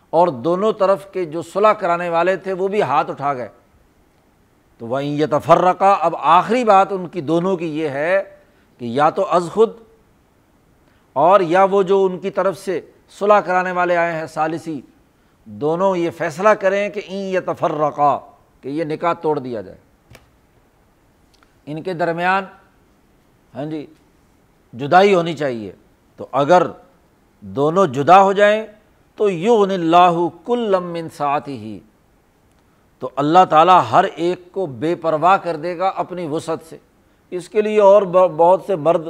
اور 0.10 0.28
دونوں 0.28 0.74
طرف 0.74 1.12
کے 1.12 1.26
جو 1.26 1.42
صلاح 1.42 1.74
کرانے 1.74 2.10
والے 2.10 2.36
تھے 2.36 2.54
وہ 2.54 2.68
بھی 2.68 2.82
ہاتھ 2.82 3.10
اٹھا 3.10 3.34
گئے۔ 3.34 3.48
تو 4.78 4.88
وہیں 4.88 5.10
یہ 5.10 5.26
تفرقہ 5.32 5.98
اب 6.00 6.16
آخری 6.20 6.64
بات 6.64 6.88
ان 6.92 7.08
کی 7.08 7.22
دونوں 7.22 7.58
کی 7.58 7.80
یہ 7.80 7.90
ہے 7.90 8.38
کہ 8.78 8.86
یا 8.86 9.10
تو 9.10 9.28
از 9.30 9.50
خود 9.54 9.70
اور 11.14 11.40
یا 11.40 11.64
وہ 11.64 11.84
جو 11.84 12.06
ان 12.06 12.20
کی 12.20 12.30
طرف 12.30 12.58
سے 12.58 12.82
صلاح 13.20 13.40
کرانے 13.40 13.72
والے 13.72 13.98
آئے 13.98 14.14
ہیں، 14.14 14.28
سالسی 14.28 14.82
دونوں 15.46 15.96
یہ 15.98 16.10
فیصلہ 16.10 16.50
کریں 16.50 16.90
کہ 16.90 17.02
این 17.08 17.34
یہ 17.34 17.40
تفرقہ 17.46 18.20
کہ 18.62 18.70
یہ 18.70 18.84
نکاح 18.84 19.14
توڑ 19.14 19.40
دیا 19.40 19.62
جائے۔ 19.62 19.78
ان 21.66 21.82
کے 21.82 21.94
درمیان 21.94 22.44
ہاں 23.56 23.66
جی 23.66 23.86
جدائی 24.74 25.16
ہونی 25.16 25.34
چاہیے۔ 25.34 25.72
تو 26.18 26.28
اگر 26.32 26.68
دونوں 27.42 27.86
جدا 27.88 28.22
ہو 28.24 28.34
جائیں، 28.34 28.66
تو 29.16 29.30
یغن 29.30 29.72
اللہ 29.72 30.18
کل 30.46 30.80
من 30.80 31.08
ساتھ 31.10 31.50
ہی 31.50 31.80
تو 33.00 33.10
اللہ 33.16 33.46
تعالیٰ 33.50 33.82
ہر 33.92 34.04
ایک 34.04 34.52
کو 34.52 34.66
بے 34.66 34.96
پرواہ 34.96 35.38
کر 35.38 35.56
دے 35.56 35.78
گا 35.78 35.88
اپنی 35.88 36.28
وسعت 36.28 36.60
سے۔ 36.70 36.78
اس 37.32 37.50
کے 37.50 37.62
لیے 37.62 37.82
اور 37.82 38.02
بہت 38.02 38.64
سے 38.68 38.76
مرد، 38.76 39.08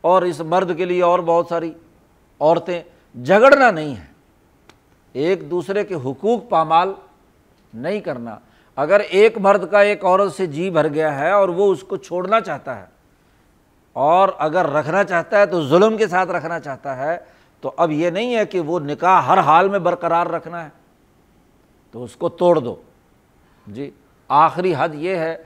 اور 0.00 0.22
اس 0.22 0.40
مرد 0.40 0.76
کے 0.76 0.84
لیے 0.84 1.02
اور 1.02 1.18
بہت 1.18 1.46
ساری 1.48 1.72
عورتیں 2.40 2.82
جھگڑنا 3.14 3.70
نہیں 3.70 3.96
ہے۔ 3.96 4.13
ایک 5.14 5.50
دوسرے 5.50 5.84
کے 5.84 5.94
حقوق 5.94 6.48
پامال 6.48 6.92
نہیں 7.74 8.00
کرنا۔ 8.00 8.38
اگر 8.76 9.00
ایک 9.00 9.38
مرد 9.38 9.70
کا 9.70 9.80
ایک 9.80 10.04
عورت 10.04 10.32
سے 10.32 10.46
جی 10.46 10.70
بھر 10.70 10.88
گیا 10.88 11.18
ہے 11.18 11.30
اور 11.30 11.48
وہ 11.48 11.72
اس 11.72 11.82
کو 11.82 11.96
چھوڑنا 11.96 12.40
چاہتا 12.40 12.80
ہے 12.80 12.84
اور 13.92 14.28
اگر 14.38 14.70
رکھنا 14.70 15.04
چاہتا 15.04 15.38
ہے 15.38 15.46
تو 15.46 15.62
ظلم 15.62 15.96
کے 15.96 16.06
ساتھ 16.06 16.30
رکھنا 16.30 16.60
چاہتا 16.60 16.96
ہے، 16.96 17.18
تو 17.60 17.72
اب 17.76 17.90
یہ 17.90 18.10
نہیں 18.10 18.36
ہے 18.36 18.46
کہ 18.46 18.60
وہ 18.60 18.80
نکاح 18.80 19.20
ہر 19.20 19.38
حال 19.38 19.68
میں 19.68 19.78
برقرار 19.78 20.26
رکھنا 20.26 20.64
ہے۔ 20.64 20.68
تو 21.90 22.04
اس 22.04 22.16
کو 22.16 22.28
توڑ 22.28 22.58
دو۔ 22.58 22.76
جی 23.66 23.90
آخری 24.28 24.74
حد 24.78 24.88
یہ 24.92 25.16
ہے 25.16 25.36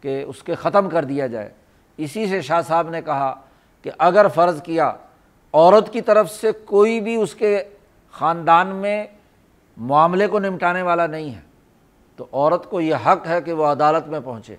کہ 0.00 0.22
اس 0.22 0.42
کے 0.42 0.54
ختم 0.54 0.88
کر 0.88 1.04
دیا 1.04 1.26
جائے۔ 1.26 1.50
اسی 1.96 2.26
سے 2.26 2.40
شاہ 2.40 2.60
صاحب 2.60 2.88
نے 2.88 3.02
کہا 3.02 3.34
کہ 3.82 3.90
اگر 3.98 4.26
فرض 4.34 4.62
کیا، 4.62 4.92
عورت 5.52 5.92
کی 5.92 6.00
طرف 6.00 6.30
سے 6.30 6.52
کوئی 6.52 7.00
بھی 7.00 7.16
اس 7.16 7.34
کے 7.34 7.62
خاندان 8.12 8.66
میں 8.66 9.06
معاملے 9.76 10.26
کو 10.26 10.38
نمٹانے 10.38 10.82
والا 10.82 11.06
نہیں 11.06 11.34
ہے۔ 11.34 11.40
تو 12.16 12.26
عورت 12.32 12.70
کو 12.70 12.80
یہ 12.80 12.94
حق 12.94 13.26
ہے 13.26 13.40
کہ 13.40 13.52
وہ 13.52 13.66
عدالت 13.66 14.08
میں 14.08 14.20
پہنچے۔ 14.24 14.56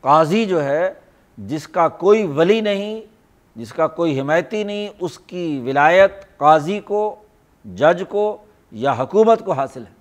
قاضی 0.00 0.44
جو 0.44 0.64
ہے، 0.64 0.92
جس 1.38 1.68
کا 1.68 1.88
کوئی 1.88 2.26
ولی 2.26 2.60
نہیں، 2.60 3.00
جس 3.56 3.72
کا 3.72 3.86
کوئی 3.86 4.20
حمایتی 4.20 4.64
نہیں، 4.64 4.88
اس 5.00 5.18
کی 5.18 5.62
ولایت 5.66 6.38
قاضی 6.38 6.80
کو، 6.80 7.16
جج 7.64 8.04
کو 8.08 8.36
یا 8.72 8.92
حکومت 8.92 9.44
کو 9.44 9.52
حاصل 9.52 9.82
ہے۔ 9.82 9.94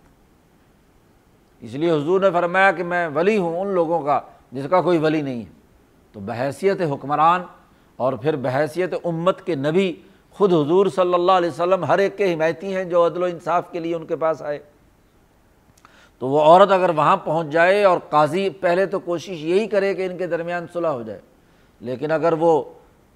اس 1.62 1.74
لیے 1.74 1.92
حضور 1.92 2.22
نے 2.22 2.32
فرمایا 2.32 2.72
کہ 2.72 2.84
میں 2.84 3.08
ولی 3.08 3.38
ہوں 3.38 3.60
ان 3.60 3.68
لوگوں 3.68 4.02
کا 4.02 4.20
جس 4.52 4.64
کا 4.70 4.82
کوئی 4.82 4.98
ولی 4.98 5.22
نہیں 5.22 5.40
ہے۔ 5.40 5.52
تو 6.12 6.20
بحیثیت 6.20 6.82
حکمران 6.82 7.44
اور 7.96 8.14
پھر 8.14 8.36
بحیثیت 8.36 8.94
امت 9.04 9.46
کے 9.46 9.56
نبی 9.56 9.96
خود 10.38 10.54
حضور 10.54 10.86
صلی 10.96 11.14
اللہ 11.14 11.32
علیہ 11.32 11.50
وسلم 11.50 11.84
ہر 11.84 12.00
ایک 12.00 12.18
کے 12.18 12.34
حمایتی 12.34 12.76
ہیں 12.76 12.84
جو 12.84 13.06
عدل 13.06 13.24
و 13.24 13.26
انصاف 13.26 13.72
کے 13.72 13.80
لیے 13.80 13.96
ان 13.96 14.06
کے 14.06 14.16
پاس 14.16 14.42
آئے۔ 14.42 14.60
تو 16.20 16.28
وہ 16.28 16.42
عورت 16.42 16.72
اگر 16.72 16.90
وہاں 16.90 17.18
پہنچ 17.18 17.48
جائے 17.48 17.84
اور 17.84 17.98
قاضی، 18.10 18.50
پہلے 18.50 18.86
تو 18.86 19.00
کوشش 19.00 19.44
یہی 19.44 19.68
کرے 19.68 19.94
کہ 19.94 20.06
ان 20.06 20.18
کے 20.18 20.28
درمیان 20.28 20.66
صلاح 20.74 20.92
ہو 20.92 21.02
جائے، 21.02 21.20
لیکن 21.82 22.12
اگر 22.12 22.34
وہ 22.40 22.64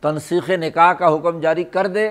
تنسیخ 0.02 0.50
نکاح 0.50 0.94
کا 0.94 1.16
حکم 1.16 1.40
جاری 1.40 1.64
کر 1.64 1.88
دے، 1.88 2.10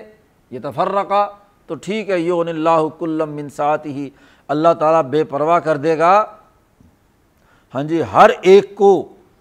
یہ 0.51 0.59
تفرقہ، 0.63 1.29
تو 1.67 1.75
ٹھیک 1.75 2.11
ہے 2.11 2.19
یون 2.19 2.49
اللہ 2.49 2.87
کلم 2.99 3.35
منسات 3.35 3.87
ہی 3.87 4.09
اللہ 4.49 4.73
تعالیٰ 4.79 5.03
بے 5.11 5.25
پرواہ 5.25 5.59
کر 5.59 5.77
دے 5.77 5.99
گا۔ 5.99 6.25
ہاں 7.75 7.83
جی 7.83 8.03
ہر 8.13 8.31
ایک 8.43 8.75
کو 8.75 8.91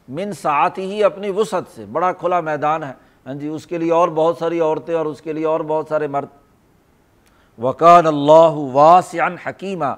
من 0.08 0.32
ساتھ 0.34 0.80
ہی 0.80 1.04
اپنی 1.04 1.30
وسعت 1.30 1.64
سے، 1.76 1.86
بڑا 1.86 2.12
کھلا 2.12 2.40
میدان 2.42 2.84
ہے۔ 2.84 2.94
ہاں 3.26 3.34
جی 3.34 3.48
اس 3.48 3.68
کے 3.68 3.78
لیے 3.78 3.92
اور 3.92 4.10
بہت 4.10 4.38
ساری 4.38 4.60
عورتیں 4.60 4.96
اور 4.96 5.06
اس 5.06 5.22
کے 5.22 5.34
لیے 5.34 5.46
اور 5.46 5.60
بہت 5.60 5.86
سارے 5.90 6.08
مرد۔ 6.08 6.28
وقان 7.60 8.08
اللہ 8.08 8.52
واسعن 8.52 9.36
حکیمہ 9.46 9.96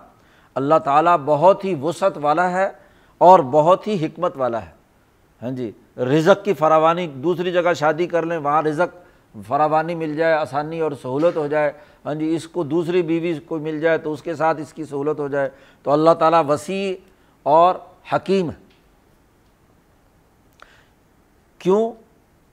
اللہ 0.56 0.76
تعالیٰ 0.76 1.18
بہت 1.26 1.66
ہی 1.66 1.76
وسعت 1.82 2.18
والا 2.18 2.52
ہے 2.52 2.70
اور 3.18 3.40
بہت 3.40 3.88
ہی 3.88 4.06
حکمت 4.06 4.38
والا 4.38 4.66
ہے۔ 4.66 4.72
ہاں 5.42 5.52
جی 5.52 5.72
رزق 5.98 6.46
کی 6.46 6.54
فراوانی، 6.54 7.08
دوسری 7.08 7.52
جگہ 7.52 7.74
شادی 7.74 8.08
کر 8.08 8.26
لیں، 8.26 8.38
وہاں 8.38 8.62
رزق 8.62 8.98
فراوانی 9.48 9.96
مل 9.96 10.16
جائے، 10.16 10.34
آسانی 10.34 10.80
اور 10.80 10.92
سہولت 11.02 11.38
ہو 11.38 11.48
جائے۔ 11.48 11.72
ہاں 12.06 12.16
جی 12.16 12.36
اس 12.36 12.48
کو 12.48 12.64
دوسری 12.64 13.02
بیوی 13.02 13.34
کو 13.34 13.58
مل 13.58 13.80
جائے 13.80 13.98
تو 13.98 14.12
اس 14.12 14.22
کے 14.22 14.36
ساتھ 14.36 14.62
اس 14.62 14.74
کی 14.74 14.84
سہولت 14.84 15.20
ہو 15.20 15.28
جائے۔ 15.28 15.50
تو 15.84 15.92
اللہ 15.92 16.12
تعالیٰ 16.12 16.44
وسیع 16.50 16.94
اور 17.44 17.76
حکیم 18.14 18.50
ہے۔ 18.50 18.56
کیوں؟ 21.60 22.07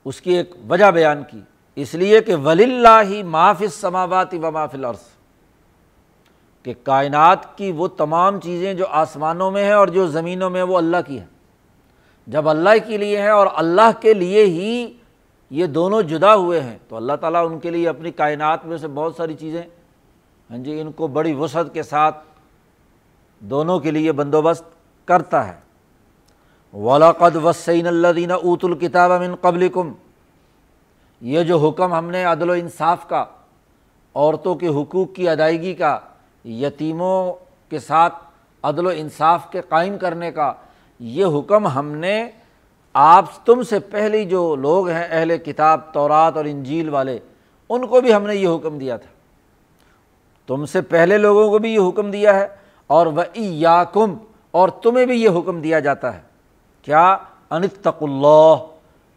اس 0.05 0.21
کی 0.21 0.33
ایک 0.33 0.55
وجہ 0.69 0.91
بیان 0.91 1.23
کی۔ 1.31 1.41
اس 1.77 1.95
لیے 1.95 2.21
کہ 2.21 2.35
ولی 2.35 2.65
اللہ 2.65 3.01
ہی 3.09 3.23
معاف 3.23 3.63
سماواتی 3.73 4.39
و 4.39 4.51
معاف 4.51 4.75
العرض 4.75 5.07
کہ 6.63 6.75
کائنات 6.83 7.59
کی 7.59 7.73
وہ 7.73 7.89
تمام 7.89 8.41
چیزیں 8.41 8.75
جو 8.75 8.87
آسمانوں 8.87 9.51
میں 9.51 9.65
ہیں 9.65 9.73
اور 9.73 9.89
جو 9.89 10.07
زمینوں 10.07 10.51
میں 10.51 10.63
وہ 10.63 10.79
اللہ 10.79 10.97
کی 11.07 11.19
ہیں۔ 11.19 11.27
جب 12.27 12.49
اللہ 12.49 12.87
کے 12.87 12.97
لیے 12.97 13.23
ہیں 13.23 13.31
اور 13.31 13.47
اللہ 13.55 13.91
کے 14.01 14.15
لیے 14.15 14.45
ہی 14.45 14.93
یہ 15.51 15.67
دونوں 15.67 16.03
جدا 16.03 16.35
ہوئے 16.35 16.61
ہیں، 16.61 16.79
تو 16.89 16.97
اللہ 16.97 17.13
تعالیٰ 17.21 17.47
ان 17.47 17.59
کے 17.59 17.71
لیے 17.71 17.89
اپنی 17.89 18.11
کائنات 18.11 18.67
میں 18.67 18.77
سے 18.77 18.89
بہت 18.89 19.15
ساری 19.17 19.35
چیزیں 19.35 19.63
ہاں 20.51 20.59
جی 20.59 20.81
ان 20.81 20.93
کو 20.93 21.07
بڑی 21.07 21.35
وسعت 21.35 21.75
کے 21.75 21.83
ساتھ 21.83 22.25
دونوں 23.41 23.79
کے 23.79 23.91
لیے 23.91 24.13
بندوبست 24.13 24.65
کرتا 25.05 25.49
ہے۔ 25.49 25.64
ولاقد 26.75 27.37
وسعین 27.37 27.87
اللہ 27.87 28.09
دینہ 28.16 28.33
اوت 28.33 28.64
الکتاب 28.64 29.12
امن 29.12 29.35
قبل 29.35 29.68
کم 29.68 29.93
یہ 31.20 31.43
جو 31.43 31.59
حکم 31.59 31.95
ہم 31.95 32.11
نے 32.11 32.25
عدل 32.25 32.51
و 32.51 32.53
انصاف 32.53 33.09
کا، 33.09 33.25
عورتوں 34.14 34.55
کے 34.55 34.68
حقوق 34.68 35.14
کی 35.14 35.29
ادائیگی 35.29 35.75
کا، 35.75 35.99
یتیموں 36.45 37.35
کے 37.70 37.79
ساتھ 37.79 38.14
عدل 38.62 38.87
و 38.87 38.91
انصاف 38.97 39.51
کے 39.51 39.61
قائم 39.68 39.99
کرنے 39.99 40.33
کا، 40.33 40.53
یہ 40.99 41.25
حکم 41.25 41.66
ہم 41.66 41.93
نے 41.93 42.31
آپ 42.93 43.47
تم 43.47 43.62
سے 43.62 43.79
پہلی 43.79 44.25
جو 44.25 44.57
لوگ 44.57 44.89
ہیں 44.89 45.07
اہل 45.11 45.39
کتاب، 45.39 45.93
تورات 45.93 46.37
اور 46.37 46.45
انجیل 46.45 46.89
والے، 46.89 47.18
ان 47.68 47.87
کو 47.87 48.01
بھی 48.01 48.14
ہم 48.14 48.22
نے 48.22 48.37
یہ 48.37 48.49
حکم 48.49 48.79
دیا 48.79 48.97
تھا۔ 48.97 49.11
تم 50.47 50.66
سے 50.66 50.81
پہلے 50.81 51.18
لوگوں 51.18 51.51
کو 51.51 51.59
بھی 51.59 51.75
یہ 51.75 51.89
حکم 51.89 52.11
دیا 52.11 52.35
ہے 52.35 52.47
اور 52.87 53.07
وہ 53.07 53.22
یا 53.35 53.85
کم 53.85 54.14
اور 54.51 54.68
تمہیں 54.68 55.07
بھی 55.07 55.22
یہ 55.22 55.29
حکم 55.29 55.61
دیا 55.61 55.81
جاتا 55.81 56.14
ہے۔ 56.14 56.34
کیا 56.85 57.16
انتق 57.51 58.03
اللہ 58.03 58.55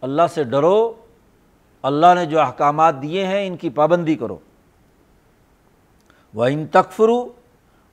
اللہ 0.01 0.28
سے 0.34 0.43
ڈرو، 0.43 0.93
اللہ 1.84 2.13
نے 2.15 2.26
جو 2.26 2.39
احکامات 2.39 3.01
دیے 3.01 3.26
ہیں 3.26 3.45
ان 3.47 3.55
کی 3.57 3.70
پابندی 3.70 4.15
کرو۔ 4.15 4.38
وہ 6.34 6.45
ان 6.45 6.65
تکفرو 6.68 7.20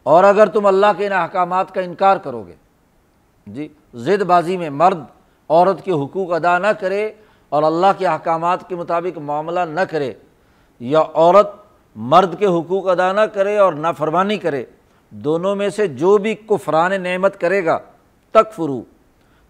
اور 0.07 0.25
اگر 0.25 0.49
تم 0.49 0.67
اللہ 0.67 0.87
کے 0.97 1.07
ان 1.07 1.13
احکامات 1.13 1.75
کا 1.75 1.81
انکار 1.81 2.17
کرو 2.17 2.43
گے۔ 2.47 2.55
جی 3.47 3.69
زد 3.95 4.23
بازی 4.23 4.57
میں 4.57 4.71
مرد 4.71 5.01
عورت 5.51 5.85
کے 5.85 5.93
حقوق 5.93 6.33
ادا 6.33 6.57
نہ 6.59 6.73
کرے 6.81 7.11
اور 7.53 7.63
اللہ 7.63 7.99
کے 7.99 8.07
احکامات 8.07 8.69
کے 8.69 8.77
مطابق 8.77 9.19
معاملہ 9.21 9.61
نہ 9.61 9.81
کرے، 9.91 10.13
یا 10.81 11.03
عورت 11.15 11.51
مرد 11.97 12.39
کے 12.39 12.47
حقوق 12.47 12.89
ادا 12.89 13.13
نہ 13.13 13.21
کرے 13.35 13.57
اور 13.59 13.73
نہ 13.73 13.89
فرمانی 13.99 14.39
کرے، 14.39 14.65
دونوں 15.13 15.55
میں 15.57 15.69
سے 15.71 15.87
جو 15.87 16.17
بھی 16.19 16.35
کفران 16.49 17.03
نعمت 17.03 17.41
کرے 17.41 17.65
گا 17.65 17.79
تک 18.35 18.53
فرو 18.53 18.83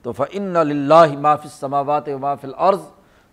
تو 0.04 0.12
فن 0.12 0.56
اللہ 0.56 1.18
معاف 1.18 1.46
سماوات 1.60 2.08
و 2.08 2.18
مافل 2.18 2.50
عرض 2.56 2.78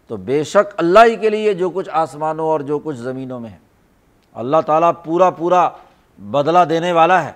تو 0.07 0.17
بے 0.17 0.43
شک 0.43 0.73
اللہ 0.77 0.99
ہی 1.05 1.15
کے 1.15 1.29
لیے 1.29 1.53
جو 1.53 1.69
کچھ 1.69 1.89
آسمانوں 1.91 2.45
اور 2.45 2.59
جو 2.59 2.79
کچھ 2.79 2.97
زمینوں 2.97 3.39
میں 3.39 3.49
ہے۔ 3.49 3.57
اللہ 4.33 4.57
تعالیٰ 4.65 4.91
پورا 5.05 5.29
پورا 5.29 5.69
بدلہ 6.19 6.59
دینے 6.69 6.91
والا 6.91 7.23
ہے، 7.23 7.31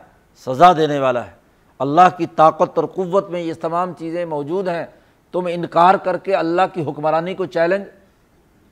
سزا 0.45 0.73
دینے 0.73 0.99
والا 0.99 1.25
ہے۔ 1.25 1.31
اللہ 1.79 2.17
کی 2.17 2.25
طاقت 2.25 2.79
اور 2.79 2.85
قوت 2.85 3.29
میں 3.29 3.39
یہ 3.39 3.53
تمام 3.61 3.93
چیزیں 3.93 4.25
موجود 4.25 4.67
ہیں۔ 4.67 4.85
تم 5.31 5.47
انکار 5.51 5.95
کر 5.95 6.17
کے 6.17 6.35
اللہ 6.35 6.61
کی 6.73 6.83
حکمرانی 6.83 7.33
کو 7.33 7.45
چیلنج 7.45 7.85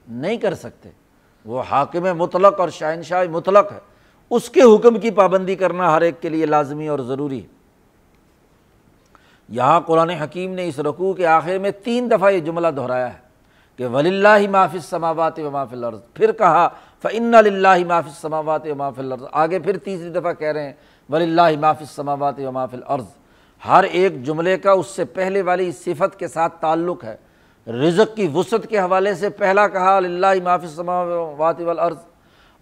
نہیں 0.07 0.37
کر 0.37 0.53
سکتے۔ 0.53 0.89
وہ 1.45 1.63
حاکم 1.71 2.17
مطلق 2.17 2.59
اور 2.59 2.69
شہنشاہ 2.69 3.23
مطلق 3.31 3.71
ہے۔ 3.71 3.79
اس 4.29 4.49
کے 4.49 4.61
حکم 4.61 4.99
کی 4.99 5.11
پابندی 5.11 5.55
کرنا 5.55 5.95
ہر 5.95 6.01
ایک 6.01 6.21
کے 6.21 6.29
لیے 6.29 6.45
لازمی 6.45 6.87
اور 6.87 6.99
ضروری 6.99 7.41
ہے۔ 7.41 7.62
یہاں 9.53 9.79
قرآن 9.79 10.09
حکیم 10.09 10.53
نے 10.53 10.67
اس 10.67 10.79
رقوع 10.79 11.13
کے 11.13 11.25
آخر 11.27 11.57
میں 11.57 11.71
تین 11.83 12.09
دفعہ 12.11 12.31
یہ 12.31 12.39
جملہ 12.39 12.67
دہرایا 12.67 13.07
ہے 13.13 13.21
کہ 13.79 13.87
ولی 13.87 14.09
اللہ 14.09 14.47
معافِ 14.49 14.79
سماوات 14.81 15.39
و 15.39 15.49
معاف 15.51 15.73
العرض 15.73 15.99
پھر 16.13 16.31
کہا 16.31 16.67
فن 17.03 17.35
اللہ 17.35 17.83
معاف 17.87 18.09
سماوات 18.21 18.65
و 18.67 18.75
معاف 18.75 18.99
العرض 18.99 19.23
آگے 19.31 19.59
پھر 19.59 19.77
تیسری 19.77 20.09
دفعہ 20.09 20.33
کہہ 20.33 20.51
رہے 20.51 20.63
ہیں 20.63 20.73
ولی 21.09 21.23
اللہ 21.23 21.59
معاف 21.59 21.83
سماوات 21.95 22.39
و 22.39 22.51
معاف 22.51 22.73
العرض 22.73 23.05
ہر 23.63 23.83
ایک 23.91 24.23
جملے 24.23 24.57
کا 24.57 24.71
اس 24.71 24.87
سے 24.87 25.05
پہلے 25.05 25.41
والی 25.41 25.71
صفت 25.71 26.19
کے 26.19 26.27
ساتھ 26.27 26.61
تعلق 26.61 27.03
ہے۔ 27.03 27.15
رزق 27.67 28.15
کی 28.15 28.27
وسعت 28.33 28.67
کے 28.69 28.79
حوالے 28.79 29.13
سے 29.15 29.29
پہلا 29.29 29.67
کہا 29.67 29.95
اللہ 29.97 30.41
معاف 30.43 30.65
سماوات 30.75 31.61
والارض 31.61 31.97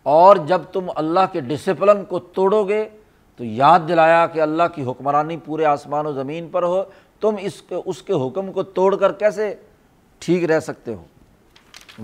اور 0.05 0.35
جب 0.47 0.61
تم 0.73 0.89
اللہ 0.95 1.31
کے 1.31 1.39
ڈسپلن 1.39 2.03
کو 2.05 2.19
توڑو 2.19 2.63
گے 2.63 2.83
تو 3.41 3.45
یاد 3.45 3.79
دلایا 3.87 4.27
کہ 4.27 4.41
اللہ 4.41 4.63
کی 4.75 4.83
حکمرانی 4.83 5.37
پورے 5.37 5.65
آسمان 5.65 6.05
و 6.05 6.13
زمین 6.13 6.47
پر 6.51 6.63
ہو، 6.63 6.83
تم 7.21 7.35
اس 7.39 7.61
کے 7.61 7.75
اس 7.85 8.01
کے 8.01 8.13
حکم 8.13 8.51
کو 8.51 8.63
توڑ 8.63 8.95
کر 8.95 9.11
کیسے 9.11 9.55
ٹھیک 10.19 10.43
رہ 10.43 10.59
سکتے 10.59 10.93
ہو؟ 10.93 11.03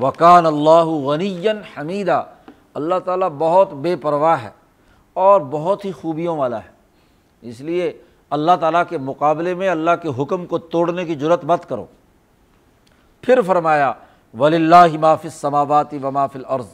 وکان 0.02 0.46
اللہ 0.46 0.86
غنی 0.86 1.48
حمیدہ، 1.48 2.24
اللہ 2.74 2.96
تعالیٰ 3.06 3.30
بہت 3.38 3.74
بے 3.74 3.96
پرواہ 3.96 4.44
ہے 4.44 4.50
اور 5.14 5.42
بہت 5.42 5.86
ہی 5.86 5.92
خوبیوں 5.92 6.38
والا 6.38 6.60
ہے۔ 6.60 6.70
اس 7.42 7.62
لیے 7.62 7.98
اللہ 8.30 8.52
تعالیٰ 8.60 8.84
کے 8.90 8.98
مقابلے 8.98 9.54
میں 9.54 9.70
اللہ 9.70 9.92
کے 10.02 10.24
حکم 10.24 10.46
کو 10.46 10.58
توڑنے 10.58 11.06
کی 11.06 11.16
ضرورت 11.16 11.46
مت 11.46 11.70
کرو۔ 11.70 11.86
پھر 13.22 13.42
فرمایا 13.42 13.94
ولی 14.40 14.56
اللہ 14.56 14.98
مافِ 15.00 15.28
سماواتی 15.32 15.98
و 16.04 16.12
مافل 16.12 16.42
عرض 16.48 16.68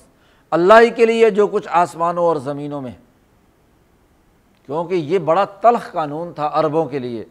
اللہ 0.51 0.73
ہی 0.81 0.89
کے 0.89 1.05
لیے 1.05 1.29
جو 1.29 1.47
کچھ 1.47 1.67
آسمانوں 1.71 2.23
اور 2.23 2.35
زمینوں 2.35 2.81
میں 2.81 2.91
کیونکہ 4.69 4.93
یہ 4.93 5.19
بڑا 5.19 5.43
تلخ 5.61 5.91
قانون 5.91 6.31
تھا 6.33 6.49
عربوں 6.53 6.85
کے 6.85 6.99
لیے، 6.99 7.23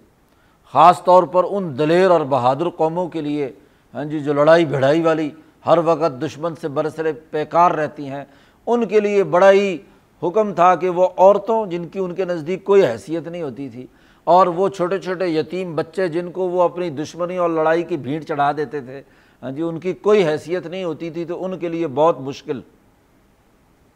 خاص 0.75 1.03
طور 1.05 1.23
پر 1.33 1.45
ان 1.51 1.77
دلیر 1.79 2.11
اور 2.11 2.21
بہادر 2.21 2.69
قوموں 2.77 3.07
کے 3.09 3.21
لیے۔ 3.21 3.51
ہاں 3.95 4.05
جی 4.05 4.19
جو 4.21 4.33
لڑائی 4.33 4.65
بھڑائی 4.65 5.01
والی 5.03 5.31
ہر 5.67 5.79
وقت 5.85 6.21
دشمن 6.23 6.55
سے 6.61 6.69
برسر 6.69 7.11
پیکار 7.31 7.71
رہتی 7.71 8.09
ہیں، 8.09 8.25
ان 8.67 8.87
کے 8.89 9.01
لیے 9.01 9.25
بڑا 9.25 9.51
ہی 9.51 9.77
حکم 10.23 10.53
تھا 10.55 10.75
کہ 10.75 10.89
وہ 10.89 11.09
عورتوں 11.17 11.65
جن 11.67 11.87
کی 11.89 11.99
ان 11.99 12.15
کے 12.15 12.25
نزدیک 12.25 12.65
کوئی 12.65 12.85
حیثیت 12.87 13.29
نہیں 13.29 13.43
ہوتی 13.43 13.69
تھی، 13.69 13.87
اور 14.27 14.47
وہ 14.47 14.69
چھوٹے 14.69 14.99
چھوٹے 14.99 15.27
یتیم 15.27 15.75
بچے 15.77 16.09
جن 16.09 16.31
کو 16.33 16.49
وہ 16.49 16.63
اپنی 16.63 16.91
دشمنی 16.91 17.37
اور 17.37 17.51
لڑائی 17.51 17.83
کی 17.83 17.97
بھیڑ 17.97 18.23
چڑھا 18.23 18.51
دیتے 18.57 18.81
تھے 18.81 19.01
ہاں 19.43 19.51
جی 19.51 19.63
ان 19.63 19.79
کی 19.81 19.93
کوئی 19.93 20.27
حیثیت 20.27 20.67
نہیں 20.67 20.85
ہوتی 20.85 21.11
تھی 21.11 21.25
تو 21.25 21.45
ان 21.45 21.59
کے 21.59 21.69
لیے 21.69 21.87
بہت 21.87 22.21
مشکل۔ 22.21 22.61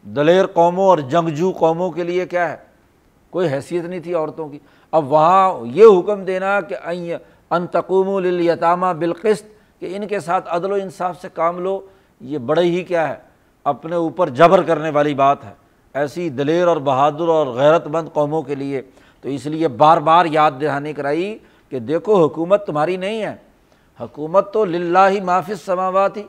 دلیر 0.04 0.46
قوموں 0.46 0.86
اور 0.86 0.98
جنگجو 1.10 1.52
قوموں 1.58 1.90
کے 1.90 2.04
لیے 2.04 2.26
کیا 2.26 2.50
ہے؟ 2.50 2.56
کوئی 3.36 3.48
حیثیت 3.48 3.84
نہیں 3.84 4.00
تھی 4.00 4.14
عورتوں 4.14 4.48
کی۔ 4.48 4.58
اب 4.92 5.12
وہاں 5.12 5.54
یہ 5.64 5.84
حکم 5.98 6.24
دینا 6.24 6.60
کہ 6.60 6.76
انتقوم 7.50 8.08
التامہ 8.08 8.86
بالقسط، 8.98 9.44
کہ 9.80 9.96
ان 9.96 10.06
کے 10.06 10.20
ساتھ 10.20 10.48
عدل 10.48 10.72
و 10.72 10.74
انصاف 10.74 11.20
سے 11.22 11.28
کام 11.34 11.58
لو۔ 11.58 11.80
یہ 12.20 12.38
بڑے 12.38 12.62
ہی 12.62 12.84
کیا 12.84 13.08
ہے، 13.08 13.14
اپنے 13.64 13.96
اوپر 13.96 14.28
جبر 14.28 14.62
کرنے 14.62 14.90
والی 14.90 15.14
بات 15.14 15.44
ہے۔ 15.44 15.52
ایسی 15.94 16.28
دلیر 16.28 16.66
اور 16.66 16.76
بہادر 16.76 17.28
اور 17.28 17.46
غیرت 17.46 17.86
مند 17.86 18.08
قوموں 18.12 18.42
کے 18.42 18.54
لیے۔ 18.54 18.82
تو 19.20 19.28
اس 19.28 19.46
لیے 19.46 19.68
بار 19.68 19.98
بار 19.98 20.26
یاد 20.26 20.50
دہانی 20.60 20.92
کرائی 20.92 21.38
کہ 21.70 21.78
دیکھو 21.78 22.24
حکومت 22.24 22.66
تمہاری 22.66 22.96
نہیں 22.96 23.22
ہے۔ 23.22 23.36
حکومت 24.00 24.52
تو 24.52 24.64
للہ 24.64 25.08
ہی 25.08 25.20
محافظ 25.20 25.60
سماواتی 25.64 26.22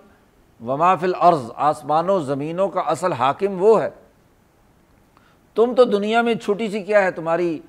و 0.66 0.78
محفل 0.78 1.14
عرض 1.20 1.52
آسمانوں 1.56 2.20
زمینوں 2.20 2.70
کا 2.70 2.80
اصل 2.80 3.12
حاکم 3.12 3.64
وہ 3.64 3.82
ہے۔ 3.82 3.90
تم 5.58 5.74
تو 5.76 5.84
دنیا 5.84 6.22
میں 6.22 6.34
چھوٹی 6.36 6.70
سی 6.70 6.84
کیا 6.84 7.02
ہے؟ 7.04 7.12
تمہاری 7.12 7.60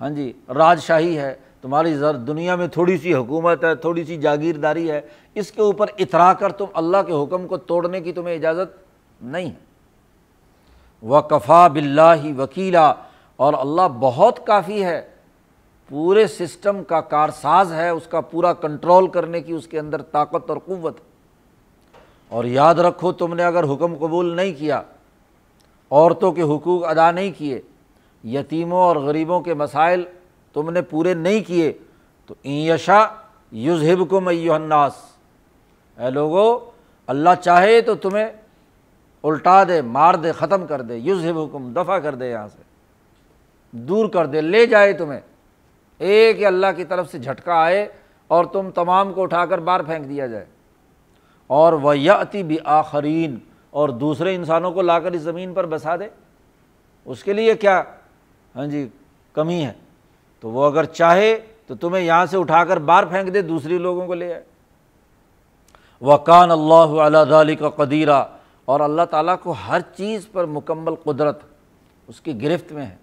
ہاں 0.00 0.10
جی 0.10 0.32
راجشاہی 0.48 1.18
ہے، 1.18 1.34
تمہاری 1.62 1.94
ذر 1.94 2.16
دنیا 2.16 2.56
میں 2.56 2.66
تھوڑی 2.66 2.98
سی 2.98 3.14
حکومت 3.14 3.64
ہے، 3.64 3.74
تھوڑی 3.74 4.04
سی 4.04 4.16
جاگیرداری 4.16 4.90
ہے، 4.90 5.00
اس 5.34 5.52
کے 5.52 5.62
اوپر 5.62 5.86
اترا 5.98 6.32
کر 6.32 6.52
تم 6.52 6.64
اللہ 6.74 6.96
کے 7.06 7.12
حکم 7.12 7.46
کو 7.46 7.56
توڑنے 7.56 8.00
کی 8.00 8.12
تمہیں 8.12 8.34
اجازت 8.34 8.76
نہیں۔ 9.22 9.50
ہے 9.50 11.08
و 11.08 11.20
کفا 11.20 11.68
بلّہ 11.68 12.38
وکیلا 12.38 12.92
اور 13.36 13.54
اللہ 13.54 13.88
بہت 14.00 14.46
کافی 14.46 14.84
ہے، 14.84 15.08
پورے 15.88 16.26
سسٹم 16.26 16.84
کا 16.84 17.00
کارساز 17.00 17.72
ہے، 17.72 17.88
اس 17.88 18.06
کا 18.06 18.20
پورا 18.20 18.52
کنٹرول 18.52 19.06
کرنے 19.06 19.40
کی، 19.40 19.52
اس 19.52 19.66
کے 19.66 19.78
اندر 19.78 20.02
طاقت 20.02 20.50
اور 20.50 20.58
قوت۔ 20.66 20.96
اور 22.28 22.44
یاد 22.44 22.74
رکھو، 22.74 23.12
تم 23.12 23.34
نے 23.34 23.44
اگر 23.44 23.64
حکم 23.64 23.94
قبول 23.94 24.36
نہیں 24.36 24.52
کیا 24.58 24.82
عورتوں 25.90 26.32
کے 26.32 26.42
حقوق 26.42 26.84
ادا 26.84 27.10
نہیں 27.10 27.32
کیے، 27.38 27.60
یتیموں 28.24 28.78
اور 28.78 28.96
غریبوں 28.96 29.40
کے 29.40 29.54
مسائل 29.54 30.04
تم 30.52 30.70
نے 30.70 30.82
پورے 30.82 31.14
نہیں 31.14 31.40
کیے، 31.40 31.72
تو 32.26 32.48
یشا 32.48 33.06
یوزہب 33.52 34.08
کو 34.08 34.20
الناس۔ 34.28 34.92
اے 35.98 36.10
لوگو، 36.10 36.70
اللہ 37.06 37.30
چاہے 37.40 37.80
تو 37.80 37.94
تمہیں 37.94 38.26
الٹا 39.22 39.64
دے، 39.64 39.82
مار 39.82 40.14
دے، 40.14 40.32
ختم 40.32 40.66
کر 40.66 40.82
دے 40.82 40.96
یوزہب 40.96 41.38
حکم 41.38 41.72
دفاع 41.72 41.98
کر 41.98 42.14
دے 42.14 42.30
یہاں 42.30 42.48
سے۔ 42.48 42.62
دور 43.70 44.08
کر 44.08 44.26
دے، 44.26 44.40
لے 44.40 44.66
جائے 44.66 44.92
تمہیں۔ 44.92 45.20
ایک 45.98 46.44
اللہ 46.44 46.66
کی 46.76 46.84
طرف 46.84 47.10
سے 47.10 47.18
جھٹکا 47.18 47.54
آئے 47.54 47.88
اور 48.28 48.44
تم 48.44 48.70
تمام 48.70 49.12
کو 49.12 49.22
اٹھا 49.22 49.46
کر 49.46 49.58
باہر 49.58 49.82
پھینک 49.82 50.08
دیا 50.08 50.26
جائے۔ 50.26 50.44
اور 51.46 51.72
وہ 51.72 51.98
یتی 51.98 52.42
بھی 52.42 52.56
آخرین 52.64 53.38
اور 53.70 53.88
دوسرے 53.88 54.34
انسانوں 54.34 54.72
کو 54.72 54.82
لا 54.82 54.98
کر 54.98 55.12
اس 55.12 55.22
زمین 55.22 55.54
پر 55.54 55.66
بسا 55.66 55.96
دے، 55.96 56.08
اس 57.04 57.24
کے 57.24 57.32
لیے 57.32 57.54
کیا؟ 57.54 57.82
ہاں 58.56 58.66
جی 58.66 58.88
کمی 59.32 59.66
ہے۔ 59.66 59.72
تو 60.40 60.50
وہ 60.50 60.64
اگر 60.64 60.84
چاہے 60.84 61.40
تو 61.66 61.74
تمہیں 61.74 62.04
یہاں 62.04 62.26
سے 62.26 62.36
اٹھا 62.36 62.64
کر 62.64 62.76
باہر 62.76 63.04
پھینک 63.04 63.34
دے 63.34 63.42
دوسری 63.42 63.78
لوگوں 63.78 64.06
کو 64.06 64.14
لے 64.14 64.34
آئے۔ 64.34 64.44
وقان 66.02 66.50
اللہ 66.50 67.00
علیہ 67.00 67.34
علی 67.34 67.56
کا 67.56 67.70
قدیرہ 67.70 68.24
اور 68.64 68.80
اللہ 68.80 69.02
تعالیٰ 69.10 69.36
کو 69.42 69.54
ہر 69.68 69.80
چیز 69.96 70.28
پر 70.32 70.46
مکمل 70.46 70.94
قدرت 70.94 71.38
اس 72.06 72.20
کی 72.20 72.42
گرفت 72.42 72.72
میں 72.72 72.86
ہے۔ 72.86 72.96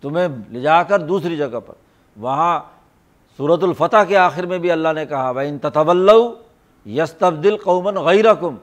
تمہیں 0.00 0.28
لے 0.48 0.60
جا 0.60 0.82
کر 0.82 0.98
دوسری 0.98 1.36
جگہ 1.36 1.60
پر۔ 1.66 1.74
وہاں 2.16 2.60
صورت 3.36 3.64
الفتح 3.64 4.04
کے 4.08 4.16
آخر 4.16 4.46
میں 4.46 4.58
بھی 4.58 4.70
اللہ 4.70 4.88
نے 4.94 5.06
کہا 5.06 5.32
بھائی 5.32 5.48
ان 5.48 5.58
تطول 5.58 6.10
یس 6.86 7.12
تبدیل 7.12 7.56
قومن 7.56 7.94
غیر 7.94 8.34
کم 8.34 8.56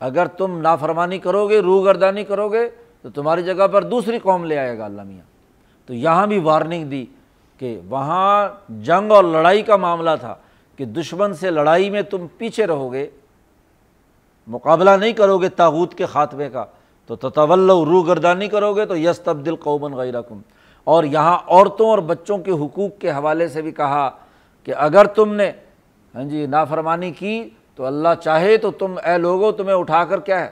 اگر 0.00 0.26
تم 0.26 0.58
نافرمانی 0.60 1.18
کرو 1.18 1.48
گے 1.48 1.60
روح 1.60 1.84
گردانی 1.84 2.24
کرو 2.24 2.48
گے، 2.48 2.68
تو 3.02 3.10
تمہاری 3.10 3.42
جگہ 3.42 3.66
پر 3.66 3.82
دوسری 3.82 4.18
قوم 4.18 4.44
لے 4.44 4.58
آئے 4.58 4.78
گا 4.78 4.84
اللہ 4.84 5.02
میاں۔ 5.02 5.26
تو 5.86 5.94
یہاں 5.94 6.26
بھی 6.26 6.38
وارننگ 6.38 6.84
دی 6.84 7.06
کہ 7.58 7.80
وہاں 7.88 8.48
جنگ 8.68 9.12
اور 9.12 9.24
لڑائی 9.24 9.62
کا 9.62 9.76
معاملہ 9.76 10.10
تھا 10.20 10.34
کہ 10.76 10.84
دشمن 10.84 11.34
سے 11.34 11.50
لڑائی 11.50 11.90
میں 11.90 12.02
تم 12.02 12.26
پیچھے 12.38 12.66
رہو 12.66 12.92
گے، 12.92 13.06
مقابلہ 14.46 14.90
نہیں 14.90 15.12
کرو 15.12 15.38
گے 15.38 15.48
تاغوت 15.48 15.94
کے 15.94 16.06
خاتمے 16.06 16.50
کا۔ 16.50 16.64
تو 17.06 17.16
تطول 17.16 17.70
روح 17.70 18.06
گردانی 18.06 18.48
کرو 18.48 18.72
گے 18.74 18.86
تو 18.86 18.96
یس 18.96 19.20
تبدیل 19.20 19.56
قومن 19.56 19.92
غیر 19.92 20.20
کم 20.22 20.40
اور 20.84 21.04
یہاں 21.04 21.38
عورتوں 21.46 21.88
اور 21.90 21.98
بچوں 21.98 22.38
کے 22.38 22.50
حقوق 22.50 23.00
کے 23.00 23.10
حوالے 23.10 23.48
سے 23.48 23.62
بھی 23.62 23.70
کہا 23.70 24.10
کہ 24.64 24.74
اگر 24.76 25.04
تم 25.04 25.34
نے 25.34 25.50
ہاں 26.14 26.24
جی 26.24 26.46
نافرمانی 26.46 27.10
کی 27.10 27.50
تو 27.80 27.86
اللہ 27.86 28.08
چاہے 28.24 28.56
تو 28.56 28.70
تم 28.70 28.94
اے 29.04 29.18
لوگوں 29.18 29.52
تمہیں 29.52 29.74
اٹھا 29.74 30.04
کر 30.04 30.20
کیا 30.20 30.40
ہے؟ 30.40 30.50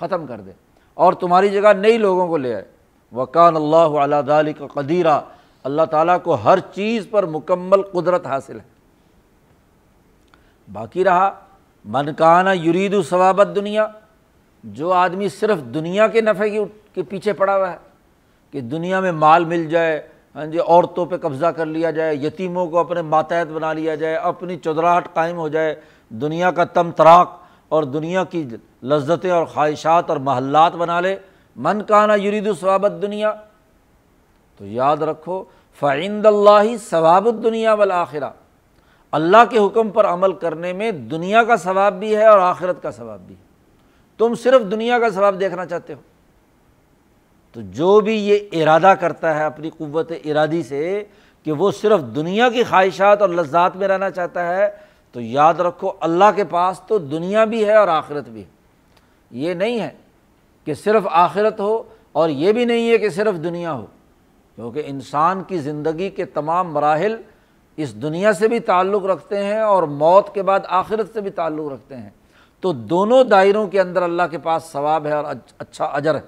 ختم 0.00 0.26
کر 0.26 0.40
دے۔ 0.40 0.50
اور 0.94 1.12
تمہاری 1.12 1.48
جگہ 1.48 1.72
نئی 1.72 1.98
لوگوں 1.98 2.28
کو 2.28 2.36
لے 2.36 2.54
آئے۔ 2.54 2.64
وکان 3.12 3.56
اللہ 3.56 3.76
علیہ 3.76 4.22
دلی 4.26 4.52
کا 4.52 4.66
قدیرہ 4.66 5.20
اللہ 5.64 5.82
تعالیٰ 5.82 6.16
کو 6.22 6.34
ہر 6.34 6.58
چیز 6.74 7.06
پر 7.10 7.26
مکمل 7.26 7.82
قدرت 7.82 8.26
حاصل 8.26 8.60
ہے۔ 8.60 8.64
باقی 10.72 11.04
رہا 11.04 11.40
منکانہ 11.84 12.50
یرید 12.50 12.94
و 12.94 13.02
ثوابت 13.02 13.48
دنیا 13.56 13.86
جو 14.64 14.92
آدمی 14.92 15.28
صرف 15.28 15.58
دنیا 15.74 16.06
کے 16.06 16.20
نفع 16.20 16.46
کی 16.46 16.64
کے 16.94 17.02
پیچھے 17.02 17.32
پڑا 17.32 17.56
ہوا 17.56 17.72
ہے، 17.72 17.76
کہ 18.50 18.60
دنیا 18.60 19.00
میں 19.00 19.12
مال 19.12 19.44
مل 19.44 19.66
جائے 19.66 20.08
ہاں 20.34 20.46
جی 20.46 20.58
عورتوں 20.58 21.06
پہ 21.06 21.16
قبضہ 21.16 21.46
کر 21.46 21.66
لیا 21.66 21.90
جائے، 21.90 22.14
یتیموں 22.14 22.66
کو 22.66 22.78
اپنے 22.78 23.02
ماتحت 23.02 23.52
بنا 23.52 23.72
لیا 23.72 23.94
جائے، 23.94 24.14
اپنی 24.14 24.56
چودراہٹ 24.56 25.14
قائم 25.14 25.36
ہو 25.36 25.48
جائے 25.48 25.74
دنیا 26.10 26.50
کا 26.50 26.64
تم 26.64 26.90
تراک 26.90 27.30
اور 27.68 27.82
دنیا 27.82 28.24
کی 28.24 28.48
لذتیں 28.82 29.30
اور 29.30 29.44
خواہشات 29.44 30.10
اور 30.10 30.16
محلات 30.16 30.72
بنا 30.72 31.00
لے۔ 31.00 31.16
من 31.56 31.82
کانا 31.82 32.14
یرید 32.14 32.46
و 32.46 32.54
ثوابت 32.54 32.92
دنیا 33.02 33.32
تو 34.56 34.66
یاد 34.66 34.96
رکھو، 34.96 35.44
فعند 35.80 36.26
اللہ 36.26 36.76
ثواب 36.90 37.26
الدنیا 37.26 37.74
والآخرہ۔ 37.74 38.30
اللہ 39.12 39.44
کے 39.50 39.58
حکم 39.58 39.90
پر 39.90 40.06
عمل 40.06 40.32
کرنے 40.32 40.72
میں 40.72 40.92
دنیا 40.92 41.44
کا 41.44 41.56
ثواب 41.56 41.94
بھی 41.94 42.16
ہے 42.16 42.26
اور 42.26 42.38
آخرت 42.38 42.82
کا 42.82 42.90
ثواب 42.90 43.20
بھی 43.20 43.34
ہے۔ 43.34 43.42
تم 44.18 44.34
صرف 44.34 44.70
دنیا 44.70 44.98
کا 44.98 45.10
ثواب 45.10 45.40
دیکھنا 45.40 45.66
چاہتے 45.66 45.94
ہو۔ 45.94 46.00
تو 47.52 47.60
جو 47.60 48.00
بھی 48.00 48.28
یہ 48.28 48.38
ارادہ 48.52 48.94
کرتا 49.00 49.38
ہے 49.38 49.44
اپنی 49.44 49.70
قوت 49.70 50.12
ارادی 50.24 50.62
سے 50.62 51.04
کہ 51.44 51.52
وہ 51.52 51.70
صرف 51.70 52.00
دنیا 52.14 52.48
کی 52.48 52.62
خواہشات 52.62 53.20
اور 53.20 53.28
لذات 53.28 53.76
میں 53.76 53.88
رہنا 53.88 54.10
چاہتا 54.10 54.56
ہے 54.56 54.89
تو 55.12 55.20
یاد 55.20 55.54
رکھو، 55.54 55.92
اللہ 56.00 56.24
کے 56.36 56.44
پاس 56.44 56.80
تو 56.80 56.98
دنیا 56.98 57.44
بھی 57.44 57.64
ہے 57.64 57.74
اور 57.74 57.88
آخرت 57.88 58.28
بھی 58.28 58.40
ہے۔ 58.40 58.48
یہ 59.30 59.54
نہیں 59.54 59.80
ہے 59.80 59.90
کہ 60.64 60.74
صرف 60.74 61.02
آخرت 61.10 61.60
ہو 61.60 61.82
اور 62.12 62.28
یہ 62.28 62.52
بھی 62.52 62.64
نہیں 62.64 62.90
ہے 62.90 62.98
کہ 62.98 63.08
صرف 63.08 63.44
دنیا 63.44 63.72
ہو، 63.72 63.86
کیونکہ 64.54 64.82
انسان 64.86 65.42
کی 65.42 65.58
زندگی 65.58 66.10
کے 66.10 66.24
تمام 66.24 66.72
مراحل 66.72 67.16
اس 67.76 68.02
دنیا 68.02 68.32
سے 68.32 68.48
بھی 68.48 68.60
تعلق 68.60 69.04
رکھتے 69.04 69.44
ہیں 69.44 69.60
اور 69.60 69.82
موت 69.82 70.34
کے 70.34 70.42
بعد 70.42 70.60
آخرت 70.68 71.12
سے 71.12 71.20
بھی 71.20 71.30
تعلق 71.30 71.72
رکھتے 71.72 71.96
ہیں۔ 71.96 72.10
تو 72.60 72.72
دونوں 72.72 73.24
دائروں 73.24 73.68
کے 73.68 73.80
اندر 73.80 74.02
اللہ 74.02 74.22
کے 74.30 74.38
پاس 74.38 74.62
ثواب 74.62 75.06
ہے 75.06 75.12
اور 75.12 75.24
اچھا 75.58 75.84
اجر 75.84 76.14
ہے۔ 76.14 76.20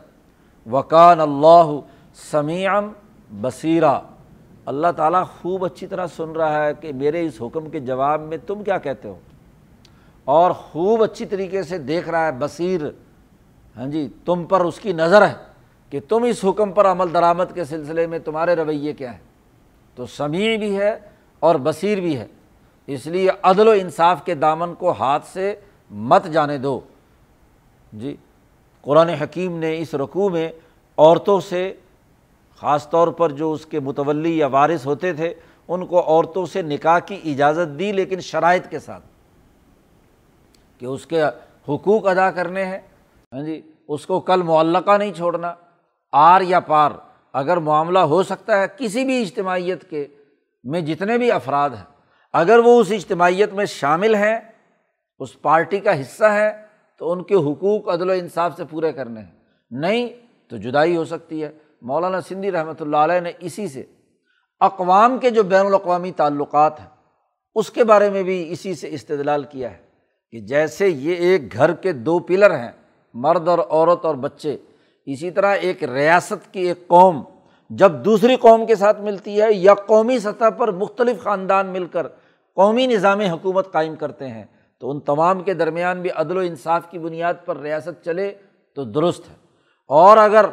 وکان 0.70 1.20
اللہ 1.20 1.80
سمیعم 2.14 2.88
بصیرہ 3.40 4.00
اللہ 4.66 4.86
تعالیٰ 4.96 5.24
خوب 5.42 5.64
اچھی 5.64 5.86
طرح 5.86 6.06
سن 6.06 6.30
رہا 6.30 6.66
ہے 6.66 6.74
کہ 6.80 6.92
میرے 6.92 7.26
اس 7.26 7.42
حکم 7.42 7.70
کے 7.70 7.80
جواب 7.80 8.20
میں 8.20 8.36
تم 8.46 8.64
کیا 8.64 8.78
کہتے 8.78 9.08
ہو؟ 9.08 9.18
اور 10.24 10.50
خوب 10.50 11.02
اچھی 11.02 11.26
طریقے 11.26 11.62
سے 11.62 11.78
دیکھ 11.78 12.08
رہا 12.08 12.26
ہے، 12.26 12.32
بصیر 12.38 12.80
ہاں 13.76 13.86
جی 13.86 14.08
تم 14.24 14.44
پر 14.44 14.60
اس 14.60 14.80
کی 14.80 14.92
نظر 14.92 15.28
ہے 15.28 15.34
کہ 15.90 16.00
تم 16.08 16.22
اس 16.22 16.44
حکم 16.44 16.72
پر 16.72 16.86
عمل 16.86 17.14
درآمد 17.14 17.44
کے 17.54 17.64
سلسلے 17.64 18.06
میں 18.06 18.18
تمہارے 18.18 18.54
رویے 18.54 18.92
کیا 18.92 19.12
ہیں۔ 19.12 19.20
تو 19.94 20.06
سمیع 20.06 20.56
بھی 20.56 20.76
ہے 20.76 20.98
اور 21.40 21.54
بصیر 21.54 22.00
بھی 22.00 22.18
ہے۔ 22.18 22.26
اس 22.86 23.06
لیے 23.06 23.28
عدل 23.42 23.68
و 23.68 23.70
انصاف 23.70 24.24
کے 24.24 24.34
دامن 24.34 24.74
کو 24.74 24.90
ہاتھ 24.90 25.26
سے 25.26 25.54
مت 25.90 26.26
جانے 26.26 26.58
دو۔ 26.58 26.80
جی 27.92 28.16
قرآن 28.82 29.08
حکیم 29.08 29.58
نے 29.58 29.78
اس 29.78 29.94
رقوع 29.94 30.28
میں 30.28 30.52
عورتوں 30.98 31.40
سے 31.40 31.74
خاص 32.62 32.90
طور 32.90 33.08
پر 33.08 33.30
جو 33.30 33.52
اس 33.52 33.66
کے 33.66 33.80
متولی 33.80 34.38
یا 34.38 34.46
وارث 34.46 34.86
ہوتے 34.86 35.12
تھے، 35.12 35.34
ان 35.68 35.86
کو 35.86 36.00
عورتوں 36.00 36.46
سے 36.46 36.62
نکاح 36.62 36.98
کی 36.98 37.20
اجازت 37.24 37.78
دی، 37.78 37.92
لیکن 37.92 38.20
شرائط 38.20 38.66
کے 38.68 38.78
ساتھ 38.78 39.04
کہ 40.78 40.86
اس 40.86 41.06
کے 41.06 41.22
حقوق 41.68 42.06
ادا 42.06 42.30
کرنے 42.30 42.64
ہیں۔ 42.64 42.78
ہاں 43.34 43.42
جی 43.42 43.62
اس 43.88 44.06
کو 44.06 44.20
کل 44.20 44.42
معلقہ 44.42 44.96
نہیں 44.96 45.12
چھوڑنا۔ 45.12 45.54
آر 46.12 46.40
یا 46.40 46.60
پار، 46.60 46.90
اگر 47.32 47.56
معاملہ 47.56 47.98
ہو 47.98 48.22
سکتا 48.22 48.60
ہے 48.60 48.66
کسی 48.78 49.04
بھی 49.04 49.22
اجتماعیت 49.22 49.90
کے 49.90 50.06
میں 50.64 50.80
جتنے 50.80 51.18
بھی 51.18 51.32
افراد 51.32 51.70
ہیں، 51.70 51.84
اگر 52.32 52.58
وہ 52.58 52.80
اس 52.80 52.92
اجتماعیت 52.92 53.52
میں 53.52 53.64
شامل 53.64 54.14
ہیں، 54.14 54.40
اس 55.18 55.42
پارٹی 55.42 55.80
کا 55.80 56.00
حصہ 56.00 56.24
ہے، 56.24 56.50
تو 56.98 57.12
ان 57.12 57.22
کے 57.22 57.34
حقوق 57.34 57.88
عدل 57.88 58.10
و 58.10 58.12
انصاف 58.12 58.56
سے 58.56 58.64
پورے 58.64 58.92
کرنے 58.92 59.20
ہیں۔ 59.20 59.30
نہیں 59.70 60.08
تو 60.48 60.56
جدائی 60.56 60.96
ہو 60.96 61.04
سکتی 61.04 61.44
ہے۔ 61.44 61.50
مولانا 61.82 62.20
سندھی 62.20 62.50
رحمۃ 62.52 62.80
اللہ 62.80 62.96
علیہ 62.96 63.20
نے 63.20 63.32
اسی 63.38 63.68
سے 63.68 63.82
اقوام 64.60 65.18
کے 65.18 65.30
جو 65.30 65.42
بین 65.42 65.66
الاقوامی 65.66 66.12
تعلقات 66.12 66.80
ہیں، 66.80 66.86
اس 67.54 67.70
کے 67.70 67.84
بارے 67.84 68.10
میں 68.10 68.22
بھی 68.22 68.52
اسی 68.52 68.74
سے 68.74 68.88
استدلال 68.90 69.44
کیا 69.44 69.70
ہے 69.70 69.76
کہ 70.32 70.40
جیسے 70.40 70.88
یہ 70.88 71.14
ایک 71.14 71.52
گھر 71.52 71.72
کے 71.72 71.92
دو 71.92 72.18
پلر 72.18 72.58
ہیں، 72.58 72.70
مرد 73.14 73.48
اور 73.48 73.58
عورت 73.58 74.04
اور 74.04 74.14
بچے، 74.14 74.56
اسی 75.06 75.30
طرح 75.30 75.54
ایک 75.54 75.84
ریاست 75.84 76.52
کی 76.52 76.60
ایک 76.60 76.86
قوم 76.88 77.22
جب 77.70 77.92
دوسری 78.04 78.36
قوم 78.36 78.66
کے 78.66 78.74
ساتھ 78.74 79.00
ملتی 79.00 79.40
ہے 79.42 79.52
یا 79.52 79.74
قومی 79.74 80.18
سطح 80.18 80.50
پر 80.50 80.72
مختلف 80.72 81.22
خاندان 81.22 81.66
مل 81.66 81.86
کر 81.86 82.06
قومی 82.56 82.86
نظام 82.86 83.20
حکومت 83.20 83.72
قائم 83.72 83.96
کرتے 83.96 84.28
ہیں، 84.28 84.44
تو 84.78 84.90
ان 84.90 85.00
تمام 85.00 85.42
کے 85.42 85.54
درمیان 85.54 86.02
بھی 86.02 86.10
عدل 86.10 86.36
و 86.36 86.40
انصاف 86.40 86.90
کی 86.90 86.98
بنیاد 86.98 87.34
پر 87.44 87.56
ریاست 87.56 88.04
چلے 88.04 88.32
تو 88.76 88.84
درست 88.84 89.28
ہے۔ 89.30 89.34
اور 89.90 90.16
اگر 90.16 90.46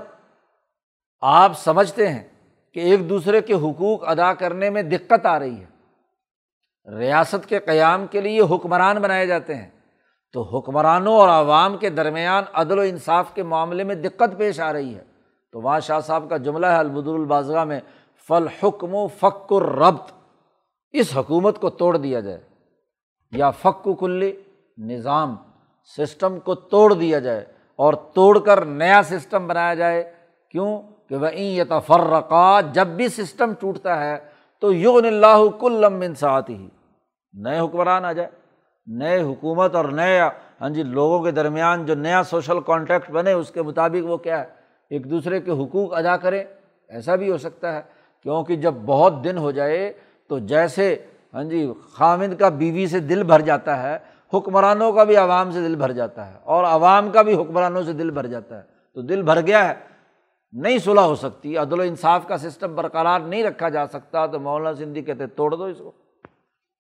آپ 1.22 1.52
سمجھتے 1.60 2.10
ہیں 2.10 2.24
کہ 2.74 2.80
ایک 2.80 3.10
دوسرے 3.10 3.42
کے 3.42 3.54
حقوق 3.54 4.08
ادا 4.08 4.34
کرنے 4.34 4.70
میں 4.70 4.82
دقت 4.82 5.26
آ 5.26 5.40
رہی 5.40 5.64
ہے۔ 5.64 5.66
ریاست 6.98 7.50
کے 7.50 7.60
قیام 7.60 8.08
کے 8.08 8.22
لیے 8.22 8.42
حکمران 8.42 8.98
بنائے 8.98 9.28
جاتے 9.28 9.56
ہیں۔ 9.56 9.70
تو 10.34 10.58
حکمرانوں 10.58 11.14
اور 11.14 11.30
عوام 11.30 11.78
کے 11.78 11.90
درمیان 11.90 12.44
عدل 12.54 12.80
و 12.80 12.82
انصاف 12.82 13.34
کے 13.34 13.44
معاملے 13.44 13.84
میں 13.84 13.96
دقت 13.96 14.38
پیش 14.38 14.60
آ 14.60 14.74
رہی 14.74 14.96
ہے۔ 14.96 15.04
تو 15.52 15.62
وہاں 15.62 15.80
شاہ 15.80 16.00
صاحب 16.00 16.30
کا 16.30 16.38
جملہ 16.38 16.66
ہے 16.66 16.76
البد 16.76 17.08
البازگاہ 17.08 17.64
میں 17.64 17.80
فل 18.28 18.48
حکم 18.48 18.96
و 18.96 19.08
فک 19.08 19.54
الربط، 19.54 20.12
اس 20.92 21.18
حکومت 21.18 21.60
کو 21.60 21.70
توڑ 21.70 21.98
دیا 21.98 22.20
جائے۔ 22.20 22.42
یا 23.32 23.50
فک 23.50 23.88
و 23.88 23.94
کلی 23.94 24.42
نظام، 24.78 25.36
سسٹم 25.98 26.40
کو 26.40 26.56
توڑ 26.56 26.94
دیا 26.94 27.20
جائے 27.20 27.46
اور 27.76 27.94
توڑ 27.94 28.40
کر 28.40 28.66
نیا 28.66 29.02
سسٹم 29.04 29.48
بنایا 29.48 29.74
جائے۔ 29.74 30.14
کیوں؟ 30.52 30.82
کہ 31.10 31.16
وہیں 31.16 31.44
یہ 31.44 31.64
تفرقات 31.70 32.74
جب 32.74 32.88
بھی 32.88 33.08
سسٹم 33.10 33.54
ٹوٹتا 33.60 34.00
ہے، 34.00 34.18
تو 34.62 34.74
یغن 34.74 35.06
اللہ 35.06 35.44
کل 35.60 35.80
لمبن 35.82 36.16
ساتھ 36.16 36.52
ہی 36.52 36.68
نئے 37.34 37.60
حکمران 37.60 38.06
آ 38.06 38.12
جائے، 38.12 38.30
نئے 38.88 39.22
حکومت 39.22 39.76
اور 39.76 39.86
نئے 39.86 40.20
ہاں 40.62 40.70
جی 40.70 40.84
لوگوں 40.84 41.20
کے 41.24 41.32
درمیان 41.32 41.86
جو 41.86 41.96
نیا 41.96 42.22
سوشل 42.24 42.60
کانٹیکٹ 42.66 43.10
بنے، 43.12 43.34
اس 43.34 43.52
کے 43.52 43.62
مطابق 43.62 44.06
وہ 44.06 44.18
کیا 44.18 44.40
ہے؟ 44.40 44.46
ایک 44.92 45.10
دوسرے 45.10 45.40
کے 45.42 45.52
حقوق 45.54 45.94
ادا 45.98 46.16
کرے۔ 46.18 46.44
ایسا 46.90 47.16
بھی 47.16 47.32
ہو 47.32 47.38
سکتا 47.38 47.74
ہے، 47.74 47.82
کیونکہ 48.26 48.56
جب 48.56 48.74
بہت 48.86 49.24
دن 49.24 49.38
ہو 49.38 49.52
جائے، 49.52 49.92
تو 50.30 50.40
جیسے 50.40 50.96
ہاں 51.34 51.44
جی 51.44 51.66
خامد 51.94 52.40
کا 52.40 52.50
بیوی 52.50 52.86
سے 52.88 53.00
دل 53.00 53.24
بھر 53.24 53.42
جاتا 53.42 53.82
ہے، 53.84 53.98
حکمرانوں 54.34 54.92
کا 54.92 55.04
بھی 55.04 55.16
عوام 55.18 55.52
سے 55.52 55.62
دل 55.62 55.76
بھر 55.76 55.92
جاتا 55.92 56.30
ہے، 56.30 56.38
اور 56.44 56.64
عوام 56.64 57.12
کا 57.12 57.22
بھی 57.22 57.36
حکمرانوں 57.36 57.84
سے 57.84 57.94
دل 57.94 58.10
بھر 58.12 58.28
جاتا 58.28 58.58
ہے۔ 58.58 58.64
تو 58.96 59.02
دل 59.02 59.22
بھر 59.22 59.46
گیا 59.48 59.68
ہے 59.70 59.74
نہیں 60.52 60.78
صلح 60.78 61.02
ہو 61.02 61.16
سکتی، 61.16 61.58
عدل 61.58 61.80
و 61.80 61.84
انصاف 61.84 62.28
کا 62.28 62.38
سسٹم 62.38 62.76
برقرار 62.76 63.20
نہیں 63.20 63.44
رکھا 63.44 63.70
جا 63.70 63.88
سکتا 63.88 64.26
تو 64.26 64.40
مولانا 64.40 64.76
سندھی 64.76 65.02
کہتے 65.02 65.28
توڑ 65.28 65.56
دو 65.56 65.64
اس 65.64 65.78
کو۔ 65.78 65.92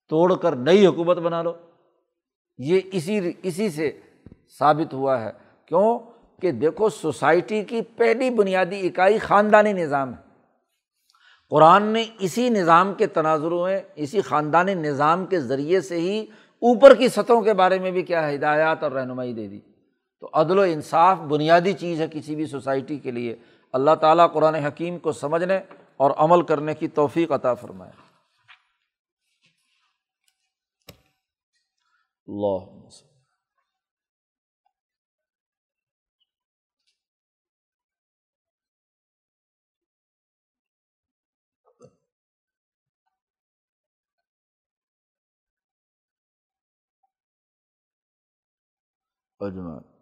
توڑ 0.09 0.35
کر 0.35 0.55
نئی 0.55 0.87
حکومت 0.87 1.17
بنا 1.17 1.41
لو۔ 1.41 1.53
یہ 2.57 2.81
اسی 2.91 3.31
اسی 3.43 3.69
سے 3.69 3.91
ثابت 4.59 4.93
ہوا 4.93 5.21
ہے۔ 5.21 5.31
کیوں؟ 5.65 5.99
کہ 6.41 6.51
دیکھو، 6.51 6.89
سوسائٹی 6.89 7.63
کی 7.63 7.81
پہلی 7.81 8.29
بنیادی 8.29 8.87
اکائی 8.87 9.17
خاندانی 9.17 9.73
نظام 9.73 10.13
ہے۔ 10.13 10.29
قرآن 11.49 11.83
نے 11.83 12.05
اسی 12.19 12.49
نظام 12.49 12.93
کے 12.93 13.07
تناظروں 13.07 13.63
میں، 13.63 13.79
اسی 13.95 14.21
خاندانی 14.21 14.73
نظام 14.73 15.25
کے 15.25 15.39
ذریعے 15.39 15.81
سے 15.81 15.95
ہی 15.95 16.21
اوپر 16.55 16.95
کی 16.95 17.07
سطحوں 17.07 17.41
کے 17.41 17.53
بارے 17.53 17.79
میں 17.79 17.91
بھی 17.91 18.01
کیا 18.01 18.33
ہدایات 18.33 18.83
اور 18.83 18.91
رہنمائی 18.91 19.33
دے 19.33 19.47
دی۔ 19.47 19.59
تو 20.19 20.29
عدل 20.33 20.59
و 20.59 20.61
انصاف 20.61 21.17
بنیادی 21.17 21.73
چیز 21.73 22.01
ہے 22.01 22.07
کسی 22.11 22.35
بھی 22.35 22.45
سوسائٹی 22.45 22.97
کے 22.97 23.11
لیے۔ 23.11 23.35
اللہ 23.73 23.95
تعالیٰ 24.01 24.33
قرآن 24.33 24.55
حکیم 24.55 24.99
کو 24.99 25.11
سمجھنے 25.11 25.57
اور 25.97 26.11
عمل 26.11 26.45
کرنے 26.45 26.73
کی 26.73 26.87
توفیق 26.87 27.31
عطا 27.31 27.53
فرمائے۔ 27.53 27.91
اللہ 32.27 32.79
اجمان 49.39 49.98